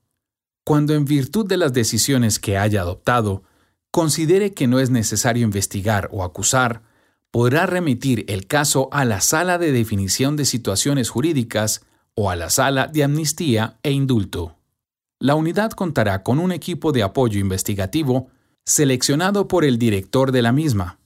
Cuando 0.64 0.94
en 0.94 1.04
virtud 1.04 1.46
de 1.46 1.56
las 1.56 1.72
decisiones 1.72 2.38
que 2.38 2.56
haya 2.56 2.82
adoptado, 2.82 3.42
considere 3.90 4.54
que 4.54 4.66
no 4.66 4.78
es 4.78 4.90
necesario 4.90 5.44
investigar 5.44 6.08
o 6.12 6.24
acusar, 6.24 6.82
podrá 7.30 7.66
remitir 7.66 8.24
el 8.28 8.46
caso 8.46 8.88
a 8.92 9.04
la 9.04 9.20
Sala 9.20 9.58
de 9.58 9.72
Definición 9.72 10.36
de 10.36 10.44
Situaciones 10.44 11.10
Jurídicas 11.10 11.82
o 12.14 12.30
a 12.30 12.36
la 12.36 12.50
Sala 12.50 12.86
de 12.86 13.04
Amnistía 13.04 13.78
e 13.82 13.90
Indulto 13.90 14.56
la 15.22 15.36
unidad 15.36 15.70
contará 15.70 16.24
con 16.24 16.40
un 16.40 16.50
equipo 16.50 16.90
de 16.90 17.04
apoyo 17.04 17.38
investigativo 17.38 18.26
seleccionado 18.64 19.46
por 19.46 19.64
el 19.64 19.78
director 19.78 20.32
de 20.32 20.42
la 20.42 20.50
misma, 20.50 20.98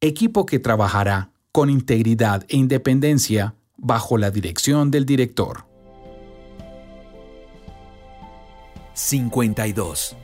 equipo 0.00 0.46
que 0.46 0.60
trabajará 0.60 1.32
con 1.50 1.68
integridad 1.68 2.46
e 2.48 2.56
independencia 2.56 3.56
bajo 3.76 4.16
la 4.16 4.30
dirección 4.30 4.92
del 4.92 5.04
director. 5.06 5.67
52. 8.98 10.16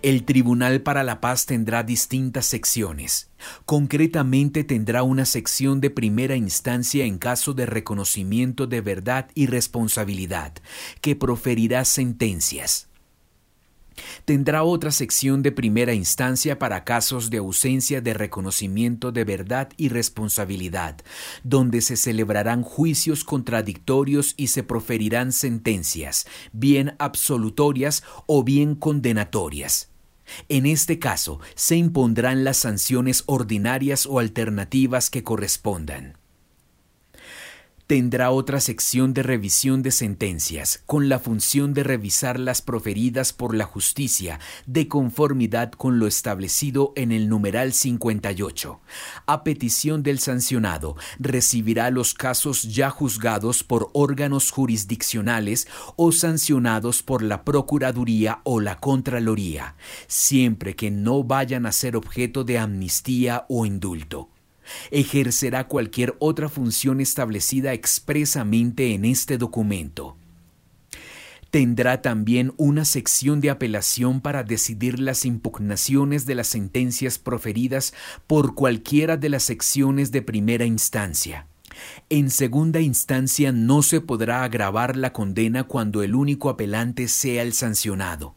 El 0.00 0.24
Tribunal 0.24 0.80
para 0.80 1.02
la 1.02 1.20
Paz 1.20 1.44
tendrá 1.44 1.82
distintas 1.82 2.46
secciones. 2.46 3.28
Concretamente 3.66 4.64
tendrá 4.64 5.02
una 5.02 5.26
sección 5.26 5.82
de 5.82 5.90
primera 5.90 6.34
instancia 6.34 7.04
en 7.04 7.18
caso 7.18 7.52
de 7.52 7.66
reconocimiento 7.66 8.66
de 8.66 8.80
verdad 8.80 9.28
y 9.34 9.44
responsabilidad, 9.46 10.54
que 11.02 11.16
proferirá 11.16 11.84
sentencias. 11.84 12.88
Tendrá 14.24 14.62
otra 14.62 14.90
sección 14.90 15.42
de 15.42 15.52
primera 15.52 15.94
instancia 15.94 16.58
para 16.58 16.84
casos 16.84 17.30
de 17.30 17.38
ausencia 17.38 18.00
de 18.00 18.14
reconocimiento 18.14 19.12
de 19.12 19.24
verdad 19.24 19.68
y 19.76 19.88
responsabilidad, 19.88 20.96
donde 21.44 21.80
se 21.80 21.96
celebrarán 21.96 22.62
juicios 22.62 23.24
contradictorios 23.24 24.34
y 24.36 24.48
se 24.48 24.62
proferirán 24.62 25.32
sentencias, 25.32 26.26
bien 26.52 26.94
absolutorias 26.98 28.02
o 28.26 28.44
bien 28.44 28.74
condenatorias. 28.74 29.90
En 30.48 30.66
este 30.66 30.98
caso, 30.98 31.40
se 31.54 31.76
impondrán 31.76 32.42
las 32.44 32.56
sanciones 32.56 33.22
ordinarias 33.26 34.06
o 34.06 34.18
alternativas 34.18 35.08
que 35.08 35.22
correspondan 35.22 36.18
tendrá 37.86 38.32
otra 38.32 38.60
sección 38.60 39.14
de 39.14 39.22
revisión 39.22 39.82
de 39.82 39.92
sentencias, 39.92 40.82
con 40.86 41.08
la 41.08 41.20
función 41.20 41.72
de 41.72 41.84
revisar 41.84 42.38
las 42.40 42.60
proferidas 42.60 43.32
por 43.32 43.54
la 43.54 43.64
justicia, 43.64 44.40
de 44.66 44.88
conformidad 44.88 45.70
con 45.70 46.00
lo 46.00 46.08
establecido 46.08 46.92
en 46.96 47.12
el 47.12 47.28
numeral 47.28 47.72
58. 47.72 48.80
A 49.26 49.44
petición 49.44 50.02
del 50.02 50.18
sancionado, 50.18 50.96
recibirá 51.20 51.90
los 51.90 52.12
casos 52.12 52.62
ya 52.62 52.90
juzgados 52.90 53.62
por 53.62 53.90
órganos 53.92 54.50
jurisdiccionales 54.50 55.68
o 55.94 56.10
sancionados 56.10 57.04
por 57.04 57.22
la 57.22 57.44
Procuraduría 57.44 58.40
o 58.42 58.60
la 58.60 58.80
Contraloría, 58.80 59.76
siempre 60.08 60.74
que 60.74 60.90
no 60.90 61.22
vayan 61.22 61.66
a 61.66 61.72
ser 61.72 61.96
objeto 61.96 62.42
de 62.42 62.58
amnistía 62.58 63.46
o 63.48 63.64
indulto 63.64 64.30
ejercerá 64.90 65.68
cualquier 65.68 66.14
otra 66.18 66.48
función 66.48 67.00
establecida 67.00 67.72
expresamente 67.72 68.94
en 68.94 69.04
este 69.04 69.38
documento. 69.38 70.16
Tendrá 71.50 72.02
también 72.02 72.52
una 72.58 72.84
sección 72.84 73.40
de 73.40 73.50
apelación 73.50 74.20
para 74.20 74.42
decidir 74.42 75.00
las 75.00 75.24
impugnaciones 75.24 76.26
de 76.26 76.34
las 76.34 76.48
sentencias 76.48 77.18
proferidas 77.18 77.94
por 78.26 78.54
cualquiera 78.54 79.16
de 79.16 79.30
las 79.30 79.44
secciones 79.44 80.12
de 80.12 80.22
primera 80.22 80.66
instancia. 80.66 81.46
En 82.10 82.30
segunda 82.30 82.80
instancia 82.80 83.52
no 83.52 83.82
se 83.82 84.00
podrá 84.00 84.44
agravar 84.44 84.96
la 84.96 85.12
condena 85.12 85.64
cuando 85.64 86.02
el 86.02 86.14
único 86.14 86.50
apelante 86.50 87.08
sea 87.08 87.42
el 87.42 87.52
sancionado. 87.52 88.35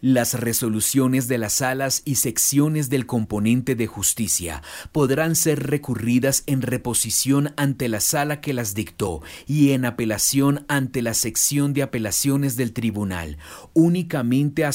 Las 0.00 0.34
resoluciones 0.34 1.26
de 1.26 1.38
las 1.38 1.54
salas 1.54 2.02
y 2.04 2.14
secciones 2.16 2.88
del 2.88 3.04
componente 3.04 3.74
de 3.74 3.88
justicia 3.88 4.62
podrán 4.92 5.34
ser 5.34 5.66
recurridas 5.66 6.44
en 6.46 6.62
reposición 6.62 7.52
ante 7.56 7.88
la 7.88 7.98
sala 7.98 8.40
que 8.40 8.52
las 8.52 8.74
dictó 8.74 9.22
y 9.48 9.72
en 9.72 9.84
apelación 9.84 10.64
ante 10.68 11.02
la 11.02 11.14
sección 11.14 11.72
de 11.72 11.82
apelaciones 11.82 12.54
del 12.54 12.72
tribunal, 12.72 13.38
únicamente 13.74 14.64
a, 14.64 14.70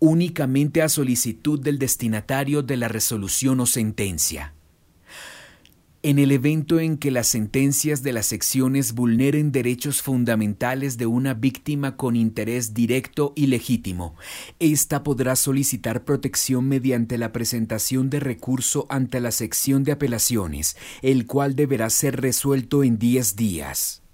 únicamente 0.00 0.82
a 0.82 0.88
solicitud 0.88 1.60
del 1.60 1.78
destinatario 1.78 2.64
de 2.64 2.76
la 2.76 2.88
resolución 2.88 3.60
o 3.60 3.66
sentencia 3.66 4.55
en 6.06 6.20
el 6.20 6.30
evento 6.30 6.78
en 6.78 6.98
que 6.98 7.10
las 7.10 7.26
sentencias 7.26 8.04
de 8.04 8.12
las 8.12 8.26
secciones 8.26 8.92
vulneren 8.92 9.50
derechos 9.50 10.02
fundamentales 10.02 10.98
de 10.98 11.06
una 11.06 11.34
víctima 11.34 11.96
con 11.96 12.14
interés 12.14 12.74
directo 12.74 13.32
y 13.34 13.48
legítimo. 13.48 14.14
Ésta 14.60 15.02
podrá 15.02 15.34
solicitar 15.34 16.04
protección 16.04 16.68
mediante 16.68 17.18
la 17.18 17.32
presentación 17.32 18.08
de 18.08 18.20
recurso 18.20 18.86
ante 18.88 19.18
la 19.18 19.32
sección 19.32 19.82
de 19.82 19.90
apelaciones, 19.90 20.76
el 21.02 21.26
cual 21.26 21.56
deberá 21.56 21.90
ser 21.90 22.20
resuelto 22.20 22.84
en 22.84 23.00
10 23.00 23.34
días. 23.34 24.05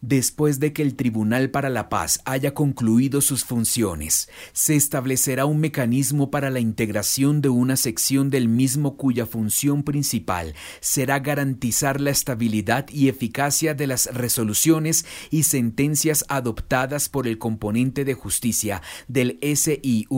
Después 0.00 0.60
de 0.60 0.72
que 0.72 0.82
el 0.82 0.94
Tribunal 0.94 1.50
para 1.50 1.70
la 1.70 1.88
Paz 1.88 2.20
haya 2.24 2.52
concluido 2.54 3.20
sus 3.20 3.44
funciones, 3.44 4.28
se 4.52 4.76
establecerá 4.76 5.46
un 5.46 5.58
mecanismo 5.58 6.30
para 6.30 6.50
la 6.50 6.60
integración 6.60 7.40
de 7.40 7.48
una 7.48 7.76
sección 7.76 8.30
del 8.30 8.48
mismo 8.48 8.96
cuya 8.96 9.26
función 9.26 9.82
principal 9.82 10.54
será 10.80 11.18
garantizar 11.20 12.00
la 12.00 12.10
estabilidad 12.10 12.86
y 12.90 13.08
eficacia 13.08 13.74
de 13.74 13.86
las 13.86 14.06
resoluciones 14.14 15.06
y 15.30 15.44
sentencias 15.44 16.24
adoptadas 16.28 17.08
por 17.08 17.26
el 17.26 17.38
componente 17.38 18.04
de 18.04 18.14
justicia 18.14 18.82
del 19.08 19.38
SIVJRNR, 19.42 20.12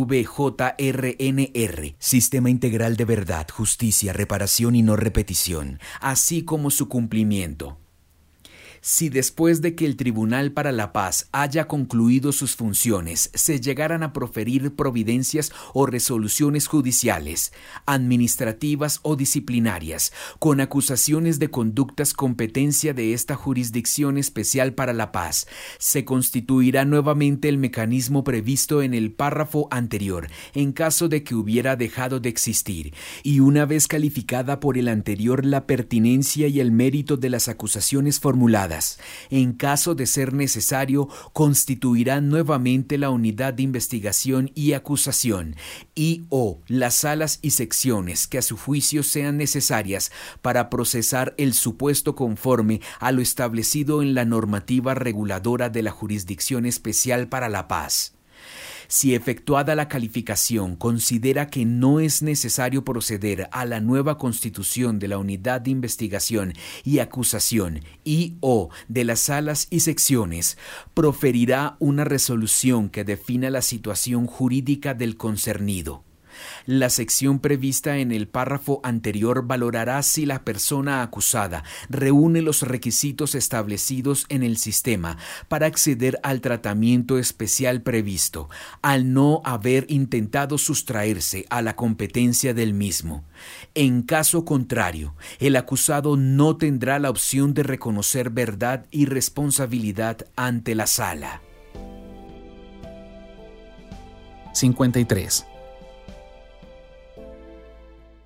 Sistema 1.98 2.50
Integral 2.50 2.96
de 2.96 3.04
Verdad, 3.04 3.46
Justicia, 3.50 4.12
Reparación 4.12 4.74
y 4.74 4.82
No 4.82 4.96
Repetición, 4.96 5.78
así 6.00 6.42
como 6.42 6.70
su 6.70 6.88
cumplimiento 6.88 7.78
si 8.80 9.08
después 9.08 9.62
de 9.62 9.74
que 9.74 9.86
el 9.86 9.96
Tribunal 9.96 10.52
para 10.52 10.72
la 10.72 10.92
Paz 10.92 11.28
haya 11.32 11.66
concluido 11.66 12.32
sus 12.32 12.56
funciones 12.56 13.30
se 13.34 13.60
llegaran 13.60 14.02
a 14.02 14.12
proferir 14.12 14.74
providencias 14.74 15.52
o 15.74 15.86
resoluciones 15.86 16.66
judiciales, 16.66 17.52
administrativas 17.86 19.00
o 19.02 19.16
disciplinarias, 19.16 20.12
con 20.38 20.60
acusaciones 20.60 21.38
de 21.38 21.50
conductas 21.50 22.14
competencia 22.14 22.94
de 22.94 23.12
esta 23.12 23.34
Jurisdicción 23.34 24.18
Especial 24.18 24.74
para 24.74 24.92
la 24.92 25.12
Paz, 25.12 25.46
se 25.78 26.04
constituirá 26.04 26.84
nuevamente 26.84 27.48
el 27.48 27.58
mecanismo 27.58 28.24
previsto 28.24 28.82
en 28.82 28.94
el 28.94 29.12
párrafo 29.12 29.68
anterior, 29.70 30.28
en 30.54 30.72
caso 30.72 31.08
de 31.08 31.22
que 31.22 31.34
hubiera 31.34 31.76
dejado 31.76 32.20
de 32.20 32.28
existir, 32.28 32.94
y 33.22 33.40
una 33.40 33.66
vez 33.66 33.88
calificada 33.88 34.60
por 34.60 34.78
el 34.78 34.88
anterior 34.88 35.44
la 35.44 35.66
pertinencia 35.66 36.48
y 36.48 36.60
el 36.60 36.72
mérito 36.72 37.16
de 37.16 37.30
las 37.30 37.48
acusaciones 37.48 38.20
formuladas, 38.20 38.67
En 39.30 39.52
caso 39.52 39.94
de 39.94 40.06
ser 40.06 40.32
necesario, 40.32 41.08
constituirán 41.32 42.28
nuevamente 42.28 42.98
la 42.98 43.10
unidad 43.10 43.54
de 43.54 43.62
investigación 43.62 44.50
y 44.54 44.72
acusación 44.72 45.56
y 45.94 46.24
o 46.28 46.60
las 46.66 46.94
salas 46.94 47.38
y 47.42 47.50
secciones 47.50 48.26
que 48.26 48.38
a 48.38 48.42
su 48.42 48.56
juicio 48.56 49.02
sean 49.02 49.36
necesarias 49.36 50.12
para 50.42 50.70
procesar 50.70 51.34
el 51.38 51.54
supuesto 51.54 52.14
conforme 52.14 52.80
a 53.00 53.12
lo 53.12 53.22
establecido 53.22 54.02
en 54.02 54.14
la 54.14 54.24
normativa 54.24 54.94
reguladora 54.94 55.68
de 55.70 55.82
la 55.82 55.90
Jurisdicción 55.90 56.66
Especial 56.66 57.28
para 57.28 57.48
la 57.48 57.68
Paz. 57.68 58.17
Si 58.90 59.14
efectuada 59.14 59.74
la 59.74 59.86
calificación 59.86 60.74
considera 60.74 61.48
que 61.48 61.66
no 61.66 62.00
es 62.00 62.22
necesario 62.22 62.84
proceder 62.84 63.46
a 63.52 63.66
la 63.66 63.80
nueva 63.82 64.16
constitución 64.16 64.98
de 64.98 65.08
la 65.08 65.18
unidad 65.18 65.60
de 65.60 65.70
investigación 65.70 66.54
y 66.84 67.00
acusación 67.00 67.82
y 68.02 68.38
o 68.40 68.70
de 68.88 69.04
las 69.04 69.20
salas 69.20 69.66
y 69.68 69.80
secciones, 69.80 70.56
proferirá 70.94 71.76
una 71.80 72.04
resolución 72.04 72.88
que 72.88 73.04
defina 73.04 73.50
la 73.50 73.60
situación 73.60 74.26
jurídica 74.26 74.94
del 74.94 75.18
concernido. 75.18 76.07
La 76.66 76.90
sección 76.90 77.38
prevista 77.38 77.98
en 77.98 78.12
el 78.12 78.28
párrafo 78.28 78.80
anterior 78.82 79.46
valorará 79.46 80.02
si 80.02 80.26
la 80.26 80.44
persona 80.44 81.02
acusada 81.02 81.64
reúne 81.88 82.42
los 82.42 82.62
requisitos 82.62 83.34
establecidos 83.34 84.26
en 84.28 84.42
el 84.42 84.56
sistema 84.56 85.18
para 85.48 85.66
acceder 85.66 86.18
al 86.22 86.40
tratamiento 86.40 87.18
especial 87.18 87.82
previsto, 87.82 88.48
al 88.82 89.12
no 89.12 89.40
haber 89.44 89.86
intentado 89.88 90.58
sustraerse 90.58 91.46
a 91.50 91.62
la 91.62 91.76
competencia 91.76 92.54
del 92.54 92.74
mismo. 92.74 93.24
En 93.74 94.02
caso 94.02 94.44
contrario, 94.44 95.14
el 95.38 95.56
acusado 95.56 96.16
no 96.16 96.56
tendrá 96.56 96.98
la 96.98 97.10
opción 97.10 97.54
de 97.54 97.62
reconocer 97.62 98.30
verdad 98.30 98.86
y 98.90 99.06
responsabilidad 99.06 100.26
ante 100.36 100.74
la 100.74 100.86
sala. 100.86 101.42
53 104.52 105.47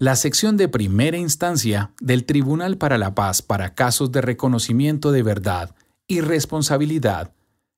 la 0.03 0.17
sección 0.17 0.57
de 0.57 0.67
primera 0.67 1.17
instancia 1.17 1.93
del 2.01 2.25
Tribunal 2.25 2.77
para 2.77 2.99
la 2.99 3.15
Paz 3.15 3.41
para 3.41 3.77
casos 3.77 4.11
de 4.11 4.21
reconocimiento 4.21 5.13
de 5.13 5.23
verdad 5.23 5.77
y 6.09 6.23
responsabilidad 6.23 7.35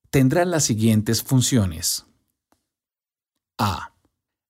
tendrá 0.08 0.46
las 0.46 0.64
siguientes 0.64 1.22
funciones. 1.22 2.06
A. 3.58 3.92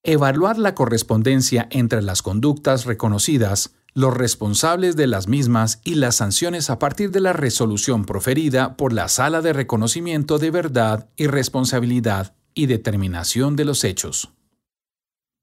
Evaluar 0.04 0.56
la 0.56 0.76
correspondencia 0.76 1.66
entre 1.72 2.00
las 2.00 2.22
conductas 2.22 2.84
reconocidas, 2.84 3.74
los 3.92 4.16
responsables 4.16 4.94
de 4.94 5.08
las 5.08 5.26
mismas 5.26 5.80
y 5.82 5.96
las 5.96 6.14
sanciones 6.14 6.70
a 6.70 6.78
partir 6.78 7.10
de 7.10 7.18
la 7.18 7.32
resolución 7.32 8.04
proferida 8.04 8.76
por 8.76 8.92
la 8.92 9.08
Sala 9.08 9.42
de 9.42 9.52
Reconocimiento 9.52 10.38
de 10.38 10.52
Verdad 10.52 11.08
y 11.16 11.26
Responsabilidad 11.26 12.36
y 12.54 12.66
determinación 12.66 13.56
de 13.56 13.64
los 13.64 13.82
hechos. 13.82 14.30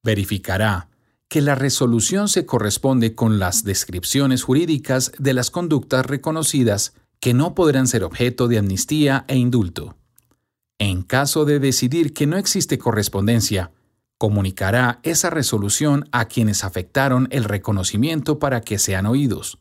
Verificará 0.01 0.90
que 1.31 1.39
la 1.39 1.55
resolución 1.55 2.27
se 2.27 2.45
corresponde 2.45 3.15
con 3.15 3.39
las 3.39 3.63
descripciones 3.63 4.43
jurídicas 4.43 5.13
de 5.17 5.33
las 5.33 5.49
conductas 5.49 6.05
reconocidas 6.05 6.93
que 7.21 7.33
no 7.33 7.55
podrán 7.55 7.87
ser 7.87 8.03
objeto 8.03 8.49
de 8.49 8.57
amnistía 8.57 9.23
e 9.29 9.37
indulto. 9.37 9.95
En 10.77 11.03
caso 11.03 11.45
de 11.45 11.59
decidir 11.61 12.13
que 12.13 12.27
no 12.27 12.35
existe 12.35 12.77
correspondencia, 12.77 13.71
comunicará 14.17 14.99
esa 15.03 15.29
resolución 15.29 16.09
a 16.11 16.25
quienes 16.25 16.65
afectaron 16.65 17.29
el 17.31 17.45
reconocimiento 17.45 18.37
para 18.37 18.59
que 18.59 18.77
sean 18.77 19.05
oídos. 19.05 19.57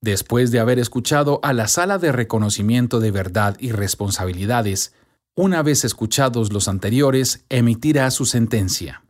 Después 0.00 0.52
de 0.52 0.60
haber 0.60 0.78
escuchado 0.78 1.40
a 1.42 1.52
la 1.52 1.66
sala 1.66 1.98
de 1.98 2.12
reconocimiento 2.12 3.00
de 3.00 3.10
verdad 3.10 3.56
y 3.58 3.72
responsabilidades, 3.72 4.94
una 5.34 5.64
vez 5.64 5.84
escuchados 5.84 6.52
los 6.52 6.68
anteriores, 6.68 7.44
emitirá 7.48 8.08
su 8.12 8.24
sentencia. 8.24 9.02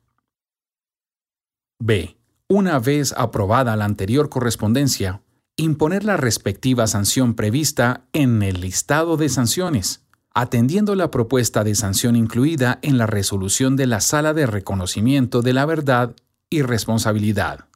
B. 1.78 2.16
Una 2.48 2.78
vez 2.78 3.12
aprobada 3.16 3.76
la 3.76 3.84
anterior 3.84 4.28
correspondencia, 4.28 5.22
imponer 5.56 6.04
la 6.04 6.16
respectiva 6.16 6.86
sanción 6.86 7.34
prevista 7.34 8.06
en 8.12 8.42
el 8.42 8.60
listado 8.60 9.16
de 9.16 9.28
sanciones, 9.28 10.04
atendiendo 10.32 10.94
la 10.94 11.10
propuesta 11.10 11.64
de 11.64 11.74
sanción 11.74 12.14
incluida 12.14 12.78
en 12.82 12.98
la 12.98 13.06
resolución 13.06 13.76
de 13.76 13.86
la 13.86 14.00
Sala 14.00 14.34
de 14.34 14.46
Reconocimiento 14.46 15.42
de 15.42 15.52
la 15.52 15.66
Verdad 15.66 16.14
y 16.50 16.62
Responsabilidad. 16.62 17.66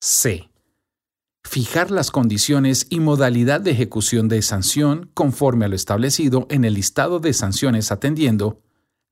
C. 0.00 0.50
Fijar 1.42 1.90
las 1.90 2.10
condiciones 2.10 2.86
y 2.88 3.00
modalidad 3.00 3.60
de 3.60 3.72
ejecución 3.72 4.28
de 4.28 4.42
sanción 4.42 5.10
conforme 5.14 5.64
a 5.64 5.68
lo 5.68 5.76
establecido 5.76 6.46
en 6.50 6.64
el 6.64 6.74
listado 6.74 7.20
de 7.20 7.32
sanciones 7.32 7.90
atendiendo 7.90 8.60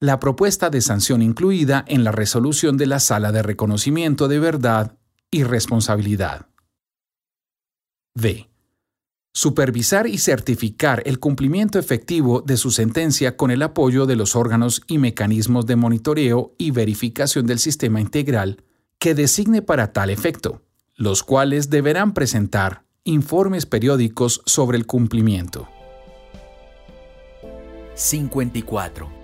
la 0.02 0.18
propuesta 0.18 0.68
de 0.68 0.80
sanción 0.80 1.22
incluida 1.22 1.84
en 1.86 2.02
la 2.02 2.10
resolución 2.10 2.76
de 2.76 2.86
la 2.86 2.98
Sala 2.98 3.30
de 3.30 3.40
Reconocimiento 3.40 4.26
de 4.26 4.40
Verdad 4.40 4.98
y 5.30 5.44
Responsabilidad. 5.44 6.46
D. 8.12 8.50
Supervisar 9.32 10.08
y 10.08 10.18
certificar 10.18 11.04
el 11.06 11.20
cumplimiento 11.20 11.78
efectivo 11.78 12.40
de 12.40 12.56
su 12.56 12.72
sentencia 12.72 13.36
con 13.36 13.52
el 13.52 13.62
apoyo 13.62 14.04
de 14.06 14.16
los 14.16 14.34
órganos 14.34 14.82
y 14.88 14.98
mecanismos 14.98 15.66
de 15.66 15.76
monitoreo 15.76 16.56
y 16.58 16.72
verificación 16.72 17.46
del 17.46 17.60
sistema 17.60 18.00
integral 18.00 18.64
que 18.98 19.14
designe 19.14 19.62
para 19.62 19.92
tal 19.92 20.10
efecto, 20.10 20.62
los 20.96 21.22
cuales 21.22 21.70
deberán 21.70 22.12
presentar 22.12 22.82
informes 23.04 23.66
periódicos 23.66 24.42
sobre 24.46 24.78
el 24.78 24.86
cumplimiento. 24.86 25.68
54 27.94 29.21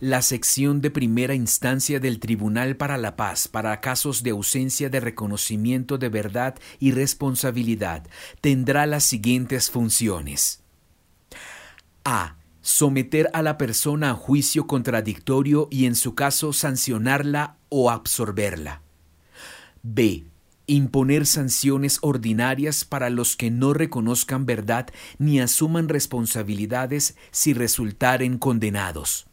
la 0.00 0.22
sección 0.22 0.80
de 0.80 0.90
primera 0.90 1.34
instancia 1.34 2.00
del 2.00 2.18
Tribunal 2.20 2.76
para 2.76 2.96
la 2.96 3.16
Paz 3.16 3.48
para 3.48 3.80
casos 3.80 4.22
de 4.22 4.30
ausencia 4.30 4.88
de 4.88 4.98
reconocimiento 4.98 5.98
de 5.98 6.08
verdad 6.08 6.54
y 6.78 6.92
responsabilidad 6.92 8.06
tendrá 8.40 8.86
las 8.86 9.04
siguientes 9.04 9.70
funciones. 9.70 10.62
A. 12.04 12.36
Someter 12.62 13.30
a 13.32 13.42
la 13.42 13.56
persona 13.56 14.10
a 14.10 14.14
juicio 14.14 14.66
contradictorio 14.66 15.68
y 15.70 15.86
en 15.86 15.94
su 15.94 16.14
caso 16.14 16.52
sancionarla 16.52 17.56
o 17.68 17.90
absorberla. 17.90 18.82
B. 19.82 20.24
Imponer 20.66 21.26
sanciones 21.26 21.98
ordinarias 22.00 22.84
para 22.84 23.10
los 23.10 23.36
que 23.36 23.50
no 23.50 23.72
reconozcan 23.74 24.46
verdad 24.46 24.88
ni 25.18 25.40
asuman 25.40 25.88
responsabilidades 25.88 27.16
si 27.30 27.54
resultaren 27.54 28.38
condenados. 28.38 29.29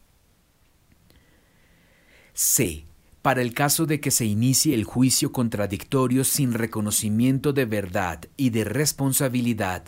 C. 2.40 2.87
Para 3.28 3.42
el 3.42 3.54
caso 3.54 3.86
de 3.86 4.00
que 4.00 4.10
se 4.10 4.24
inicie 4.24 4.74
el 4.74 4.86
juicio 4.86 5.34
contradictorio 5.34 6.24
sin 6.24 6.54
reconocimiento 6.54 7.52
de 7.52 7.66
verdad 7.66 8.22
y 8.38 8.52
de 8.52 8.64
responsabilidad, 8.64 9.84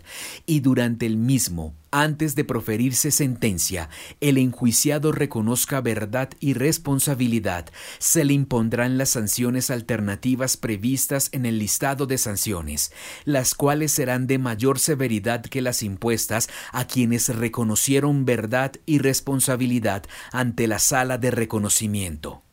y 0.45 0.59
durante 0.59 1.05
el 1.05 1.15
mismo, 1.15 1.73
antes 1.89 2.35
de 2.35 2.43
proferirse 2.43 3.11
sentencia, 3.11 3.89
el 4.19 4.37
enjuiciado 4.37 5.13
reconozca 5.13 5.79
verdad 5.79 6.31
y 6.41 6.51
responsabilidad, 6.53 7.69
se 7.97 8.25
le 8.25 8.33
impondrán 8.33 8.97
las 8.97 9.11
sanciones 9.11 9.71
alternativas 9.71 10.57
previstas 10.57 11.29
en 11.31 11.45
el 11.45 11.59
listado 11.59 12.07
de 12.07 12.17
sanciones, 12.17 12.91
las 13.23 13.55
cuales 13.55 13.93
serán 13.93 14.27
de 14.27 14.37
mayor 14.37 14.79
severidad 14.79 15.43
que 15.43 15.61
las 15.61 15.81
impuestas 15.81 16.49
a 16.73 16.87
quienes 16.87 17.33
reconocieron 17.33 18.25
verdad 18.25 18.73
y 18.85 18.97
responsabilidad 18.97 20.03
ante 20.33 20.67
la 20.67 20.79
sala 20.79 21.17
de 21.17 21.31
reconocimiento. 21.31 22.43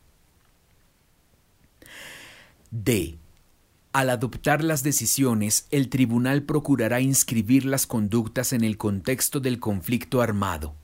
D. 2.71 3.17
Al 3.93 4.09
adoptar 4.09 4.63
las 4.63 4.83
decisiones, 4.83 5.67
el 5.71 5.89
tribunal 5.89 6.43
procurará 6.43 7.01
inscribir 7.01 7.65
las 7.65 7.87
conductas 7.87 8.53
en 8.53 8.63
el 8.63 8.77
contexto 8.77 9.39
del 9.39 9.59
conflicto 9.59 10.21
armado. 10.21 10.75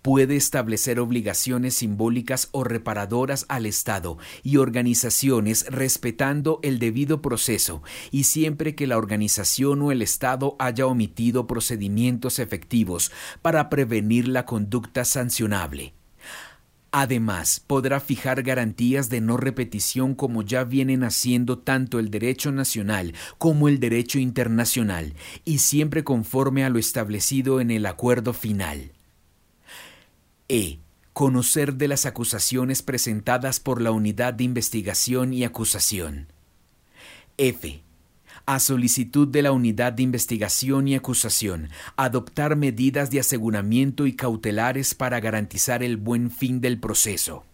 Puede 0.00 0.36
establecer 0.36 0.98
obligaciones 0.98 1.74
simbólicas 1.74 2.48
o 2.52 2.64
reparadoras 2.64 3.44
al 3.48 3.66
Estado 3.66 4.16
y 4.42 4.56
organizaciones 4.56 5.66
respetando 5.68 6.60
el 6.62 6.78
debido 6.78 7.20
proceso 7.20 7.82
y 8.10 8.24
siempre 8.24 8.74
que 8.74 8.86
la 8.86 8.96
organización 8.96 9.82
o 9.82 9.92
el 9.92 10.00
Estado 10.00 10.56
haya 10.58 10.86
omitido 10.86 11.46
procedimientos 11.46 12.38
efectivos 12.38 13.12
para 13.42 13.68
prevenir 13.68 14.28
la 14.28 14.46
conducta 14.46 15.04
sancionable. 15.04 15.95
Además, 16.92 17.60
podrá 17.66 18.00
fijar 18.00 18.42
garantías 18.42 19.10
de 19.10 19.20
no 19.20 19.36
repetición 19.36 20.14
como 20.14 20.42
ya 20.42 20.64
vienen 20.64 21.04
haciendo 21.04 21.58
tanto 21.58 21.98
el 21.98 22.10
derecho 22.10 22.52
nacional 22.52 23.14
como 23.38 23.68
el 23.68 23.80
derecho 23.80 24.18
internacional, 24.18 25.14
y 25.44 25.58
siempre 25.58 26.04
conforme 26.04 26.64
a 26.64 26.70
lo 26.70 26.78
establecido 26.78 27.60
en 27.60 27.70
el 27.70 27.86
acuerdo 27.86 28.32
final. 28.32 28.92
E. 30.48 30.78
Conocer 31.12 31.74
de 31.74 31.88
las 31.88 32.04
acusaciones 32.04 32.82
presentadas 32.82 33.58
por 33.58 33.80
la 33.80 33.90
Unidad 33.90 34.34
de 34.34 34.44
Investigación 34.44 35.32
y 35.32 35.44
Acusación. 35.44 36.28
F 37.38 37.85
a 38.46 38.60
solicitud 38.60 39.28
de 39.28 39.42
la 39.42 39.52
Unidad 39.52 39.92
de 39.92 40.04
Investigación 40.04 40.88
y 40.88 40.94
Acusación, 40.94 41.68
adoptar 41.96 42.56
medidas 42.56 43.10
de 43.10 43.20
aseguramiento 43.20 44.06
y 44.06 44.14
cautelares 44.14 44.94
para 44.94 45.20
garantizar 45.20 45.82
el 45.82 45.96
buen 45.96 46.30
fin 46.30 46.60
del 46.60 46.78
proceso. 46.78 47.44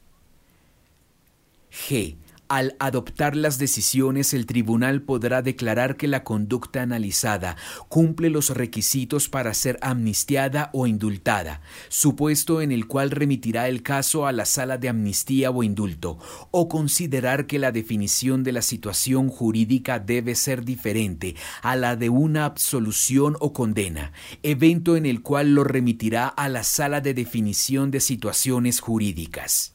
G. 1.72 2.16
Al 2.52 2.76
adoptar 2.80 3.34
las 3.34 3.56
decisiones, 3.56 4.34
el 4.34 4.44
tribunal 4.44 5.00
podrá 5.00 5.40
declarar 5.40 5.96
que 5.96 6.06
la 6.06 6.22
conducta 6.22 6.82
analizada 6.82 7.56
cumple 7.88 8.28
los 8.28 8.50
requisitos 8.50 9.30
para 9.30 9.54
ser 9.54 9.78
amnistiada 9.80 10.68
o 10.74 10.86
indultada, 10.86 11.62
supuesto 11.88 12.60
en 12.60 12.70
el 12.70 12.86
cual 12.86 13.10
remitirá 13.10 13.68
el 13.70 13.82
caso 13.82 14.26
a 14.26 14.32
la 14.32 14.44
sala 14.44 14.76
de 14.76 14.90
amnistía 14.90 15.50
o 15.50 15.62
indulto, 15.62 16.18
o 16.50 16.68
considerar 16.68 17.46
que 17.46 17.58
la 17.58 17.72
definición 17.72 18.42
de 18.44 18.52
la 18.52 18.60
situación 18.60 19.30
jurídica 19.30 19.98
debe 19.98 20.34
ser 20.34 20.62
diferente 20.62 21.36
a 21.62 21.74
la 21.74 21.96
de 21.96 22.10
una 22.10 22.44
absolución 22.44 23.34
o 23.40 23.54
condena, 23.54 24.12
evento 24.42 24.96
en 24.96 25.06
el 25.06 25.22
cual 25.22 25.54
lo 25.54 25.64
remitirá 25.64 26.28
a 26.28 26.50
la 26.50 26.64
sala 26.64 27.00
de 27.00 27.14
definición 27.14 27.90
de 27.90 28.00
situaciones 28.00 28.80
jurídicas. 28.80 29.72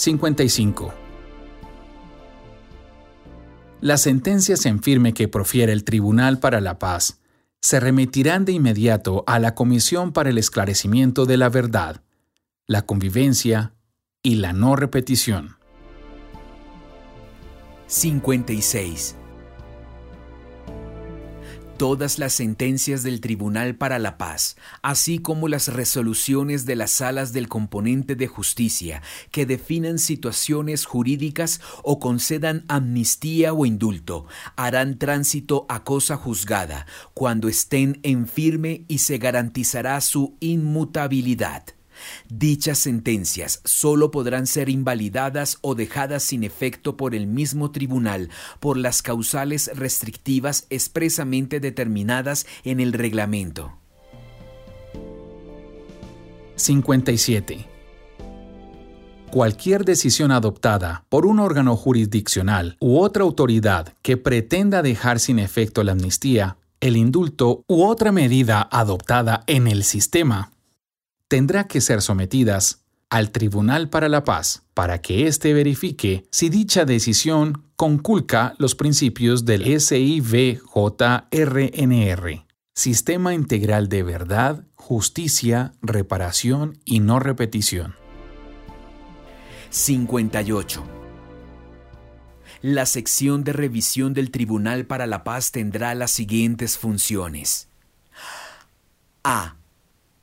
55. 0.00 0.94
Las 3.82 4.00
sentencias 4.00 4.64
en 4.64 4.82
firme 4.82 5.12
que 5.12 5.28
profiere 5.28 5.72
el 5.72 5.84
Tribunal 5.84 6.38
para 6.38 6.62
la 6.62 6.78
Paz 6.78 7.20
se 7.60 7.80
remitirán 7.80 8.46
de 8.46 8.52
inmediato 8.52 9.24
a 9.26 9.38
la 9.38 9.54
Comisión 9.54 10.14
para 10.14 10.30
el 10.30 10.38
Esclarecimiento 10.38 11.26
de 11.26 11.36
la 11.36 11.50
Verdad, 11.50 12.00
la 12.66 12.86
Convivencia 12.86 13.74
y 14.22 14.36
la 14.36 14.54
No 14.54 14.74
Repetición. 14.74 15.58
56 17.86 19.19
todas 21.80 22.18
las 22.18 22.34
sentencias 22.34 23.02
del 23.04 23.22
Tribunal 23.22 23.74
para 23.74 23.98
la 23.98 24.18
Paz, 24.18 24.58
así 24.82 25.18
como 25.18 25.48
las 25.48 25.68
resoluciones 25.68 26.66
de 26.66 26.76
las 26.76 26.90
salas 26.90 27.32
del 27.32 27.48
componente 27.48 28.16
de 28.16 28.26
justicia 28.26 29.00
que 29.30 29.46
definan 29.46 29.98
situaciones 29.98 30.84
jurídicas 30.84 31.62
o 31.82 31.98
concedan 31.98 32.66
amnistía 32.68 33.54
o 33.54 33.64
indulto, 33.64 34.26
harán 34.56 34.98
tránsito 34.98 35.64
a 35.70 35.82
cosa 35.82 36.18
juzgada 36.18 36.84
cuando 37.14 37.48
estén 37.48 37.98
en 38.02 38.28
firme 38.28 38.84
y 38.86 38.98
se 38.98 39.16
garantizará 39.16 39.98
su 40.02 40.36
inmutabilidad. 40.40 41.79
Dichas 42.28 42.78
sentencias 42.78 43.60
sólo 43.64 44.10
podrán 44.10 44.46
ser 44.46 44.68
invalidadas 44.68 45.58
o 45.60 45.74
dejadas 45.74 46.22
sin 46.22 46.44
efecto 46.44 46.96
por 46.96 47.14
el 47.14 47.26
mismo 47.26 47.70
tribunal 47.70 48.30
por 48.60 48.76
las 48.76 49.02
causales 49.02 49.70
restrictivas 49.74 50.66
expresamente 50.70 51.60
determinadas 51.60 52.46
en 52.64 52.80
el 52.80 52.92
reglamento. 52.92 53.80
57. 56.56 57.66
Cualquier 59.30 59.84
decisión 59.84 60.32
adoptada 60.32 61.04
por 61.08 61.24
un 61.24 61.38
órgano 61.38 61.76
jurisdiccional 61.76 62.76
u 62.80 62.98
otra 62.98 63.22
autoridad 63.22 63.94
que 64.02 64.16
pretenda 64.16 64.82
dejar 64.82 65.20
sin 65.20 65.38
efecto 65.38 65.84
la 65.84 65.92
amnistía, 65.92 66.56
el 66.80 66.96
indulto 66.96 67.64
u 67.68 67.84
otra 67.84 68.10
medida 68.10 68.68
adoptada 68.70 69.44
en 69.46 69.68
el 69.68 69.84
sistema 69.84 70.50
tendrá 71.30 71.68
que 71.68 71.80
ser 71.80 72.02
sometidas 72.02 72.82
al 73.08 73.30
Tribunal 73.30 73.88
para 73.88 74.08
la 74.08 74.24
Paz 74.24 74.64
para 74.74 75.00
que 75.00 75.28
éste 75.28 75.54
verifique 75.54 76.26
si 76.32 76.48
dicha 76.48 76.84
decisión 76.84 77.66
conculca 77.76 78.54
los 78.58 78.74
principios 78.74 79.44
del 79.44 79.80
SIVJRNR, 79.80 80.58
Sistema 82.74 83.32
Integral 83.32 83.88
de 83.88 84.02
Verdad, 84.02 84.64
Justicia, 84.74 85.72
Reparación 85.82 86.80
y 86.84 86.98
No 86.98 87.20
Repetición. 87.20 87.94
58. 89.70 90.82
La 92.62 92.86
sección 92.86 93.44
de 93.44 93.52
revisión 93.52 94.14
del 94.14 94.32
Tribunal 94.32 94.84
para 94.84 95.06
la 95.06 95.22
Paz 95.22 95.52
tendrá 95.52 95.94
las 95.94 96.10
siguientes 96.10 96.76
funciones. 96.76 97.68
A 99.22 99.54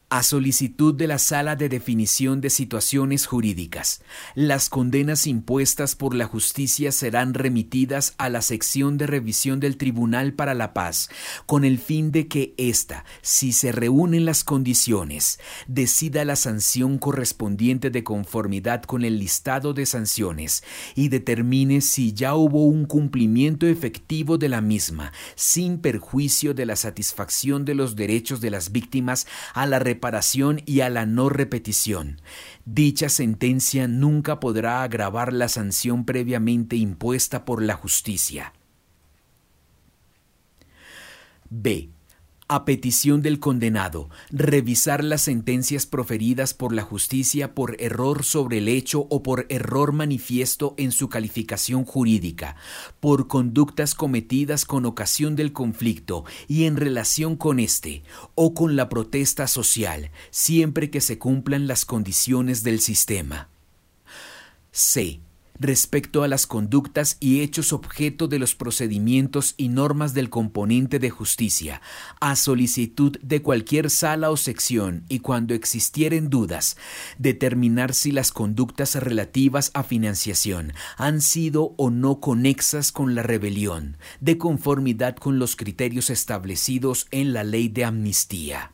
a 0.09 0.23
solicitud 0.23 0.95
de 0.95 1.05
la 1.05 1.17
Sala 1.17 1.57
de 1.57 1.67
Definición 1.67 2.39
de 2.39 2.49
Situaciones 2.49 3.25
Jurídicas, 3.25 4.01
las 4.35 4.69
condenas 4.69 5.27
impuestas 5.27 5.95
por 5.95 6.15
la 6.15 6.25
justicia 6.25 6.93
serán 6.93 7.33
remitidas 7.33 8.15
a 8.17 8.29
la 8.29 8.41
sección 8.41 8.97
de 8.97 9.05
revisión 9.05 9.59
del 9.59 9.75
Tribunal 9.75 10.31
para 10.31 10.53
la 10.53 10.73
Paz, 10.73 11.09
con 11.45 11.65
el 11.65 11.77
fin 11.77 12.13
de 12.13 12.29
que 12.29 12.53
ésta, 12.57 13.03
si 13.21 13.51
se 13.51 13.73
reúnen 13.73 14.23
las 14.23 14.45
condiciones, 14.45 15.41
decida 15.67 16.23
la 16.23 16.37
sanción 16.37 16.99
correspondiente 16.99 17.89
de 17.89 18.05
conformidad 18.05 18.83
con 18.83 19.03
el 19.03 19.19
listado 19.19 19.73
de 19.73 19.85
sanciones 19.85 20.63
y 20.95 21.09
determine 21.09 21.81
si 21.81 22.13
ya 22.13 22.33
hubo 22.33 22.63
un 22.65 22.85
cumplimiento 22.85 23.67
efectivo 23.67 24.37
de 24.37 24.47
la 24.47 24.61
misma, 24.61 25.11
sin 25.35 25.79
perjuicio 25.79 26.53
de 26.53 26.65
la 26.65 26.77
satisfacción 26.77 27.65
de 27.65 27.75
los 27.75 27.97
derechos 27.97 28.39
de 28.39 28.51
las 28.51 28.71
víctimas 28.71 29.27
a 29.53 29.65
la 29.65 29.79
y 30.65 30.81
a 30.81 30.89
la 30.89 31.05
no 31.05 31.29
repetición. 31.29 32.21
Dicha 32.65 33.09
sentencia 33.09 33.87
nunca 33.87 34.39
podrá 34.39 34.83
agravar 34.83 35.33
la 35.33 35.47
sanción 35.49 36.05
previamente 36.05 36.75
impuesta 36.75 37.45
por 37.45 37.61
la 37.61 37.75
justicia. 37.75 38.53
B 41.49 41.96
a 42.47 42.65
petición 42.65 43.21
del 43.21 43.39
condenado, 43.39 44.09
revisar 44.29 45.03
las 45.03 45.21
sentencias 45.21 45.85
proferidas 45.85 46.53
por 46.53 46.73
la 46.73 46.81
justicia 46.81 47.53
por 47.53 47.75
error 47.81 48.23
sobre 48.23 48.59
el 48.59 48.67
hecho 48.67 49.07
o 49.09 49.21
por 49.23 49.45
error 49.49 49.91
manifiesto 49.91 50.73
en 50.77 50.91
su 50.91 51.09
calificación 51.09 51.83
jurídica, 51.83 52.55
por 52.99 53.27
conductas 53.27 53.95
cometidas 53.95 54.65
con 54.65 54.85
ocasión 54.85 55.35
del 55.35 55.53
conflicto 55.53 56.23
y 56.47 56.65
en 56.65 56.77
relación 56.77 57.35
con 57.35 57.59
éste, 57.59 58.03
o 58.35 58.53
con 58.53 58.75
la 58.75 58.89
protesta 58.89 59.47
social, 59.47 60.11
siempre 60.31 60.89
que 60.89 61.01
se 61.01 61.17
cumplan 61.17 61.67
las 61.67 61.85
condiciones 61.85 62.63
del 62.63 62.79
sistema. 62.79 63.49
C 64.71 65.19
respecto 65.59 66.23
a 66.23 66.27
las 66.27 66.47
conductas 66.47 67.17
y 67.19 67.41
hechos 67.41 67.73
objeto 67.73 68.27
de 68.27 68.39
los 68.39 68.55
procedimientos 68.55 69.53
y 69.57 69.69
normas 69.69 70.13
del 70.13 70.29
componente 70.29 70.99
de 70.99 71.09
justicia, 71.09 71.81
a 72.19 72.35
solicitud 72.35 73.17
de 73.21 73.41
cualquier 73.41 73.89
sala 73.89 74.31
o 74.31 74.37
sección 74.37 75.03
y 75.09 75.19
cuando 75.19 75.53
existieren 75.53 76.29
dudas, 76.29 76.77
determinar 77.17 77.93
si 77.93 78.11
las 78.11 78.31
conductas 78.31 78.95
relativas 78.95 79.71
a 79.73 79.83
financiación 79.83 80.73
han 80.97 81.21
sido 81.21 81.73
o 81.77 81.89
no 81.89 82.19
conexas 82.19 82.91
con 82.91 83.15
la 83.15 83.23
rebelión, 83.23 83.97
de 84.19 84.37
conformidad 84.37 85.15
con 85.15 85.39
los 85.39 85.55
criterios 85.55 86.09
establecidos 86.09 87.07
en 87.11 87.33
la 87.33 87.43
ley 87.43 87.67
de 87.67 87.85
amnistía. 87.85 88.71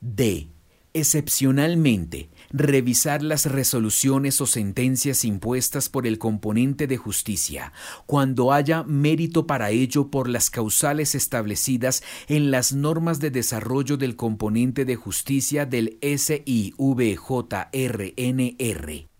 D. 0.00 0.48
Excepcionalmente, 0.92 2.30
revisar 2.50 3.22
las 3.22 3.46
resoluciones 3.46 4.40
o 4.40 4.46
sentencias 4.46 5.24
impuestas 5.24 5.88
por 5.88 6.06
el 6.06 6.18
componente 6.18 6.86
de 6.86 6.96
justicia, 6.96 7.72
cuando 8.06 8.52
haya 8.52 8.82
mérito 8.82 9.46
para 9.46 9.70
ello 9.70 10.10
por 10.10 10.28
las 10.28 10.50
causales 10.50 11.14
establecidas 11.14 12.02
en 12.28 12.50
las 12.50 12.72
normas 12.72 13.20
de 13.20 13.30
desarrollo 13.30 13.96
del 13.96 14.16
componente 14.16 14.84
de 14.84 14.96
justicia 14.96 15.66
del 15.66 15.98
SIVJRNR. 16.02 16.80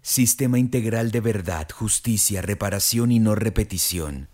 Sistema 0.02 0.58
Integral 0.58 1.10
de 1.10 1.20
Verdad, 1.20 1.68
Justicia, 1.70 2.40
Reparación 2.40 3.12
y 3.12 3.18
No 3.18 3.34
Repetición. 3.34 4.28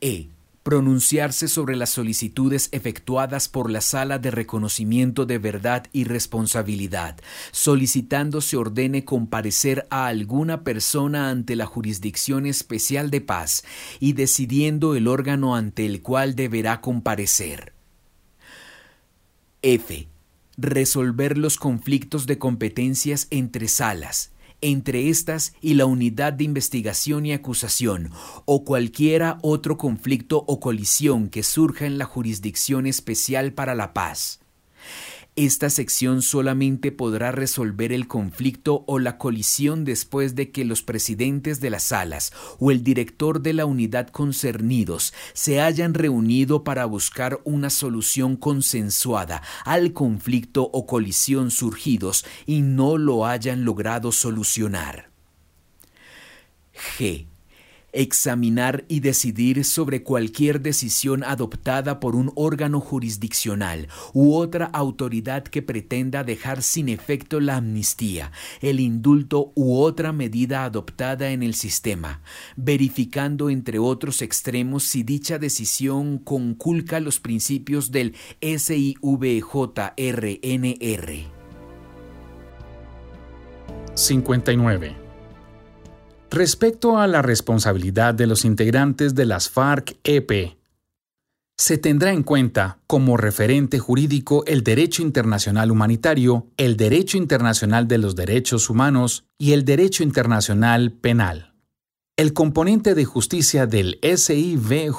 E 0.00 0.28
pronunciarse 0.68 1.48
sobre 1.48 1.76
las 1.76 1.88
solicitudes 1.88 2.68
efectuadas 2.72 3.48
por 3.48 3.70
la 3.70 3.80
Sala 3.80 4.18
de 4.18 4.30
Reconocimiento 4.30 5.24
de 5.24 5.38
Verdad 5.38 5.86
y 5.94 6.04
Responsabilidad, 6.04 7.16
solicitando 7.52 8.42
se 8.42 8.58
ordene 8.58 9.02
comparecer 9.02 9.86
a 9.88 10.08
alguna 10.08 10.64
persona 10.64 11.30
ante 11.30 11.56
la 11.56 11.64
Jurisdicción 11.64 12.44
Especial 12.44 13.10
de 13.10 13.22
Paz 13.22 13.64
y 13.98 14.12
decidiendo 14.12 14.94
el 14.94 15.08
órgano 15.08 15.56
ante 15.56 15.86
el 15.86 16.02
cual 16.02 16.34
deberá 16.34 16.82
comparecer. 16.82 17.72
F. 19.62 20.06
Resolver 20.58 21.38
los 21.38 21.56
conflictos 21.56 22.26
de 22.26 22.36
competencias 22.36 23.26
entre 23.30 23.68
salas, 23.68 24.32
entre 24.60 25.08
estas 25.08 25.52
y 25.60 25.74
la 25.74 25.86
unidad 25.86 26.32
de 26.32 26.44
investigación 26.44 27.26
y 27.26 27.32
acusación, 27.32 28.10
o 28.44 28.64
cualquiera 28.64 29.38
otro 29.42 29.78
conflicto 29.78 30.44
o 30.46 30.60
colisión 30.60 31.28
que 31.28 31.42
surja 31.42 31.86
en 31.86 31.98
la 31.98 32.04
Jurisdicción 32.04 32.86
Especial 32.86 33.52
para 33.52 33.74
la 33.74 33.94
Paz. 33.94 34.40
Esta 35.40 35.70
sección 35.70 36.22
solamente 36.22 36.90
podrá 36.90 37.30
resolver 37.30 37.92
el 37.92 38.08
conflicto 38.08 38.82
o 38.88 38.98
la 38.98 39.18
colisión 39.18 39.84
después 39.84 40.34
de 40.34 40.50
que 40.50 40.64
los 40.64 40.82
presidentes 40.82 41.60
de 41.60 41.70
las 41.70 41.84
salas 41.84 42.32
o 42.58 42.72
el 42.72 42.82
director 42.82 43.40
de 43.40 43.52
la 43.52 43.64
unidad 43.64 44.08
concernidos 44.08 45.14
se 45.34 45.60
hayan 45.60 45.94
reunido 45.94 46.64
para 46.64 46.86
buscar 46.86 47.38
una 47.44 47.70
solución 47.70 48.34
consensuada 48.34 49.40
al 49.64 49.92
conflicto 49.92 50.68
o 50.72 50.86
colisión 50.86 51.52
surgidos 51.52 52.24
y 52.44 52.62
no 52.62 52.98
lo 52.98 53.24
hayan 53.24 53.64
logrado 53.64 54.10
solucionar. 54.10 55.08
G 56.74 57.28
examinar 57.92 58.84
y 58.88 59.00
decidir 59.00 59.64
sobre 59.64 60.02
cualquier 60.02 60.60
decisión 60.60 61.24
adoptada 61.24 62.00
por 62.00 62.14
un 62.14 62.32
órgano 62.34 62.80
jurisdiccional 62.80 63.88
u 64.12 64.34
otra 64.34 64.66
autoridad 64.66 65.44
que 65.44 65.62
pretenda 65.62 66.24
dejar 66.24 66.62
sin 66.62 66.88
efecto 66.88 67.40
la 67.40 67.56
amnistía, 67.56 68.32
el 68.60 68.80
indulto 68.80 69.52
u 69.54 69.78
otra 69.78 70.12
medida 70.12 70.64
adoptada 70.64 71.30
en 71.30 71.42
el 71.42 71.54
sistema, 71.54 72.20
verificando 72.56 73.50
entre 73.50 73.78
otros 73.78 74.22
extremos 74.22 74.84
si 74.84 75.02
dicha 75.02 75.38
decisión 75.38 76.18
conculca 76.18 77.00
los 77.00 77.20
principios 77.20 77.90
del 77.90 78.14
SIVJRNR. 78.40 78.98
59 83.94 85.07
Respecto 86.30 86.98
a 86.98 87.06
la 87.06 87.22
responsabilidad 87.22 88.12
de 88.14 88.26
los 88.26 88.44
integrantes 88.44 89.14
de 89.14 89.24
las 89.24 89.48
FARC-EP, 89.50 90.58
se 91.56 91.78
tendrá 91.78 92.12
en 92.12 92.22
cuenta 92.22 92.78
como 92.86 93.16
referente 93.16 93.78
jurídico 93.78 94.44
el 94.46 94.62
derecho 94.62 95.02
internacional 95.02 95.70
humanitario, 95.70 96.46
el 96.56 96.76
derecho 96.76 97.16
internacional 97.16 97.88
de 97.88 97.98
los 97.98 98.14
derechos 98.14 98.70
humanos 98.70 99.24
y 99.38 99.52
el 99.52 99.64
derecho 99.64 100.04
internacional 100.04 100.92
penal. 100.92 101.54
El 102.16 102.32
componente 102.34 102.94
de 102.94 103.04
justicia 103.04 103.66
del 103.66 103.98
SIVJRNR, 104.02 104.96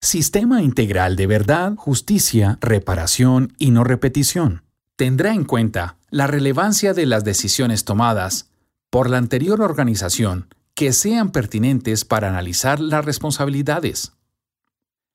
Sistema 0.00 0.62
Integral 0.62 1.16
de 1.16 1.26
Verdad, 1.26 1.74
Justicia, 1.74 2.58
Reparación 2.60 3.54
y 3.58 3.70
No 3.72 3.82
Repetición, 3.82 4.62
tendrá 4.94 5.32
en 5.32 5.44
cuenta 5.44 5.96
la 6.10 6.26
relevancia 6.26 6.92
de 6.94 7.06
las 7.06 7.24
decisiones 7.24 7.84
tomadas 7.84 8.48
por 8.90 9.10
la 9.10 9.18
anterior 9.18 9.60
organización 9.60 10.48
que 10.74 10.92
sean 10.92 11.30
pertinentes 11.30 12.04
para 12.04 12.28
analizar 12.28 12.80
las 12.80 13.04
responsabilidades. 13.04 14.12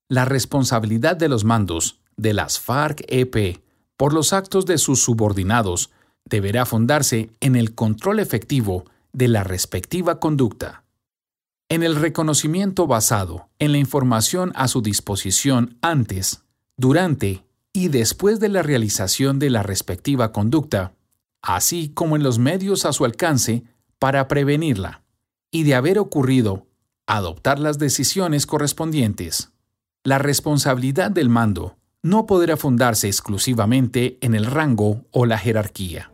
La 0.10 0.26
responsabilidad 0.26 1.16
de 1.16 1.30
los 1.30 1.44
mandos 1.44 2.02
de 2.18 2.34
las 2.34 2.60
FARC-EP 2.60 3.62
por 3.98 4.14
los 4.14 4.34
actos 4.34 4.66
de 4.66 4.78
sus 4.78 5.02
subordinados 5.02 5.92
deberá 6.26 6.66
fundarse 6.66 7.32
en 7.40 7.56
el 7.56 7.74
control 7.74 8.20
efectivo 8.20 8.86
de 9.12 9.28
la 9.28 9.44
respectiva 9.44 10.20
conducta. 10.20 10.84
En 11.70 11.84
el 11.84 11.96
reconocimiento 11.96 12.86
basado 12.86 13.50
en 13.60 13.72
la 13.72 13.78
información 13.78 14.52
a 14.56 14.68
su 14.68 14.82
disposición 14.82 15.78
antes, 15.82 16.44
durante 16.78 17.46
y 17.72 17.88
después 17.88 18.40
de 18.40 18.50
la 18.50 18.62
realización 18.62 19.40
de 19.40 19.50
la 19.50 19.64
respectiva 19.64 20.32
conducta, 20.32 20.94
así 21.44 21.90
como 21.90 22.16
en 22.16 22.24
los 22.24 22.40
medios 22.40 22.86
a 22.86 22.94
su 22.94 23.06
alcance 23.06 23.64
para 24.00 24.28
prevenirla, 24.28 25.04
y 25.52 25.64
de 25.64 25.76
haber 25.76 26.00
ocurrido, 26.00 26.66
adoptar 27.06 27.60
las 27.60 27.78
decisiones 27.78 28.48
correspondientes. 28.48 29.52
La 30.04 30.18
responsabilidad 30.18 31.12
del 31.12 31.30
mando 31.30 31.78
no 32.02 32.26
podrá 32.26 32.58
fundarse 32.58 33.08
exclusivamente 33.08 34.18
en 34.22 34.36
el 34.36 34.46
rango 34.46 35.06
o 35.12 35.26
la 35.26 35.38
jerarquía. 35.38 36.12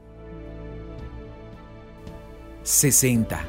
60. 2.63 3.47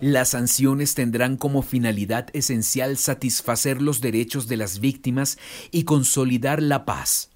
Las 0.00 0.30
sanciones 0.30 0.94
tendrán 0.94 1.36
como 1.36 1.62
finalidad 1.62 2.28
esencial 2.34 2.98
satisfacer 2.98 3.82
los 3.82 4.00
derechos 4.00 4.46
de 4.46 4.56
las 4.56 4.78
víctimas 4.78 5.38
y 5.70 5.84
consolidar 5.84 6.62
la 6.62 6.84
paz 6.84 7.30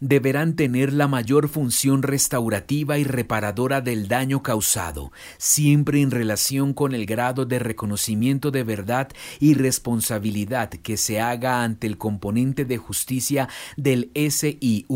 deberán 0.00 0.56
tener 0.56 0.92
la 0.92 1.08
mayor 1.08 1.48
función 1.48 2.02
restaurativa 2.02 2.98
y 2.98 3.04
reparadora 3.04 3.80
del 3.80 4.08
daño 4.08 4.42
causado, 4.42 5.12
siempre 5.36 6.00
en 6.00 6.10
relación 6.10 6.74
con 6.74 6.94
el 6.94 7.06
grado 7.06 7.44
de 7.44 7.58
reconocimiento 7.58 8.50
de 8.50 8.64
verdad 8.64 9.08
y 9.40 9.54
responsabilidad 9.54 10.70
que 10.70 10.96
se 10.96 11.20
haga 11.20 11.62
ante 11.62 11.86
el 11.86 11.98
componente 11.98 12.64
de 12.64 12.76
justicia 12.76 13.48
del 13.76 14.10
SIVJRNR, 14.14 14.86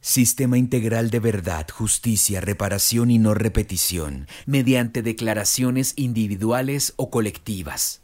Sistema 0.00 0.58
Integral 0.58 1.10
de 1.10 1.20
Verdad, 1.20 1.66
Justicia, 1.70 2.40
Reparación 2.40 3.10
y 3.10 3.18
No 3.18 3.34
Repetición, 3.34 4.26
mediante 4.46 5.02
declaraciones 5.02 5.94
individuales 5.96 6.94
o 6.96 7.10
colectivas 7.10 8.02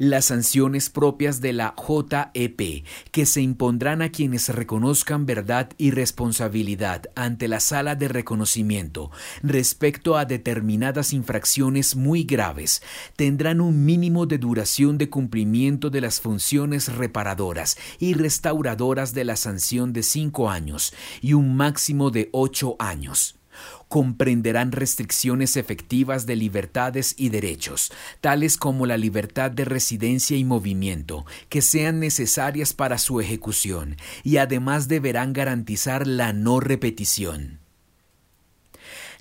las 0.00 0.24
sanciones 0.24 0.88
propias 0.88 1.42
de 1.42 1.52
la 1.52 1.74
JEP, 1.76 2.84
que 3.10 3.26
se 3.26 3.42
impondrán 3.42 4.00
a 4.00 4.08
quienes 4.08 4.48
reconozcan 4.48 5.26
verdad 5.26 5.68
y 5.76 5.90
responsabilidad 5.90 7.02
ante 7.14 7.48
la 7.48 7.60
sala 7.60 7.96
de 7.96 8.08
reconocimiento 8.08 9.10
respecto 9.42 10.16
a 10.16 10.24
determinadas 10.24 11.12
infracciones 11.12 11.96
muy 11.96 12.24
graves, 12.24 12.82
tendrán 13.14 13.60
un 13.60 13.84
mínimo 13.84 14.24
de 14.24 14.38
duración 14.38 14.96
de 14.96 15.10
cumplimiento 15.10 15.90
de 15.90 16.00
las 16.00 16.22
funciones 16.22 16.90
reparadoras 16.90 17.76
y 17.98 18.14
restauradoras 18.14 19.12
de 19.12 19.24
la 19.24 19.36
sanción 19.36 19.92
de 19.92 20.02
cinco 20.02 20.48
años 20.48 20.94
y 21.20 21.34
un 21.34 21.54
máximo 21.54 22.10
de 22.10 22.30
ocho 22.32 22.76
años 22.78 23.39
comprenderán 23.90 24.70
restricciones 24.70 25.56
efectivas 25.56 26.24
de 26.24 26.36
libertades 26.36 27.14
y 27.18 27.28
derechos, 27.28 27.92
tales 28.20 28.56
como 28.56 28.86
la 28.86 28.96
libertad 28.96 29.50
de 29.50 29.64
residencia 29.64 30.36
y 30.36 30.44
movimiento, 30.44 31.26
que 31.48 31.60
sean 31.60 31.98
necesarias 31.98 32.72
para 32.72 32.98
su 32.98 33.20
ejecución, 33.20 33.96
y 34.22 34.36
además 34.36 34.86
deberán 34.86 35.32
garantizar 35.32 36.06
la 36.06 36.32
no 36.32 36.60
repetición. 36.60 37.59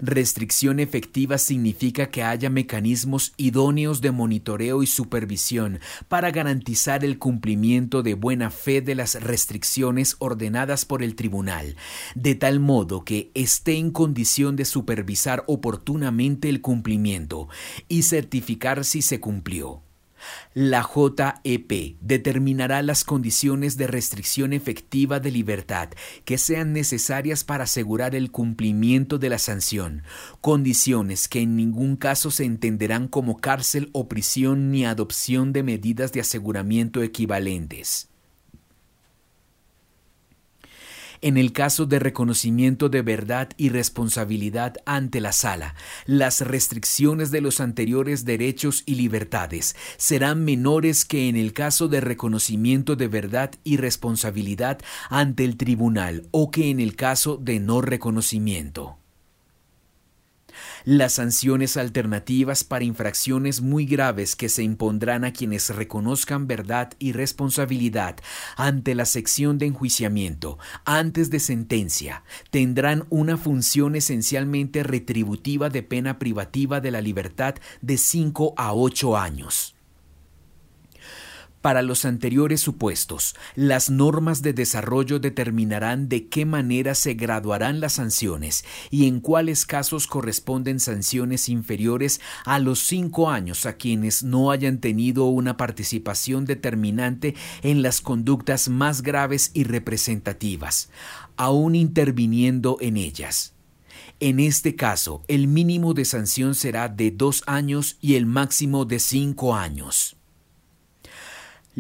Restricción 0.02 0.80
efectiva 0.80 1.38
significa 1.38 2.10
que 2.10 2.24
haya 2.24 2.50
mecanismos 2.50 3.34
idóneos 3.36 4.00
de 4.00 4.12
monitoreo 4.12 4.82
y 4.82 4.88
supervisión 4.88 5.80
para 6.08 6.32
garantizar 6.32 7.04
el 7.04 7.20
cumplimiento 7.20 8.02
de 8.02 8.14
buena 8.14 8.50
fe 8.50 8.82
de 8.82 8.95
las 8.95 9.22
restricciones 9.22 10.16
ordenadas 10.20 10.86
por 10.86 11.04
el 11.04 11.16
tribunal, 11.16 11.76
de 12.16 12.36
tal 12.36 12.60
modo 12.60 13.04
que 13.04 13.32
esté 13.34 13.74
en 13.76 13.91
condición 13.91 14.56
de 14.56 14.66
supervisar 14.66 15.43
oportunamente 15.47 16.47
el 16.47 16.62
cumplimiento 16.62 17.50
y 17.88 18.04
certificar 18.04 18.86
si 18.86 19.02
se 19.02 19.20
cumplió. 19.20 19.84
La 20.53 20.84
JEP 20.84 21.97
determinará 22.01 22.82
las 22.82 23.03
condiciones 23.03 23.78
de 23.78 23.88
restricción 23.88 24.53
efectiva 24.53 25.20
de 25.20 25.32
libertad 25.32 25.89
que 26.26 26.38
sean 26.38 26.74
necesarias 26.74 27.43
para 27.43 27.65
asegurar 27.65 28.15
el 28.15 28.32
cumplimiento 28.32 29.17
de 29.17 29.30
la 29.30 29.39
sanción, 29.39 30.03
condiciones 30.41 31.28
que 31.28 31.41
en 31.41 31.55
ningún 31.55 31.95
caso 31.95 32.32
se 32.32 32.45
entenderán 32.45 33.07
como 33.07 33.38
cárcel 33.38 33.89
o 33.93 34.07
prisión 34.07 34.72
ni 34.72 34.86
adopción 34.86 35.53
de 35.53 35.63
medidas 35.63 36.11
de 36.11 36.22
aseguramiento 36.22 37.01
equivalentes. 37.03 38.09
En 41.22 41.38
el 41.38 41.51
caso 41.51 41.86
de 41.86 41.99
reconocimiento 41.99 42.89
de 42.89 43.01
verdad 43.01 43.49
y 43.57 43.70
responsabilidad 43.70 44.78
ante 44.86 45.22
la 45.22 45.32
sala. 45.32 45.76
Las 46.05 46.41
restricciones 46.41 47.32
de 47.32 47.41
los 47.41 47.59
anteriores 47.59 48.26
derechos 48.26 48.84
y 48.86 48.95
libertades 48.95 49.76
serán 49.97 50.45
menores 50.45 51.05
que 51.05 51.30
en 51.30 51.36
el 51.36 51.53
caso 51.53 51.88
de 51.88 52.01
reconocimiento 52.01 52.95
de 52.95 53.07
verdad 53.07 53.51
y 53.63 53.78
responsabilidad 53.78 54.80
ante 55.09 55.45
el 55.45 55.57
tribunal 55.57 56.28
o 56.32 56.51
que 56.51 56.70
en 56.70 56.80
el 56.80 56.95
caso 56.95 57.38
de 57.38 57.59
no 57.59 57.82
reconocimiento 57.82 58.99
las 60.86 61.13
sanciones 61.13 61.77
alternativas 61.77 62.63
para 62.63 62.86
infracciones 62.86 63.61
muy 63.61 63.86
graves 63.86 64.36
que 64.36 64.49
se 64.49 64.63
impondrán 64.63 65.25
a 65.25 65.34
quienes 65.34 65.69
reconozcan 65.75 66.47
verdad 66.47 66.93
y 66.99 67.11
responsabilidad 67.11 68.17
ante 68.55 68.95
la 68.95 69.05
sección 69.05 69.57
de 69.57 69.67
enjuiciamiento 69.67 70.57
antes 70.86 71.30
de 71.30 71.39
sentencia 71.39 72.23
tendrán 72.51 73.05
una 73.09 73.38
función 73.38 73.95
esencialmente 73.95 74.84
retributiva 74.84 75.69
de 75.69 75.84
pena 75.84 76.19
privativa 76.19 76.82
de 76.82 76.91
la 76.91 77.01
libertad 77.01 77.55
de 77.82 77.97
5 77.97 78.53
a 78.57 78.73
8 78.73 79.17
años. 79.17 79.78
Para 81.62 81.82
los 81.82 82.05
anteriores 82.05 82.62
supuestos, 82.62 83.36
las 83.53 83.89
normas 83.89 84.41
de 84.41 84.53
desarrollo 84.53 85.20
determinarán 85.20 86.07
de 86.07 86.30
qué 86.30 86.45
manera 86.45 86.95
se 86.95 87.16
graduarán 87.16 87.82
las 87.82 87.93
sanciones 87.93 88.64
y 88.89 89.07
en 89.07 89.20
cuáles 89.20 89.66
casos 89.66 90.07
corresponden 90.07 90.80
sanciones 90.80 91.49
inferiores 91.49 92.22
a 92.45 92.60
los 92.60 92.80
cinco 92.80 93.30
años 93.30 93.66
a 93.66 93.74
quienes 93.74 94.24
no 94.24 94.51
hayan 94.51 94.80
tenido 94.80 95.26
una 95.26 95.57
participación 95.57 96.45
determinante 96.45 97.36
en 97.62 97.82
las 97.82 97.99
conductas 97.99 98.70
más 98.70 99.01
graves 99.01 99.51
y 99.53 99.66
representativas, 99.66 100.89
aún 101.36 101.76
interviniendo 101.76 102.78
en 102.80 102.95
ellas. 102.95 103.53
En 104.22 104.39
este 104.39 104.78
caso, 104.78 105.24
el 105.28 105.47
mínimo 105.47 105.93
de 105.93 106.05
sanción 106.05 106.55
será 106.55 106.88
de 106.88 107.12
dos 107.12 107.43
años 107.47 107.97
y 107.99 108.16
el 108.16 108.26
máximo 108.26 108.86
de 108.86 108.99
cinco 108.99 109.55
años. 109.55 110.18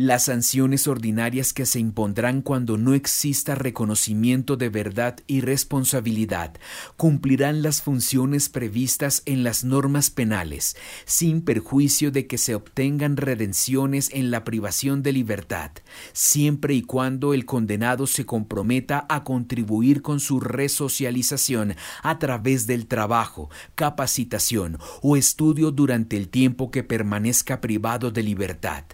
Las 0.01 0.23
sanciones 0.23 0.87
ordinarias 0.87 1.51
que 1.51 1.65
se 1.65 1.77
impondrán 1.77 2.41
cuando 2.41 2.77
no 2.77 2.93
exista 2.93 3.53
reconocimiento 3.53 4.55
de 4.55 4.69
verdad 4.69 5.17
y 5.27 5.41
responsabilidad 5.41 6.53
cumplirán 6.95 7.63
las 7.63 7.81
funciones 7.81 8.47
previstas 8.47 9.23
en 9.25 9.43
las 9.43 9.65
normas 9.65 10.09
penales, 10.09 10.77
sin 11.03 11.41
perjuicio 11.41 12.11
de 12.11 12.27
que 12.27 12.37
se 12.37 12.55
obtengan 12.55 13.17
redenciones 13.17 14.09
en 14.13 14.31
la 14.31 14.45
privación 14.45 15.03
de 15.03 15.11
libertad, 15.11 15.71
siempre 16.13 16.75
y 16.75 16.81
cuando 16.81 17.33
el 17.33 17.45
condenado 17.45 18.07
se 18.07 18.25
comprometa 18.25 19.05
a 19.09 19.25
contribuir 19.25 20.01
con 20.01 20.21
su 20.21 20.39
resocialización 20.39 21.75
a 22.03 22.19
través 22.19 22.67
del 22.67 22.87
trabajo, 22.87 23.49
capacitación 23.75 24.77
o 25.01 25.17
estudio 25.17 25.71
durante 25.71 26.15
el 26.15 26.29
tiempo 26.29 26.71
que 26.71 26.85
permanezca 26.85 27.59
privado 27.59 28.11
de 28.11 28.23
libertad. 28.23 28.85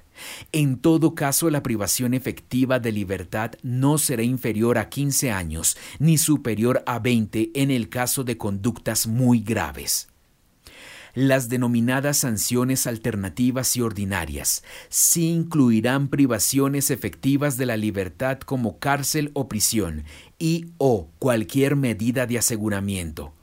En 0.51 0.77
todo 0.77 1.15
caso, 1.15 1.49
la 1.49 1.63
privación 1.63 2.13
efectiva 2.13 2.79
de 2.79 2.91
libertad 2.91 3.51
no 3.63 3.97
será 3.97 4.23
inferior 4.23 4.77
a 4.77 4.89
15 4.89 5.31
años 5.31 5.77
ni 5.99 6.17
superior 6.17 6.83
a 6.85 6.99
20 6.99 7.51
en 7.53 7.71
el 7.71 7.89
caso 7.89 8.23
de 8.23 8.37
conductas 8.37 9.07
muy 9.07 9.39
graves. 9.39 10.07
Las 11.15 11.47
denominadas 11.47 12.17
sanciones 12.17 12.87
alternativas 12.87 13.77
y 13.77 13.81
ordinarias 13.81 14.63
sí 14.89 15.29
incluirán 15.29 16.09
privaciones 16.09 16.91
efectivas 16.91 17.55
de 17.55 17.65
la 17.65 17.77
libertad 17.77 18.39
como 18.39 18.79
cárcel 18.79 19.31
o 19.33 19.47
prisión 19.47 20.03
y 20.39 20.71
o 20.77 21.07
cualquier 21.19 21.77
medida 21.77 22.25
de 22.25 22.37
aseguramiento. 22.37 23.34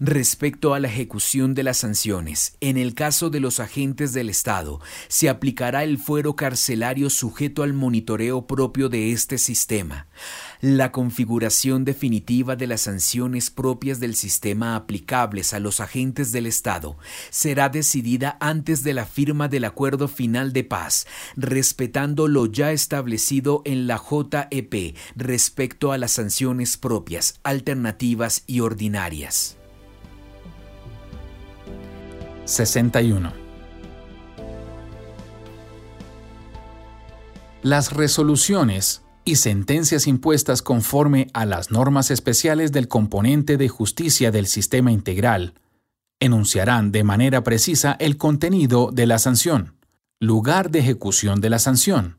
Respecto 0.00 0.74
a 0.74 0.78
la 0.78 0.86
ejecución 0.86 1.54
de 1.54 1.64
las 1.64 1.78
sanciones, 1.78 2.56
en 2.60 2.76
el 2.76 2.94
caso 2.94 3.30
de 3.30 3.40
los 3.40 3.58
agentes 3.58 4.12
del 4.12 4.30
Estado, 4.30 4.80
se 5.08 5.28
aplicará 5.28 5.82
el 5.82 5.98
fuero 5.98 6.36
carcelario 6.36 7.10
sujeto 7.10 7.64
al 7.64 7.72
monitoreo 7.72 8.46
propio 8.46 8.88
de 8.88 9.10
este 9.10 9.38
sistema. 9.38 10.06
La 10.60 10.92
configuración 10.92 11.84
definitiva 11.84 12.54
de 12.54 12.68
las 12.68 12.82
sanciones 12.82 13.50
propias 13.50 13.98
del 13.98 14.14
sistema 14.14 14.76
aplicables 14.76 15.52
a 15.52 15.58
los 15.58 15.80
agentes 15.80 16.30
del 16.30 16.46
Estado 16.46 16.96
será 17.30 17.68
decidida 17.68 18.36
antes 18.40 18.84
de 18.84 18.94
la 18.94 19.04
firma 19.04 19.48
del 19.48 19.64
acuerdo 19.64 20.06
final 20.06 20.52
de 20.52 20.62
paz, 20.62 21.08
respetando 21.34 22.28
lo 22.28 22.46
ya 22.46 22.70
establecido 22.70 23.62
en 23.64 23.88
la 23.88 23.98
JEP 23.98 24.96
respecto 25.16 25.90
a 25.90 25.98
las 25.98 26.12
sanciones 26.12 26.76
propias, 26.76 27.40
alternativas 27.42 28.44
y 28.46 28.60
ordinarias. 28.60 29.57
61. 32.48 33.30
Las 37.62 37.92
resoluciones 37.92 39.02
y 39.24 39.36
sentencias 39.36 40.06
impuestas 40.06 40.62
conforme 40.62 41.26
a 41.34 41.44
las 41.44 41.70
normas 41.70 42.10
especiales 42.10 42.72
del 42.72 42.88
componente 42.88 43.58
de 43.58 43.68
justicia 43.68 44.30
del 44.30 44.46
sistema 44.46 44.90
integral 44.90 45.54
enunciarán 46.20 46.90
de 46.90 47.04
manera 47.04 47.44
precisa 47.44 47.96
el 48.00 48.16
contenido 48.16 48.90
de 48.92 49.06
la 49.06 49.18
sanción, 49.18 49.74
lugar 50.18 50.70
de 50.70 50.78
ejecución 50.78 51.42
de 51.42 51.50
la 51.50 51.58
sanción, 51.58 52.18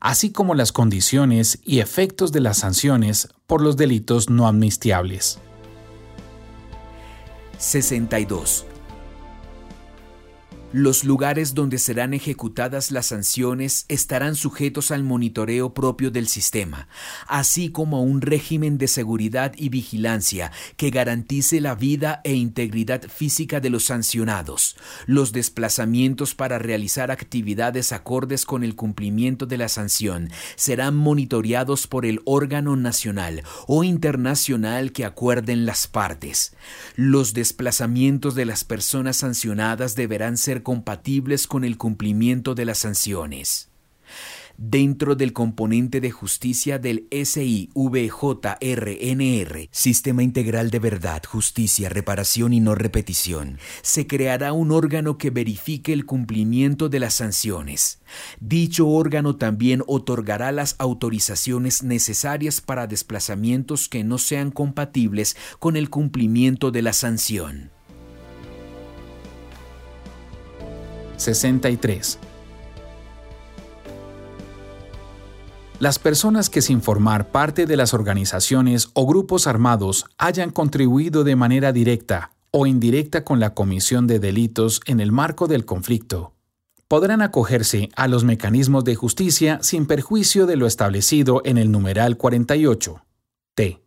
así 0.00 0.32
como 0.32 0.56
las 0.56 0.72
condiciones 0.72 1.60
y 1.62 1.78
efectos 1.78 2.32
de 2.32 2.40
las 2.40 2.58
sanciones 2.58 3.28
por 3.46 3.62
los 3.62 3.76
delitos 3.76 4.28
no 4.28 4.48
amnistiables. 4.48 5.38
62 7.58 8.66
los 10.74 11.04
lugares 11.04 11.54
donde 11.54 11.78
serán 11.78 12.14
ejecutadas 12.14 12.90
las 12.90 13.06
sanciones 13.06 13.84
estarán 13.86 14.34
sujetos 14.34 14.90
al 14.90 15.04
monitoreo 15.04 15.72
propio 15.72 16.10
del 16.10 16.26
sistema, 16.26 16.88
así 17.28 17.70
como 17.70 17.98
a 17.98 18.00
un 18.00 18.20
régimen 18.20 18.76
de 18.76 18.88
seguridad 18.88 19.52
y 19.56 19.68
vigilancia 19.68 20.50
que 20.76 20.90
garantice 20.90 21.60
la 21.60 21.76
vida 21.76 22.20
e 22.24 22.34
integridad 22.34 23.02
física 23.02 23.60
de 23.60 23.70
los 23.70 23.84
sancionados. 23.84 24.76
Los 25.06 25.30
desplazamientos 25.30 26.34
para 26.34 26.58
realizar 26.58 27.12
actividades 27.12 27.92
acordes 27.92 28.44
con 28.44 28.64
el 28.64 28.74
cumplimiento 28.74 29.46
de 29.46 29.58
la 29.58 29.68
sanción 29.68 30.30
serán 30.56 30.96
monitoreados 30.96 31.86
por 31.86 32.04
el 32.04 32.20
órgano 32.24 32.74
nacional 32.74 33.44
o 33.68 33.84
internacional 33.84 34.90
que 34.90 35.04
acuerden 35.04 35.66
las 35.66 35.86
partes. 35.86 36.56
Los 36.96 37.32
desplazamientos 37.32 38.34
de 38.34 38.44
las 38.44 38.64
personas 38.64 39.18
sancionadas 39.18 39.94
deberán 39.94 40.36
ser 40.36 40.63
compatibles 40.64 41.46
con 41.46 41.62
el 41.62 41.78
cumplimiento 41.78 42.56
de 42.56 42.64
las 42.64 42.78
sanciones. 42.78 43.70
Dentro 44.56 45.16
del 45.16 45.32
componente 45.32 46.00
de 46.00 46.12
justicia 46.12 46.78
del 46.78 47.08
SIVJRNR, 47.10 47.68
Sistema 49.72 50.22
Integral 50.22 50.70
de 50.70 50.78
Verdad, 50.78 51.24
Justicia, 51.26 51.88
Reparación 51.88 52.52
y 52.52 52.60
No 52.60 52.76
Repetición, 52.76 53.58
se 53.82 54.06
creará 54.06 54.52
un 54.52 54.70
órgano 54.70 55.18
que 55.18 55.30
verifique 55.30 55.92
el 55.92 56.06
cumplimiento 56.06 56.88
de 56.88 57.00
las 57.00 57.14
sanciones. 57.14 58.00
Dicho 58.38 58.86
órgano 58.86 59.34
también 59.34 59.82
otorgará 59.88 60.52
las 60.52 60.76
autorizaciones 60.78 61.82
necesarias 61.82 62.60
para 62.60 62.86
desplazamientos 62.86 63.88
que 63.88 64.04
no 64.04 64.18
sean 64.18 64.52
compatibles 64.52 65.36
con 65.58 65.76
el 65.76 65.90
cumplimiento 65.90 66.70
de 66.70 66.82
la 66.82 66.92
sanción. 66.92 67.73
63. 71.16 72.18
Las 75.80 75.98
personas 75.98 76.48
que 76.50 76.62
sin 76.62 76.80
formar 76.80 77.30
parte 77.30 77.66
de 77.66 77.76
las 77.76 77.94
organizaciones 77.94 78.90
o 78.94 79.06
grupos 79.06 79.46
armados 79.46 80.06
hayan 80.18 80.50
contribuido 80.50 81.24
de 81.24 81.36
manera 81.36 81.72
directa 81.72 82.30
o 82.50 82.66
indirecta 82.66 83.24
con 83.24 83.40
la 83.40 83.54
comisión 83.54 84.06
de 84.06 84.18
delitos 84.18 84.80
en 84.86 85.00
el 85.00 85.12
marco 85.12 85.46
del 85.46 85.64
conflicto, 85.64 86.32
podrán 86.88 87.20
acogerse 87.20 87.90
a 87.96 88.08
los 88.08 88.24
mecanismos 88.24 88.84
de 88.84 88.94
justicia 88.94 89.58
sin 89.62 89.86
perjuicio 89.86 90.46
de 90.46 90.56
lo 90.56 90.66
establecido 90.66 91.42
en 91.44 91.58
el 91.58 91.70
numeral 91.70 92.16
48. 92.16 93.04
T 93.54 93.83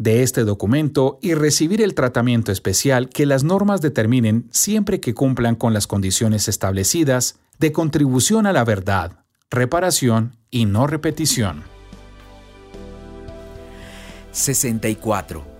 de 0.00 0.22
este 0.22 0.44
documento 0.44 1.18
y 1.20 1.34
recibir 1.34 1.82
el 1.82 1.94
tratamiento 1.94 2.52
especial 2.52 3.10
que 3.10 3.26
las 3.26 3.44
normas 3.44 3.82
determinen 3.82 4.48
siempre 4.50 4.98
que 4.98 5.12
cumplan 5.12 5.56
con 5.56 5.74
las 5.74 5.86
condiciones 5.86 6.48
establecidas 6.48 7.38
de 7.58 7.70
contribución 7.70 8.46
a 8.46 8.54
la 8.54 8.64
verdad, 8.64 9.18
reparación 9.50 10.36
y 10.50 10.64
no 10.64 10.86
repetición. 10.86 11.64
64 14.32 15.59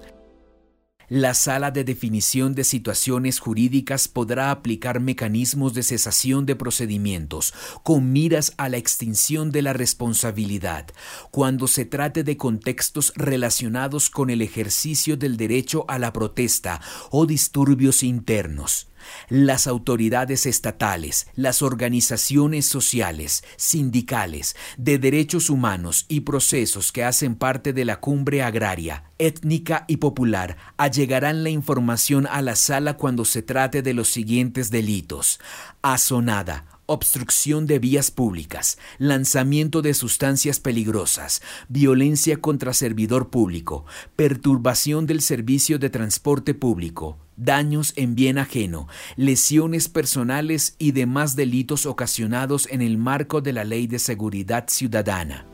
la 1.10 1.34
sala 1.34 1.72
de 1.72 1.82
definición 1.82 2.54
de 2.54 2.62
situaciones 2.62 3.40
jurídicas 3.40 4.06
podrá 4.06 4.52
aplicar 4.52 5.00
mecanismos 5.00 5.74
de 5.74 5.82
cesación 5.82 6.46
de 6.46 6.54
procedimientos 6.54 7.52
con 7.82 8.12
miras 8.12 8.54
a 8.58 8.68
la 8.68 8.76
extinción 8.76 9.50
de 9.50 9.62
la 9.62 9.72
responsabilidad. 9.72 10.86
Cuando 11.32 11.66
se 11.66 11.84
trate 11.84 12.22
de 12.22 12.36
contextos 12.36 13.12
relacionados 13.16 14.08
con 14.08 14.30
el 14.30 14.40
ejercicio 14.40 15.16
del 15.16 15.36
derecho 15.36 15.84
a 15.88 15.98
la 15.98 16.12
protesta 16.12 16.80
o 17.10 17.26
disturbios 17.26 18.04
internos 18.04 18.89
las 19.28 19.66
autoridades 19.66 20.46
estatales, 20.46 21.26
las 21.34 21.62
organizaciones 21.62 22.66
sociales, 22.66 23.44
sindicales, 23.56 24.56
de 24.76 24.98
derechos 24.98 25.50
humanos 25.50 26.06
y 26.08 26.20
procesos 26.20 26.92
que 26.92 27.04
hacen 27.04 27.34
parte 27.34 27.72
de 27.72 27.84
la 27.84 28.00
cumbre 28.00 28.42
agraria, 28.42 29.04
étnica 29.18 29.84
y 29.86 29.98
popular 29.98 30.56
allegarán 30.76 31.44
la 31.44 31.50
información 31.50 32.26
a 32.26 32.42
la 32.42 32.56
sala 32.56 32.96
cuando 32.96 33.24
se 33.24 33.42
trate 33.42 33.82
de 33.82 33.94
los 33.94 34.08
siguientes 34.08 34.70
delitos. 34.70 35.40
Asonada, 35.82 36.79
obstrucción 36.90 37.66
de 37.66 37.78
vías 37.78 38.10
públicas, 38.10 38.76
lanzamiento 38.98 39.80
de 39.80 39.94
sustancias 39.94 40.58
peligrosas, 40.58 41.40
violencia 41.68 42.40
contra 42.40 42.74
servidor 42.74 43.30
público, 43.30 43.84
perturbación 44.16 45.06
del 45.06 45.20
servicio 45.20 45.78
de 45.78 45.88
transporte 45.88 46.52
público, 46.52 47.16
daños 47.36 47.92
en 47.94 48.16
bien 48.16 48.38
ajeno, 48.38 48.88
lesiones 49.14 49.88
personales 49.88 50.74
y 50.78 50.90
demás 50.90 51.36
delitos 51.36 51.86
ocasionados 51.86 52.66
en 52.70 52.82
el 52.82 52.98
marco 52.98 53.40
de 53.40 53.52
la 53.52 53.62
Ley 53.62 53.86
de 53.86 54.00
Seguridad 54.00 54.64
Ciudadana. 54.68 55.46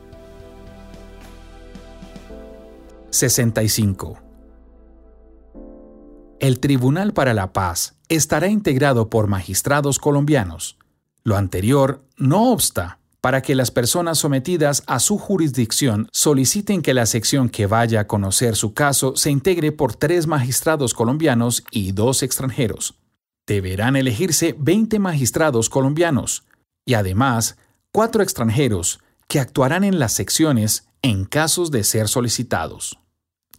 65. 3.11 4.17
El 6.39 6.59
Tribunal 6.59 7.13
para 7.13 7.33
la 7.35 7.53
Paz 7.53 7.95
estará 8.09 8.47
integrado 8.47 9.09
por 9.09 9.27
magistrados 9.27 9.99
colombianos. 9.99 10.77
Lo 11.23 11.37
anterior 11.37 12.03
no 12.17 12.51
obsta 12.51 12.99
para 13.21 13.41
que 13.41 13.55
las 13.55 13.71
personas 13.71 14.19
sometidas 14.19 14.83
a 14.87 14.99
su 14.99 15.17
jurisdicción 15.17 16.07
soliciten 16.11 16.81
que 16.81 16.93
la 16.93 17.05
sección 17.05 17.49
que 17.49 17.65
vaya 17.65 18.01
a 18.01 18.07
conocer 18.07 18.55
su 18.55 18.73
caso 18.73 19.15
se 19.15 19.31
integre 19.31 19.71
por 19.71 19.95
tres 19.95 20.27
magistrados 20.27 20.93
colombianos 20.93 21.63
y 21.71 21.91
dos 21.91 22.23
extranjeros. 22.23 22.95
Deberán 23.45 23.95
elegirse 23.95 24.55
20 24.57 24.99
magistrados 24.99 25.69
colombianos 25.69 26.45
y 26.85 26.93
además 26.93 27.57
cuatro 27.91 28.23
extranjeros 28.23 28.99
que 29.27 29.39
actuarán 29.39 29.83
en 29.83 29.99
las 29.99 30.13
secciones 30.13 30.87
en 31.01 31.25
casos 31.25 31.71
de 31.71 31.83
ser 31.83 32.07
solicitados. 32.07 32.99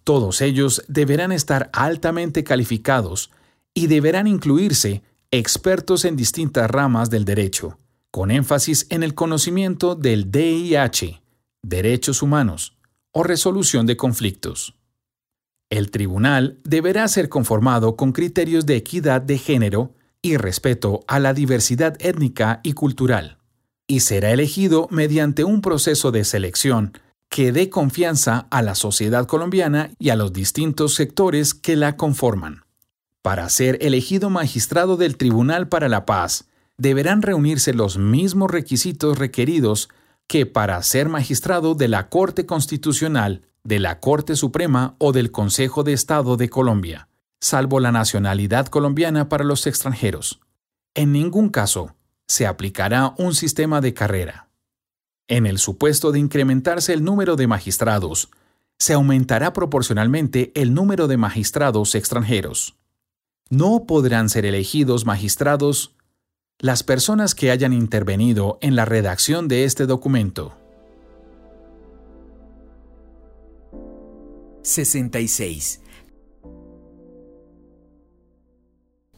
Todos 0.04 0.40
ellos 0.40 0.84
deberán 0.88 1.32
estar 1.32 1.68
altamente 1.74 2.42
calificados 2.42 3.30
y 3.74 3.88
deberán 3.88 4.26
incluirse 4.26 5.02
expertos 5.30 6.06
en 6.06 6.16
distintas 6.16 6.70
ramas 6.70 7.10
del 7.10 7.26
derecho, 7.26 7.78
con 8.10 8.30
énfasis 8.30 8.86
en 8.88 9.02
el 9.02 9.14
conocimiento 9.14 9.94
del 9.94 10.30
DIH, 10.30 11.20
derechos 11.62 12.22
humanos 12.22 12.78
o 13.12 13.22
resolución 13.22 13.84
de 13.84 13.98
conflictos. 13.98 14.74
El 15.70 15.90
tribunal 15.90 16.58
deberá 16.64 17.06
ser 17.08 17.28
conformado 17.28 17.94
con 17.94 18.12
criterios 18.12 18.64
de 18.64 18.76
equidad 18.76 19.20
de 19.20 19.36
género 19.36 19.92
y 20.22 20.38
respeto 20.38 21.04
a 21.06 21.18
la 21.18 21.34
diversidad 21.34 21.96
étnica 22.00 22.60
y 22.62 22.72
cultural, 22.72 23.36
y 23.86 24.00
será 24.00 24.30
elegido 24.30 24.88
mediante 24.90 25.44
un 25.44 25.60
proceso 25.60 26.10
de 26.10 26.24
selección 26.24 26.94
que 27.28 27.52
dé 27.52 27.68
confianza 27.68 28.46
a 28.50 28.62
la 28.62 28.74
sociedad 28.74 29.26
colombiana 29.26 29.90
y 29.98 30.08
a 30.08 30.16
los 30.16 30.32
distintos 30.32 30.94
sectores 30.94 31.52
que 31.52 31.76
la 31.76 31.98
conforman. 31.98 32.64
Para 33.22 33.48
ser 33.48 33.78
elegido 33.80 34.30
magistrado 34.30 34.96
del 34.96 35.16
Tribunal 35.16 35.68
para 35.68 35.88
la 35.88 36.06
Paz, 36.06 36.48
deberán 36.76 37.22
reunirse 37.22 37.74
los 37.74 37.98
mismos 37.98 38.50
requisitos 38.50 39.18
requeridos 39.18 39.88
que 40.28 40.46
para 40.46 40.80
ser 40.82 41.08
magistrado 41.08 41.74
de 41.74 41.88
la 41.88 42.08
Corte 42.08 42.46
Constitucional, 42.46 43.42
de 43.64 43.80
la 43.80 43.98
Corte 43.98 44.36
Suprema 44.36 44.94
o 44.98 45.12
del 45.12 45.32
Consejo 45.32 45.82
de 45.82 45.92
Estado 45.92 46.36
de 46.36 46.48
Colombia, 46.48 47.08
salvo 47.40 47.80
la 47.80 47.90
nacionalidad 47.90 48.66
colombiana 48.66 49.28
para 49.28 49.44
los 49.44 49.66
extranjeros. 49.66 50.40
En 50.94 51.12
ningún 51.12 51.48
caso 51.48 51.96
se 52.28 52.46
aplicará 52.46 53.14
un 53.18 53.34
sistema 53.34 53.80
de 53.80 53.94
carrera. 53.94 54.48
En 55.26 55.46
el 55.46 55.58
supuesto 55.58 56.12
de 56.12 56.20
incrementarse 56.20 56.92
el 56.92 57.02
número 57.02 57.36
de 57.36 57.46
magistrados, 57.46 58.30
se 58.78 58.94
aumentará 58.94 59.52
proporcionalmente 59.52 60.52
el 60.54 60.72
número 60.72 61.08
de 61.08 61.16
magistrados 61.16 61.94
extranjeros 61.94 62.77
no 63.50 63.84
podrán 63.86 64.28
ser 64.28 64.46
elegidos 64.46 65.06
magistrados 65.06 65.94
las 66.58 66.82
personas 66.82 67.34
que 67.34 67.50
hayan 67.50 67.72
intervenido 67.72 68.58
en 68.60 68.76
la 68.76 68.84
redacción 68.84 69.48
de 69.48 69.64
este 69.64 69.86
documento. 69.86 70.54
66. 74.62 75.80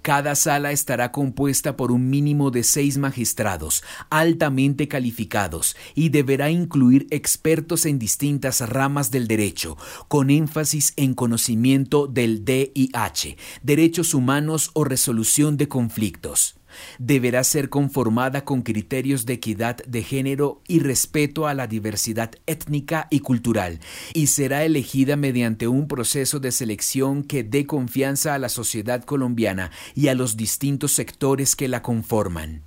Cada 0.03 0.34
sala 0.34 0.72
estará 0.72 1.12
compuesta 1.12 1.76
por 1.76 1.92
un 1.92 2.09
mínimo 2.09 2.51
de 2.51 2.62
seis 2.62 2.96
magistrados, 2.96 3.82
altamente 4.09 4.88
calificados, 4.88 5.76
y 5.94 6.09
deberá 6.09 6.51
incluir 6.51 7.07
expertos 7.11 7.84
en 7.84 7.98
distintas 7.98 8.66
ramas 8.66 9.11
del 9.11 9.28
derecho, 9.28 9.76
con 10.09 10.30
énfasis 10.30 10.94
en 10.96 11.14
conocimiento 11.14 12.07
del 12.07 12.44
DIH, 12.44 13.36
derechos 13.62 14.14
humanos 14.14 14.70
o 14.74 14.84
resolución 14.84 15.57
de 15.57 15.68
conflictos 15.68 16.59
deberá 16.98 17.44
ser 17.44 17.68
conformada 17.68 18.44
con 18.44 18.62
criterios 18.62 19.26
de 19.26 19.34
equidad 19.34 19.76
de 19.86 20.02
género 20.02 20.62
y 20.66 20.80
respeto 20.80 21.46
a 21.46 21.54
la 21.54 21.66
diversidad 21.66 22.32
étnica 22.46 23.06
y 23.10 23.20
cultural, 23.20 23.80
y 24.14 24.28
será 24.28 24.64
elegida 24.64 25.16
mediante 25.16 25.68
un 25.68 25.88
proceso 25.88 26.40
de 26.40 26.52
selección 26.52 27.22
que 27.22 27.42
dé 27.42 27.66
confianza 27.66 28.34
a 28.34 28.38
la 28.38 28.48
sociedad 28.48 29.04
colombiana 29.04 29.70
y 29.94 30.08
a 30.08 30.14
los 30.14 30.36
distintos 30.36 30.92
sectores 30.92 31.56
que 31.56 31.68
la 31.68 31.82
conforman. 31.82 32.62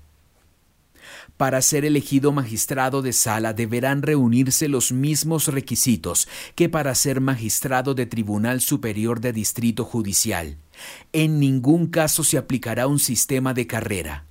Para 1.37 1.61
ser 1.61 1.83
elegido 1.83 2.31
magistrado 2.31 3.01
de 3.01 3.11
sala 3.11 3.53
deberán 3.53 4.01
reunirse 4.01 4.67
los 4.67 4.91
mismos 4.91 5.47
requisitos 5.47 6.27
que 6.55 6.69
para 6.69 6.93
ser 6.95 7.21
magistrado 7.21 7.95
de 7.95 8.05
Tribunal 8.05 8.61
Superior 8.61 9.19
de 9.19 9.33
Distrito 9.33 9.83
Judicial. 9.83 10.57
En 11.11 11.39
ningún 11.39 11.87
caso 11.87 12.23
se 12.23 12.37
aplicará 12.37 12.87
un 12.87 12.99
sistema 12.99 13.53
de 13.53 13.67
carrera. 13.67 14.25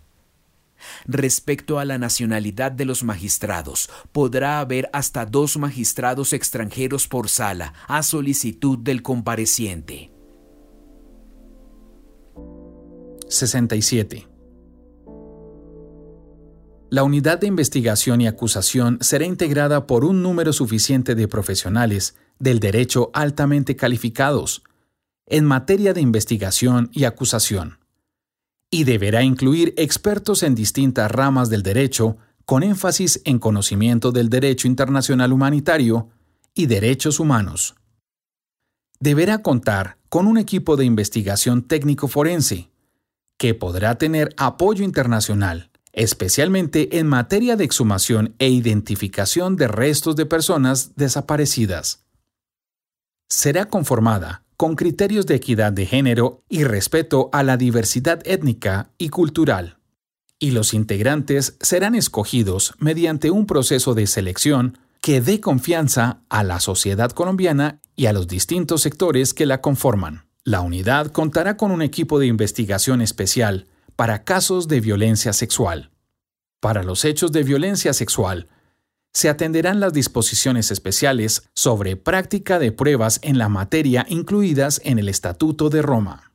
Respecto 1.07 1.79
a 1.79 1.85
la 1.85 1.99
nacionalidad 1.99 2.73
de 2.73 2.85
los 2.85 3.05
magistrados, 3.05 3.89
podrá 4.13 4.61
haber 4.61 4.91
hasta 4.93 5.27
dos 5.27 5.57
magistrados 5.57 6.33
extranjeros 6.33 7.09
por 7.09 7.29
sala, 7.29 7.75
a 7.87 8.03
solicitud 8.03 8.79
del 8.79 9.03
compareciente. 9.03 10.11
67. 13.29 14.29
La 16.91 17.05
unidad 17.05 17.39
de 17.39 17.47
investigación 17.47 18.21
y 18.21 18.27
acusación 18.27 18.99
será 19.01 19.25
integrada 19.25 19.87
por 19.87 20.05
un 20.05 20.23
número 20.23 20.53
suficiente 20.53 21.15
de 21.15 21.27
profesionales 21.27 22.17
del 22.39 22.61
derecho 22.61 23.11
altamente 23.15 23.77
calificados 23.77 24.63
en 25.27 25.45
materia 25.45 25.95
de 25.95 26.01
investigación 26.01 26.91
y 26.93 27.05
acusación, 27.05 27.79
y 28.71 28.85
deberá 28.85 29.23
incluir 29.23 29.75
expertos 29.77 30.43
en 30.43 30.55
distintas 30.55 31.11
ramas 31.11 31.51
del 31.51 31.63
derecho 31.63 32.17
con 32.45 32.63
énfasis 32.63 33.21
en 33.25 33.39
conocimiento 33.39 34.13
del 34.13 34.29
derecho 34.29 34.67
internacional 34.67 35.33
humanitario 35.33 36.09
y 36.55 36.67
derechos 36.67 37.21
humanos. 37.21 37.77
Deberá 39.01 39.43
contar 39.43 39.99
con 40.09 40.27
un 40.27 40.39
equipo 40.39 40.77
de 40.77 40.85
investigación 40.85 41.63
técnico 41.63 42.09
forense, 42.09 42.71
que 43.39 43.55
podrá 43.55 43.97
tener 43.97 44.35
apoyo 44.37 44.85
internacional 44.85 45.73
especialmente 45.93 46.99
en 46.99 47.07
materia 47.07 47.57
de 47.57 47.65
exhumación 47.65 48.35
e 48.39 48.49
identificación 48.49 49.57
de 49.57 49.69
restos 49.69 50.17
de 50.17 50.27
personas 50.27 50.93
desaparecidas. 50.97 52.05
Será 53.29 53.67
conformada 53.67 54.43
con 54.63 54.77
criterios 54.77 55.27
de 55.27 55.35
equidad 55.35 55.73
de 55.73 55.87
género 55.87 56.45
y 56.49 56.63
respeto 56.63 57.31
a 57.33 57.43
la 57.43 57.57
diversidad 57.57 58.21
étnica 58.25 58.93
y 58.97 59.09
cultural. 59.09 59.79
Y 60.39 60.53
los 60.53 60.73
integrantes 60.73 61.57
serán 61.61 61.97
escogidos 61.97 62.73
mediante 62.79 63.33
un 63.33 63.47
proceso 63.47 63.95
de 63.95 64.07
selección 64.07 64.79
que 65.01 65.21
dé 65.21 65.41
confianza 65.41 66.21
a 66.29 66.45
la 66.45 66.61
sociedad 66.61 67.11
colombiana 67.11 67.81
y 67.97 68.07
a 68.07 68.13
los 68.13 68.29
distintos 68.29 68.83
sectores 68.83 69.35
que 69.35 69.47
la 69.47 69.61
conforman. 69.61 70.27
La 70.45 70.61
unidad 70.61 71.09
contará 71.09 71.57
con 71.57 71.73
un 71.73 71.83
equipo 71.83 72.21
de 72.21 72.29
investigación 72.29 73.03
especial 73.03 73.67
para 73.97 74.23
casos 74.23 74.69
de 74.69 74.81
violencia 74.81 75.33
sexual. 75.33 75.91
Para 76.61 76.85
los 76.85 77.05
hechos 77.05 77.33
de 77.33 77.43
violencia 77.43 77.93
sexual, 77.93 78.47
se 79.13 79.29
atenderán 79.29 79.81
las 79.81 79.93
disposiciones 79.93 80.71
especiales 80.71 81.49
sobre 81.55 81.97
práctica 81.97 82.59
de 82.59 82.73
pruebas 82.73 83.21
en 83.23 83.39
la 83.39 83.49
materia 83.49 84.07
incluidas 84.09 84.81
en 84.85 84.99
el 84.99 85.09
Estatuto 85.09 85.71
de 85.71 85.83
Roma. 85.83 86.33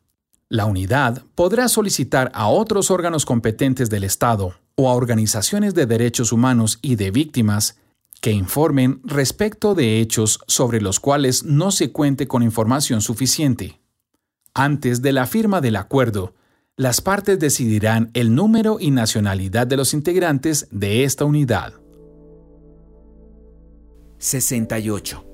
La 0.49 0.65
unidad 0.65 1.23
podrá 1.35 1.67
solicitar 1.67 2.31
a 2.33 2.47
otros 2.47 2.91
órganos 2.91 3.25
competentes 3.25 3.89
del 3.89 4.03
Estado 4.03 4.55
o 4.75 4.89
a 4.89 4.93
organizaciones 4.93 5.73
de 5.73 5.85
derechos 5.85 6.31
humanos 6.31 6.79
y 6.81 6.95
de 6.95 7.11
víctimas 7.11 7.77
que 8.21 8.31
informen 8.31 9.01
respecto 9.03 9.75
de 9.75 9.99
hechos 9.99 10.39
sobre 10.47 10.81
los 10.81 10.99
cuales 10.99 11.43
no 11.43 11.71
se 11.71 11.91
cuente 11.91 12.27
con 12.27 12.43
información 12.43 13.01
suficiente. 13.01 13.81
Antes 14.53 15.01
de 15.01 15.11
la 15.11 15.27
firma 15.27 15.61
del 15.61 15.75
acuerdo, 15.75 16.33
las 16.75 17.01
partes 17.01 17.39
decidirán 17.39 18.11
el 18.13 18.33
número 18.33 18.77
y 18.79 18.91
nacionalidad 18.91 19.67
de 19.67 19.77
los 19.77 19.93
integrantes 19.93 20.67
de 20.71 21.03
esta 21.03 21.25
unidad. 21.25 21.73
68. 24.19 25.27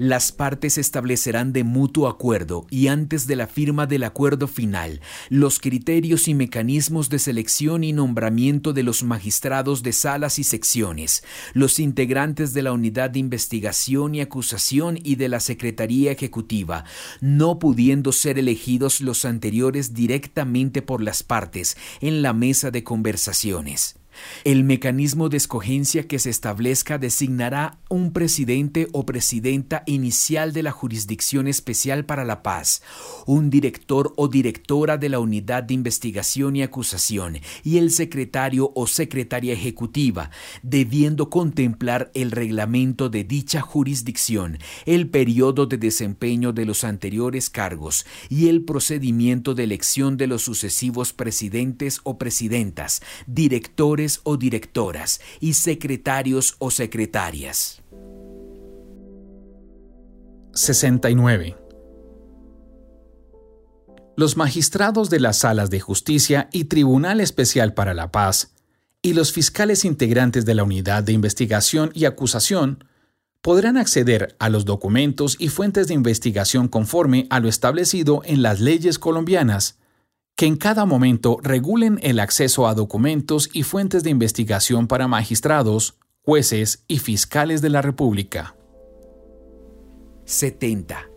Las 0.00 0.32
partes 0.32 0.78
establecerán 0.78 1.52
de 1.52 1.62
mutuo 1.62 2.08
acuerdo 2.08 2.66
y 2.70 2.86
antes 2.86 3.26
de 3.26 3.36
la 3.36 3.46
firma 3.46 3.86
del 3.86 4.04
acuerdo 4.04 4.48
final 4.48 5.02
los 5.28 5.60
criterios 5.60 6.26
y 6.26 6.32
mecanismos 6.32 7.10
de 7.10 7.18
selección 7.18 7.84
y 7.84 7.92
nombramiento 7.92 8.72
de 8.72 8.82
los 8.82 9.02
magistrados 9.02 9.82
de 9.82 9.92
salas 9.92 10.38
y 10.38 10.44
secciones, 10.44 11.22
los 11.52 11.78
integrantes 11.78 12.54
de 12.54 12.62
la 12.62 12.72
unidad 12.72 13.10
de 13.10 13.18
investigación 13.18 14.14
y 14.14 14.22
acusación 14.22 14.98
y 15.02 15.16
de 15.16 15.28
la 15.28 15.38
Secretaría 15.38 16.12
Ejecutiva, 16.12 16.86
no 17.20 17.58
pudiendo 17.58 18.12
ser 18.12 18.38
elegidos 18.38 19.02
los 19.02 19.26
anteriores 19.26 19.92
directamente 19.92 20.80
por 20.80 21.02
las 21.02 21.22
partes 21.22 21.76
en 22.00 22.22
la 22.22 22.32
mesa 22.32 22.70
de 22.70 22.82
conversaciones. 22.84 23.99
El 24.44 24.64
mecanismo 24.64 25.28
de 25.28 25.36
escogencia 25.36 26.06
que 26.06 26.18
se 26.18 26.30
establezca 26.30 26.98
designará 26.98 27.78
un 27.88 28.12
presidente 28.12 28.88
o 28.92 29.04
presidenta 29.04 29.82
inicial 29.86 30.52
de 30.52 30.62
la 30.62 30.72
Jurisdicción 30.72 31.46
Especial 31.46 32.04
para 32.04 32.24
la 32.24 32.42
Paz, 32.42 32.82
un 33.26 33.50
director 33.50 34.12
o 34.16 34.28
directora 34.28 34.96
de 34.96 35.08
la 35.08 35.20
Unidad 35.20 35.62
de 35.62 35.74
Investigación 35.74 36.56
y 36.56 36.62
Acusación 36.62 37.38
y 37.62 37.78
el 37.78 37.90
secretario 37.90 38.72
o 38.74 38.86
secretaria 38.86 39.52
ejecutiva, 39.52 40.30
debiendo 40.62 41.30
contemplar 41.30 42.10
el 42.14 42.30
reglamento 42.30 43.08
de 43.08 43.24
dicha 43.24 43.60
jurisdicción, 43.60 44.58
el 44.86 45.08
periodo 45.08 45.66
de 45.66 45.76
desempeño 45.76 46.52
de 46.52 46.64
los 46.64 46.84
anteriores 46.84 47.50
cargos 47.50 48.06
y 48.28 48.48
el 48.48 48.62
procedimiento 48.64 49.54
de 49.54 49.64
elección 49.64 50.16
de 50.16 50.26
los 50.26 50.42
sucesivos 50.42 51.12
presidentes 51.12 52.00
o 52.04 52.18
presidentas, 52.18 53.02
directores 53.26 54.09
o 54.24 54.36
directoras 54.36 55.20
y 55.38 55.52
secretarios 55.54 56.56
o 56.58 56.70
secretarias. 56.70 57.82
69. 60.52 61.56
Los 64.16 64.36
magistrados 64.36 65.08
de 65.08 65.20
las 65.20 65.38
salas 65.38 65.70
de 65.70 65.80
justicia 65.80 66.48
y 66.52 66.64
Tribunal 66.64 67.20
Especial 67.20 67.72
para 67.72 67.94
la 67.94 68.10
Paz 68.10 68.54
y 69.02 69.14
los 69.14 69.32
fiscales 69.32 69.84
integrantes 69.84 70.44
de 70.44 70.54
la 70.54 70.64
Unidad 70.64 71.02
de 71.02 71.12
Investigación 71.12 71.90
y 71.94 72.04
Acusación 72.04 72.84
podrán 73.40 73.78
acceder 73.78 74.36
a 74.38 74.50
los 74.50 74.64
documentos 74.64 75.36
y 75.38 75.48
fuentes 75.48 75.88
de 75.88 75.94
investigación 75.94 76.68
conforme 76.68 77.26
a 77.30 77.40
lo 77.40 77.48
establecido 77.48 78.20
en 78.24 78.42
las 78.42 78.60
leyes 78.60 78.98
colombianas 78.98 79.79
que 80.36 80.46
en 80.46 80.56
cada 80.56 80.86
momento 80.86 81.38
regulen 81.42 81.98
el 82.02 82.18
acceso 82.20 82.66
a 82.66 82.74
documentos 82.74 83.50
y 83.52 83.62
fuentes 83.62 84.02
de 84.02 84.10
investigación 84.10 84.86
para 84.86 85.08
magistrados, 85.08 85.98
jueces 86.22 86.84
y 86.88 86.98
fiscales 86.98 87.62
de 87.62 87.70
la 87.70 87.82
República. 87.82 88.56
70. 90.24 91.10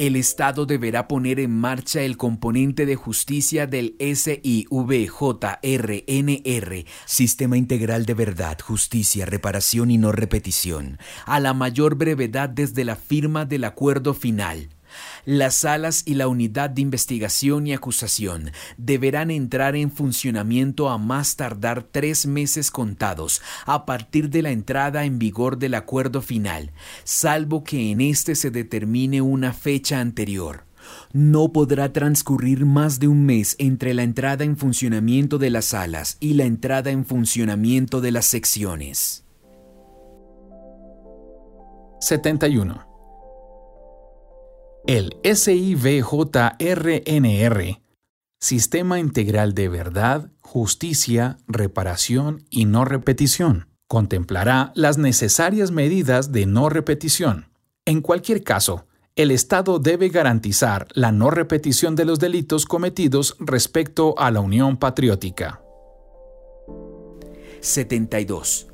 El 0.00 0.16
Estado 0.16 0.64
deberá 0.64 1.06
poner 1.08 1.38
en 1.40 1.50
marcha 1.50 2.00
el 2.00 2.16
componente 2.16 2.86
de 2.86 2.96
justicia 2.96 3.66
del 3.66 3.96
SIVJRNR, 4.00 4.74
Sistema 7.04 7.58
Integral 7.58 8.06
de 8.06 8.14
Verdad, 8.14 8.58
Justicia, 8.60 9.26
Reparación 9.26 9.90
y 9.90 9.98
No 9.98 10.10
Repetición, 10.10 10.98
a 11.26 11.38
la 11.38 11.52
mayor 11.52 11.96
brevedad 11.96 12.48
desde 12.48 12.84
la 12.84 12.96
firma 12.96 13.44
del 13.44 13.64
acuerdo 13.64 14.14
final 14.14 14.70
las 15.30 15.54
salas 15.54 16.02
y 16.06 16.14
la 16.14 16.26
unidad 16.26 16.70
de 16.70 16.82
investigación 16.82 17.68
y 17.68 17.72
acusación 17.72 18.50
deberán 18.76 19.30
entrar 19.30 19.76
en 19.76 19.92
funcionamiento 19.92 20.88
a 20.88 20.98
más 20.98 21.36
tardar 21.36 21.84
tres 21.84 22.26
meses 22.26 22.72
contados 22.72 23.40
a 23.64 23.86
partir 23.86 24.28
de 24.28 24.42
la 24.42 24.50
entrada 24.50 25.04
en 25.04 25.20
vigor 25.20 25.56
del 25.56 25.74
acuerdo 25.74 26.20
final, 26.20 26.72
salvo 27.04 27.62
que 27.62 27.92
en 27.92 28.00
éste 28.00 28.34
se 28.34 28.50
determine 28.50 29.22
una 29.22 29.52
fecha 29.52 30.00
anterior. 30.00 30.64
No 31.12 31.52
podrá 31.52 31.92
transcurrir 31.92 32.66
más 32.66 32.98
de 32.98 33.06
un 33.06 33.24
mes 33.24 33.54
entre 33.60 33.94
la 33.94 34.02
entrada 34.02 34.42
en 34.42 34.56
funcionamiento 34.56 35.38
de 35.38 35.50
las 35.50 35.66
salas 35.66 36.16
y 36.18 36.34
la 36.34 36.44
entrada 36.44 36.90
en 36.90 37.06
funcionamiento 37.06 38.00
de 38.00 38.10
las 38.10 38.26
secciones. 38.26 39.24
71. 42.00 42.89
El 44.92 45.16
SIVJRNR, 45.22 46.02
Sistema 48.40 48.98
Integral 48.98 49.54
de 49.54 49.68
Verdad, 49.68 50.32
Justicia, 50.40 51.38
Reparación 51.46 52.44
y 52.50 52.64
No 52.64 52.84
Repetición, 52.84 53.68
contemplará 53.86 54.72
las 54.74 54.98
necesarias 54.98 55.70
medidas 55.70 56.32
de 56.32 56.46
no 56.46 56.68
repetición. 56.70 57.52
En 57.84 58.00
cualquier 58.00 58.42
caso, 58.42 58.88
el 59.14 59.30
Estado 59.30 59.78
debe 59.78 60.08
garantizar 60.08 60.88
la 60.94 61.12
no 61.12 61.30
repetición 61.30 61.94
de 61.94 62.06
los 62.06 62.18
delitos 62.18 62.66
cometidos 62.66 63.36
respecto 63.38 64.18
a 64.18 64.32
la 64.32 64.40
Unión 64.40 64.76
Patriótica. 64.76 65.62
72 67.60 68.69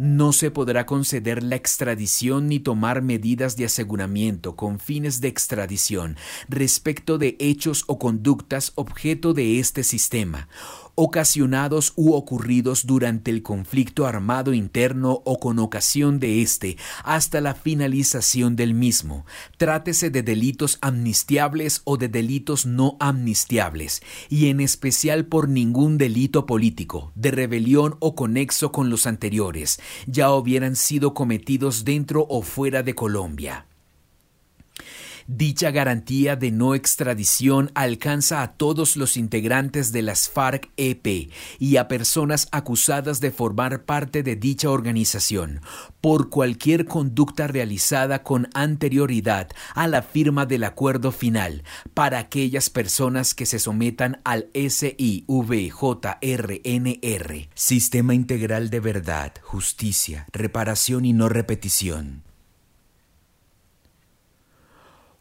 no 0.00 0.32
se 0.32 0.50
podrá 0.50 0.86
conceder 0.86 1.42
la 1.42 1.56
extradición 1.56 2.48
ni 2.48 2.58
tomar 2.58 3.02
medidas 3.02 3.58
de 3.58 3.66
aseguramiento 3.66 4.56
con 4.56 4.78
fines 4.78 5.20
de 5.20 5.28
extradición 5.28 6.16
respecto 6.48 7.18
de 7.18 7.36
hechos 7.38 7.84
o 7.86 7.98
conductas 7.98 8.72
objeto 8.76 9.34
de 9.34 9.58
este 9.58 9.84
sistema, 9.84 10.48
ocasionados 11.02 11.94
u 11.96 12.12
ocurridos 12.12 12.84
durante 12.84 13.30
el 13.30 13.42
conflicto 13.42 14.06
armado 14.06 14.52
interno 14.52 15.22
o 15.24 15.40
con 15.40 15.58
ocasión 15.58 16.20
de 16.20 16.42
éste, 16.42 16.76
hasta 17.04 17.40
la 17.40 17.54
finalización 17.54 18.54
del 18.54 18.74
mismo, 18.74 19.24
trátese 19.56 20.10
de 20.10 20.22
delitos 20.22 20.76
amnistiables 20.82 21.80
o 21.84 21.96
de 21.96 22.08
delitos 22.08 22.66
no 22.66 22.98
amnistiables, 23.00 24.02
y 24.28 24.48
en 24.48 24.60
especial 24.60 25.24
por 25.24 25.48
ningún 25.48 25.96
delito 25.96 26.44
político, 26.44 27.12
de 27.14 27.30
rebelión 27.30 27.96
o 28.00 28.14
conexo 28.14 28.70
con 28.70 28.90
los 28.90 29.06
anteriores, 29.06 29.80
ya 30.06 30.30
hubieran 30.30 30.76
sido 30.76 31.14
cometidos 31.14 31.86
dentro 31.86 32.26
o 32.28 32.42
fuera 32.42 32.82
de 32.82 32.94
Colombia. 32.94 33.69
Dicha 35.32 35.70
garantía 35.70 36.34
de 36.34 36.50
no 36.50 36.74
extradición 36.74 37.70
alcanza 37.76 38.42
a 38.42 38.54
todos 38.54 38.96
los 38.96 39.16
integrantes 39.16 39.92
de 39.92 40.02
las 40.02 40.28
FARC-EP 40.28 41.30
y 41.60 41.76
a 41.76 41.86
personas 41.86 42.48
acusadas 42.50 43.20
de 43.20 43.30
formar 43.30 43.84
parte 43.84 44.24
de 44.24 44.34
dicha 44.34 44.70
organización 44.70 45.60
por 46.00 46.30
cualquier 46.30 46.84
conducta 46.84 47.46
realizada 47.46 48.24
con 48.24 48.48
anterioridad 48.54 49.50
a 49.76 49.86
la 49.86 50.02
firma 50.02 50.46
del 50.46 50.64
acuerdo 50.64 51.12
final 51.12 51.62
para 51.94 52.18
aquellas 52.18 52.68
personas 52.68 53.32
que 53.32 53.46
se 53.46 53.60
sometan 53.60 54.20
al 54.24 54.48
SIVJRNR, 54.52 55.28
Sistema 57.54 58.14
Integral 58.14 58.68
de 58.68 58.80
Verdad, 58.80 59.34
Justicia, 59.42 60.26
Reparación 60.32 61.04
y 61.04 61.12
No 61.12 61.28
Repetición 61.28 62.24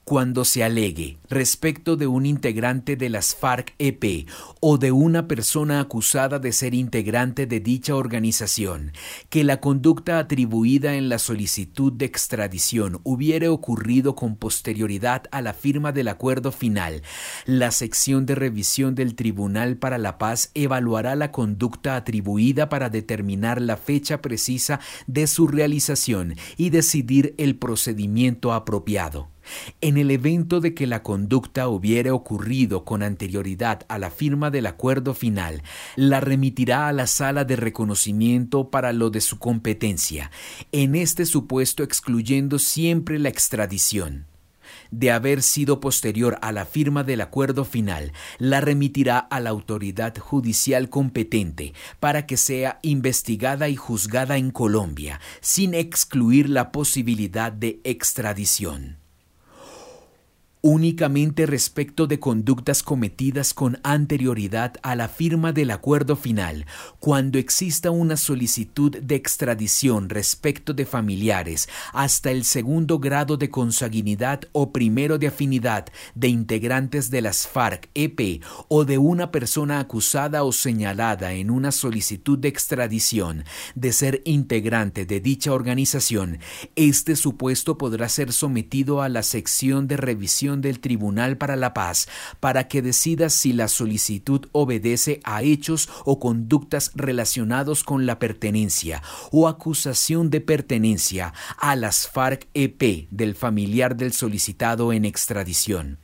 cuando 0.10 0.44
se 0.44 0.64
alegue 0.64 1.20
respecto 1.30 1.96
de 1.96 2.08
un 2.08 2.26
integrante 2.26 2.96
de 2.96 3.10
las 3.10 3.36
FARC-EP 3.36 4.28
o 4.60 4.80
de 4.80 4.92
una 4.92 5.28
persona 5.28 5.80
acusada 5.80 6.40
de 6.40 6.52
ser 6.52 6.74
integrante 6.74 7.46
de 7.46 7.60
dicha 7.60 7.96
organización 7.96 8.92
que 9.30 9.44
la 9.44 9.60
conducta 9.60 10.18
atribuida 10.18 10.96
en 10.96 11.10
la 11.10 11.20
solicitud 11.20 11.94
de 11.94 12.06
extradición 12.06 13.02
hubiere 13.04 13.50
ocurrido 13.50 14.16
con 14.16 14.36
posterioridad 14.36 15.26
a 15.30 15.44
la 15.44 15.54
firma 15.54 15.92
del 15.92 16.08
acuerdo 16.08 16.52
final, 16.52 17.04
la 17.46 17.70
sección 17.70 18.26
de 18.26 18.34
revisión 18.34 18.96
del 18.96 19.14
Tribunal 19.14 19.78
para 19.78 20.00
la 20.00 20.18
Paz 20.18 20.50
evaluará 20.56 21.16
la 21.16 21.32
conducta 21.32 21.96
atribuida 21.96 22.68
para 22.68 22.90
determinar 22.90 23.62
la 23.62 23.78
fecha 23.78 24.24
precisa 24.24 24.80
de 25.06 25.28
su 25.28 25.48
realización 25.48 26.34
y 26.58 26.72
decidir 26.72 27.36
el 27.38 27.58
procedimiento 27.58 28.54
apropiado. 28.54 29.30
En 29.82 29.98
el 29.98 30.12
evento 30.12 30.60
de 30.60 30.74
que 30.74 30.88
la 30.88 31.04
conducta 31.04 31.68
hubiere 31.68 32.12
ocurrido 32.12 32.86
con 32.86 33.04
anterioridad 33.04 33.86
a 33.88 33.98
la 33.98 34.12
firma 34.12 34.52
del 34.52 34.66
acuerdo 34.66 35.14
final, 35.14 35.64
la 35.96 36.20
remitirá 36.20 36.88
a 36.88 36.94
la 36.94 37.08
sala 37.08 37.46
de 37.46 37.56
reconocimiento 37.56 38.70
para 38.70 38.94
lo 38.94 39.10
de 39.10 39.22
su 39.22 39.40
competencia, 39.40 40.32
en 40.72 40.96
este 40.96 41.26
supuesto 41.26 41.84
excluyendo 41.84 42.60
siempre 42.60 43.20
la 43.20 43.30
extradición. 43.30 44.26
De 44.92 45.12
haber 45.12 45.42
sido 45.42 45.80
posterior 45.80 46.38
a 46.42 46.52
la 46.52 46.66
firma 46.66 47.04
del 47.04 47.22
acuerdo 47.22 47.66
final, 47.66 48.12
la 48.38 48.62
remitirá 48.62 49.20
a 49.20 49.40
la 49.40 49.50
autoridad 49.50 50.18
judicial 50.18 50.90
competente 50.90 51.74
para 52.00 52.26
que 52.26 52.38
sea 52.38 52.80
investigada 52.82 53.70
y 53.70 53.76
juzgada 53.76 54.38
en 54.38 54.52
Colombia, 54.52 55.20
sin 55.42 55.74
excluir 55.74 56.50
la 56.50 56.72
posibilidad 56.72 57.52
de 57.52 57.82
extradición 57.84 58.98
únicamente 60.62 61.46
respecto 61.46 62.06
de 62.06 62.20
conductas 62.20 62.84
cometidas 62.84 63.54
con 63.54 63.80
anterioridad 63.84 64.74
a 64.82 64.96
la 64.96 65.08
firma 65.08 65.54
del 65.54 65.72
acuerdo 65.72 66.18
final, 66.18 66.66
cuando 67.00 67.38
exista 67.38 67.92
una 67.92 68.18
solicitud 68.18 68.98
de 68.98 69.16
extradición 69.16 70.10
respecto 70.10 70.74
de 70.74 70.86
familiares 70.86 71.70
hasta 71.94 72.32
el 72.32 72.44
segundo 72.44 73.00
grado 73.00 73.38
de 73.38 73.50
consanguinidad 73.50 74.42
o 74.52 74.74
primero 74.74 75.18
de 75.18 75.28
afinidad 75.28 75.86
de 76.14 76.28
integrantes 76.28 77.10
de 77.10 77.22
las 77.22 77.48
FARC-EP 77.48 78.44
o 78.68 78.84
de 78.84 78.98
una 78.98 79.32
persona 79.32 79.80
acusada 79.80 80.44
o 80.44 80.52
señalada 80.52 81.32
en 81.34 81.52
una 81.52 81.72
solicitud 81.72 82.38
de 82.38 82.50
extradición 82.50 83.46
de 83.76 83.94
ser 83.94 84.22
integrante 84.26 85.06
de 85.06 85.22
dicha 85.22 85.54
organización, 85.54 86.40
este 86.76 87.16
supuesto 87.16 87.78
podrá 87.78 88.10
ser 88.10 88.34
sometido 88.34 89.02
a 89.02 89.08
la 89.08 89.24
sección 89.24 89.88
de 89.88 89.96
revisión 89.96 90.49
del 90.58 90.80
Tribunal 90.80 91.38
para 91.38 91.56
la 91.56 91.74
Paz 91.74 92.08
para 92.40 92.68
que 92.68 92.82
decida 92.82 93.30
si 93.30 93.54
la 93.54 93.68
solicitud 93.68 94.48
obedece 94.52 95.20
a 95.24 95.44
hechos 95.44 95.90
o 96.06 96.20
conductas 96.20 96.92
relacionados 96.96 97.84
con 97.84 98.06
la 98.06 98.20
pertenencia 98.20 99.02
o 99.32 99.48
acusación 99.48 100.30
de 100.30 100.42
pertenencia 100.42 101.34
a 101.58 101.76
las 101.76 102.10
FARC-EP 102.10 103.08
del 103.12 103.36
familiar 103.36 103.96
del 103.96 104.14
solicitado 104.14 104.92
en 104.92 105.06
extradición 105.06 106.00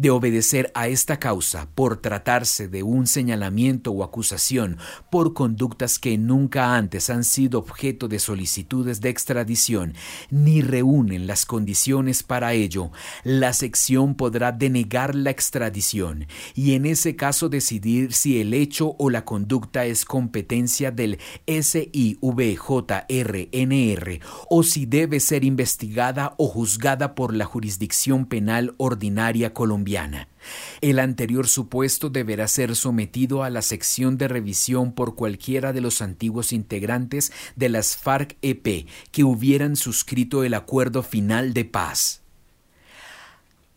de 0.00 0.08
obedecer 0.08 0.72
a 0.74 0.88
esta 0.88 1.18
causa 1.18 1.68
por 1.74 1.98
tratarse 1.98 2.68
de 2.68 2.82
un 2.82 3.06
señalamiento 3.06 3.90
o 3.90 4.02
acusación 4.02 4.78
por 5.10 5.34
conductas 5.34 5.98
que 5.98 6.16
nunca 6.16 6.74
antes 6.74 7.10
han 7.10 7.22
sido 7.22 7.58
objeto 7.58 8.08
de 8.08 8.18
solicitudes 8.18 9.02
de 9.02 9.10
extradición 9.10 9.92
ni 10.30 10.62
reúnen 10.62 11.26
las 11.26 11.44
condiciones 11.44 12.22
para 12.22 12.54
ello, 12.54 12.92
la 13.24 13.52
sección 13.52 14.14
podrá 14.14 14.52
denegar 14.52 15.14
la 15.14 15.28
extradición 15.28 16.26
y 16.54 16.72
en 16.72 16.86
ese 16.86 17.14
caso 17.14 17.50
decidir 17.50 18.14
si 18.14 18.40
el 18.40 18.54
hecho 18.54 18.96
o 18.98 19.10
la 19.10 19.26
conducta 19.26 19.84
es 19.84 20.06
competencia 20.06 20.90
del 20.90 21.18
SIVJRNR 21.46 22.20
o 24.48 24.62
si 24.62 24.86
debe 24.86 25.20
ser 25.20 25.44
investigada 25.44 26.34
o 26.38 26.48
juzgada 26.48 27.14
por 27.14 27.34
la 27.34 27.44
jurisdicción 27.44 28.24
penal 28.24 28.74
ordinaria 28.78 29.52
colombiana 29.52 29.89
el 30.80 30.98
anterior 30.98 31.48
supuesto 31.48 32.10
deberá 32.10 32.48
ser 32.48 32.76
sometido 32.76 33.42
a 33.42 33.50
la 33.50 33.62
sección 33.62 34.18
de 34.18 34.28
revisión 34.28 34.92
por 34.92 35.14
cualquiera 35.14 35.72
de 35.72 35.80
los 35.80 36.02
antiguos 36.02 36.52
integrantes 36.52 37.32
de 37.56 37.68
las 37.68 37.96
FARC-EP 37.96 38.86
que 39.10 39.24
hubieran 39.24 39.76
suscrito 39.76 40.44
el 40.44 40.54
acuerdo 40.54 41.02
final 41.02 41.52
de 41.52 41.64
paz. 41.64 42.22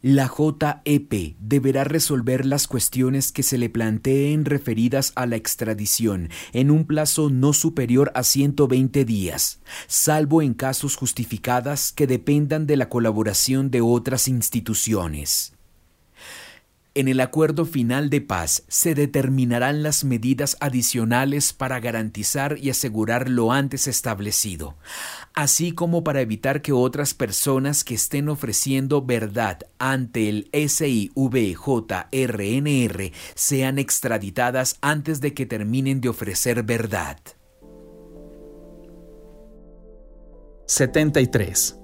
La 0.04 0.28
JEP 0.28 1.38
deberá 1.40 1.86
resolver 1.86 2.46
las 2.46 2.68
cuestiones 2.68 3.32
que 3.32 3.42
se 3.42 3.58
le 3.58 3.70
planteen 3.70 4.44
referidas 4.44 5.14
a 5.16 5.26
la 5.26 5.38
extradición 5.38 6.30
en 6.52 6.72
un 6.72 6.86
plazo 6.86 7.30
no 7.30 7.54
superior 7.54 8.12
a 8.14 8.24
120 8.24 9.06
días, 9.06 9.62
salvo 9.88 10.42
en 10.42 10.56
casos 10.56 10.98
justificadas 10.98 11.94
que 11.94 12.06
dependan 12.06 12.68
de 12.68 12.76
la 12.76 12.90
colaboración 12.90 13.72
de 13.72 13.80
otras 13.80 14.28
instituciones. 14.28 15.53
En 16.96 17.08
el 17.08 17.22
acuerdo 17.22 17.66
final 17.66 18.12
de 18.12 18.22
paz 18.22 18.66
se 18.68 18.94
determinarán 18.94 19.82
las 19.82 20.04
medidas 20.04 20.58
adicionales 20.60 21.52
para 21.52 21.80
garantizar 21.80 22.60
y 22.60 22.70
asegurar 22.70 23.30
lo 23.30 23.52
antes 23.52 23.88
establecido, 23.88 24.78
así 25.34 25.72
como 25.72 26.04
para 26.04 26.22
evitar 26.22 26.62
que 26.62 26.72
otras 26.72 27.16
personas 27.16 27.84
que 27.84 27.96
estén 27.96 28.30
ofreciendo 28.30 29.02
verdad 29.02 29.62
ante 29.80 30.30
el 30.30 30.52
SIVJRNR 30.54 31.12
sean 33.34 33.80
extraditadas 33.80 34.78
antes 34.82 35.20
de 35.20 35.34
que 35.34 35.48
terminen 35.48 36.00
de 36.00 36.10
ofrecer 36.10 36.62
verdad. 36.62 37.18
73. 40.68 41.83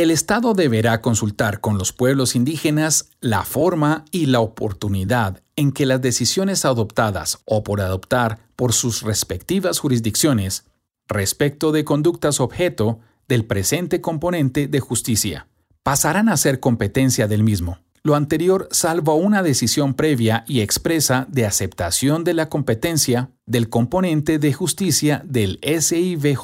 El 0.00 0.10
Estado 0.10 0.54
deberá 0.54 1.02
consultar 1.02 1.60
con 1.60 1.76
los 1.76 1.92
pueblos 1.92 2.34
indígenas 2.34 3.10
la 3.20 3.44
forma 3.44 4.06
y 4.10 4.24
la 4.24 4.40
oportunidad 4.40 5.42
en 5.56 5.72
que 5.72 5.84
las 5.84 6.00
decisiones 6.00 6.64
adoptadas 6.64 7.40
o 7.44 7.62
por 7.62 7.82
adoptar 7.82 8.38
por 8.56 8.72
sus 8.72 9.02
respectivas 9.02 9.78
jurisdicciones 9.78 10.64
respecto 11.06 11.70
de 11.70 11.84
conductas 11.84 12.40
objeto 12.40 13.00
del 13.28 13.44
presente 13.44 14.00
componente 14.00 14.68
de 14.68 14.80
justicia 14.80 15.48
pasarán 15.82 16.30
a 16.30 16.38
ser 16.38 16.60
competencia 16.60 17.28
del 17.28 17.42
mismo. 17.42 17.80
Lo 18.02 18.14
anterior 18.14 18.68
salvo 18.70 19.16
una 19.16 19.42
decisión 19.42 19.92
previa 19.92 20.44
y 20.48 20.62
expresa 20.62 21.26
de 21.28 21.44
aceptación 21.44 22.24
de 22.24 22.32
la 22.32 22.48
competencia 22.48 23.32
del 23.44 23.68
componente 23.68 24.38
de 24.38 24.54
justicia 24.54 25.22
del 25.26 25.60
SIVJRNR. 25.62 26.40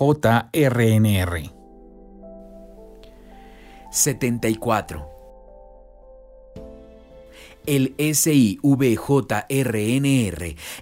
74. 3.97 5.11
El 7.67 7.95
SIVJRNR, 7.99 8.61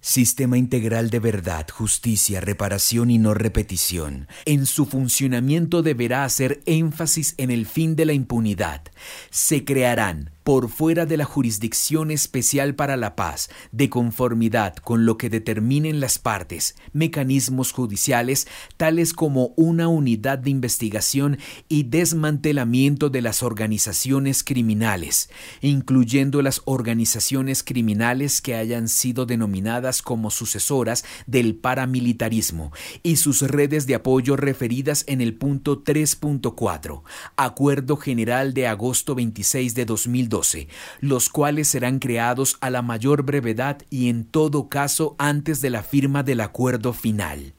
Sistema 0.03 0.59
Integral 0.59 1.09
de 1.09 1.19
Verdad, 1.19 1.67
Justicia, 1.71 2.43
Reparación 2.43 3.11
y 3.11 3.17
No 3.17 3.33
Repetición, 3.33 4.29
en 4.45 4.67
su 4.67 4.85
funcionamiento 4.85 5.83
deberá 5.83 6.25
hacer 6.25 6.61
énfasis 6.67 7.35
en 7.39 7.51
el 7.51 7.65
fin 7.65 7.97
de 7.97 8.05
la 8.05 8.13
impunidad. 8.13 8.83
Se 9.31 9.65
crearán 9.65 10.34
por 10.45 10.69
fuera 10.69 11.07
de 11.07 11.17
la 11.17 11.25
jurisdicción 11.25 12.11
especial 12.11 12.75
para 12.75 12.99
la 12.99 13.17
paz, 13.17 13.49
de 13.73 13.89
conformidad 13.89 14.77
con 14.77 15.07
lo 15.07 15.17
que 15.17 15.31
determinen 15.31 16.01
las 16.01 16.19
partes, 16.19 16.77
mecanismos 16.93 17.73
judiciales 17.73 18.47
tales 18.77 19.15
como 19.15 19.55
una 19.57 19.89
unidad 19.89 20.39
de 20.39 20.51
investigación 20.51 21.39
y 21.69 21.85
desmantelamiento 21.85 23.09
de 23.09 23.23
las 23.23 23.43
organizaciones 23.43 24.45
criminales, 24.45 25.31
incluyendo 25.63 26.43
las 26.43 26.61
organizaciones 26.67 27.63
criminales 27.63 28.43
que 28.43 28.55
hayan 28.55 28.89
sido 28.89 29.25
denominadas 29.25 30.03
como 30.03 30.31
sucesoras 30.31 31.07
del 31.27 31.55
paramilitarismo 31.55 32.71
y 33.03 33.17
sus 33.17 33.41
redes 33.41 33.87
de 33.87 33.95
apoyo 33.95 34.37
referidas 34.37 35.05
en 35.07 35.23
el 35.23 35.35
punto 35.35 35.83
3.4, 35.83 37.03
Acuerdo 37.37 37.97
General 37.97 38.53
de 38.53 38.67
agosto 38.67 39.15
26 39.15 39.75
de 39.75 39.87
2012 39.87 40.34
los 41.01 41.29
cuales 41.29 41.69
serán 41.69 41.99
creados 41.99 42.57
a 42.61 42.71
la 42.71 42.83
mayor 42.83 43.23
brevedad 43.23 43.83
y 43.91 44.09
en 44.09 44.25
todo 44.25 44.69
caso 44.69 45.15
antes 45.19 45.61
de 45.61 45.71
la 45.71 45.83
firma 45.83 46.23
del 46.23 46.41
acuerdo 46.41 46.93
final. 46.93 47.55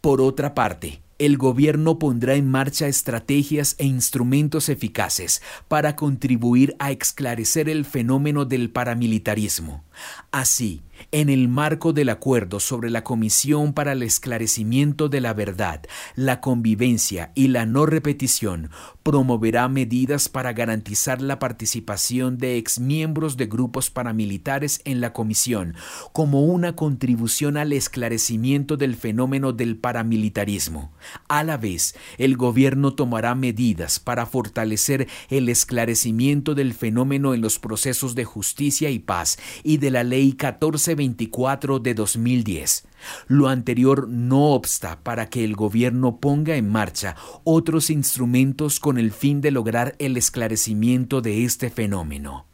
Por 0.00 0.20
otra 0.20 0.54
parte, 0.54 1.02
el 1.18 1.38
gobierno 1.38 1.98
pondrá 1.98 2.34
en 2.34 2.48
marcha 2.48 2.88
estrategias 2.88 3.74
e 3.78 3.86
instrumentos 3.86 4.68
eficaces 4.68 5.40
para 5.66 5.96
contribuir 5.96 6.76
a 6.78 6.90
esclarecer 6.90 7.70
el 7.70 7.86
fenómeno 7.86 8.44
del 8.44 8.70
paramilitarismo. 8.70 9.82
Así, 10.30 10.82
en 11.12 11.28
el 11.28 11.48
marco 11.48 11.92
del 11.92 12.08
acuerdo 12.08 12.60
sobre 12.60 12.90
la 12.90 13.04
Comisión 13.04 13.72
para 13.72 13.92
el 13.92 14.02
Esclarecimiento 14.02 15.08
de 15.08 15.20
la 15.20 15.34
Verdad, 15.34 15.82
la 16.14 16.40
Convivencia 16.40 17.32
y 17.34 17.48
la 17.48 17.66
No 17.66 17.86
Repetición, 17.86 18.70
promoverá 19.02 19.68
medidas 19.68 20.28
para 20.28 20.52
garantizar 20.52 21.20
la 21.22 21.38
participación 21.38 22.38
de 22.38 22.56
exmiembros 22.56 23.36
de 23.36 23.46
grupos 23.46 23.90
paramilitares 23.90 24.80
en 24.84 25.00
la 25.00 25.12
Comisión, 25.12 25.74
como 26.12 26.44
una 26.44 26.76
contribución 26.76 27.56
al 27.56 27.72
esclarecimiento 27.72 28.76
del 28.76 28.96
fenómeno 28.96 29.52
del 29.52 29.76
paramilitarismo. 29.76 30.92
A 31.28 31.44
la 31.44 31.56
vez, 31.56 31.96
el 32.18 32.36
gobierno 32.36 32.94
tomará 32.94 33.34
medidas 33.34 34.00
para 34.00 34.26
fortalecer 34.26 35.08
el 35.28 35.48
esclarecimiento 35.48 36.54
del 36.54 36.74
fenómeno 36.74 37.34
en 37.34 37.40
los 37.40 37.58
procesos 37.58 38.14
de 38.14 38.24
justicia 38.24 38.90
y 38.90 38.98
paz 38.98 39.38
y 39.62 39.78
de 39.78 39.90
la 39.90 40.04
Ley 40.04 40.32
14 40.32 40.85
24 40.94 41.78
de 41.78 41.94
2010. 41.94 42.86
Lo 43.26 43.48
anterior 43.48 44.08
no 44.08 44.52
obsta 44.52 45.00
para 45.02 45.28
que 45.28 45.44
el 45.44 45.54
gobierno 45.54 46.18
ponga 46.20 46.56
en 46.56 46.70
marcha 46.70 47.16
otros 47.44 47.90
instrumentos 47.90 48.80
con 48.80 48.98
el 48.98 49.12
fin 49.12 49.40
de 49.40 49.50
lograr 49.50 49.96
el 49.98 50.16
esclarecimiento 50.16 51.20
de 51.20 51.44
este 51.44 51.70
fenómeno. 51.70 52.45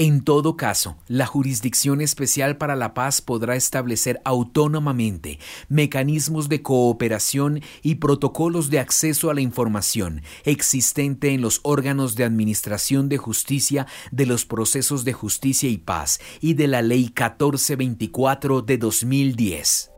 En 0.00 0.22
todo 0.22 0.56
caso, 0.56 0.96
la 1.08 1.26
Jurisdicción 1.26 2.00
Especial 2.00 2.56
para 2.56 2.76
la 2.76 2.94
Paz 2.94 3.20
podrá 3.20 3.56
establecer 3.56 4.20
autónomamente 4.24 5.40
mecanismos 5.68 6.48
de 6.48 6.62
cooperación 6.62 7.62
y 7.82 7.96
protocolos 7.96 8.70
de 8.70 8.78
acceso 8.78 9.28
a 9.28 9.34
la 9.34 9.40
información 9.40 10.22
existente 10.44 11.34
en 11.34 11.40
los 11.40 11.58
órganos 11.64 12.14
de 12.14 12.22
administración 12.22 13.08
de 13.08 13.16
justicia 13.16 13.88
de 14.12 14.26
los 14.26 14.46
procesos 14.46 15.04
de 15.04 15.14
justicia 15.14 15.68
y 15.68 15.78
paz 15.78 16.20
y 16.40 16.54
de 16.54 16.68
la 16.68 16.80
Ley 16.80 17.06
1424 17.06 18.62
de 18.62 18.78
2010. 18.78 19.90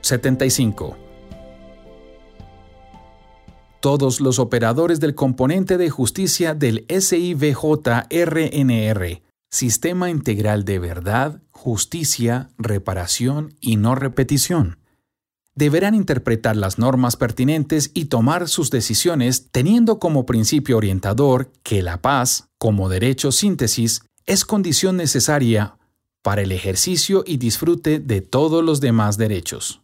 75. 0.00 1.09
Todos 3.80 4.20
los 4.20 4.38
operadores 4.38 5.00
del 5.00 5.14
componente 5.14 5.78
de 5.78 5.88
justicia 5.88 6.52
del 6.52 6.86
SIVJ-RNR, 6.88 9.22
Sistema 9.50 10.10
Integral 10.10 10.66
de 10.66 10.78
Verdad, 10.78 11.40
Justicia, 11.50 12.50
Reparación 12.58 13.54
y 13.58 13.76
No 13.76 13.94
Repetición, 13.94 14.80
deberán 15.54 15.94
interpretar 15.94 16.56
las 16.56 16.78
normas 16.78 17.16
pertinentes 17.16 17.90
y 17.94 18.04
tomar 18.04 18.48
sus 18.48 18.70
decisiones 18.70 19.48
teniendo 19.50 19.98
como 19.98 20.26
principio 20.26 20.76
orientador 20.76 21.50
que 21.62 21.80
la 21.80 22.02
paz, 22.02 22.50
como 22.58 22.90
derecho 22.90 23.32
síntesis, 23.32 24.02
es 24.26 24.44
condición 24.44 24.98
necesaria 24.98 25.78
para 26.22 26.42
el 26.42 26.52
ejercicio 26.52 27.24
y 27.26 27.38
disfrute 27.38 27.98
de 27.98 28.20
todos 28.20 28.62
los 28.62 28.82
demás 28.82 29.16
derechos. 29.16 29.80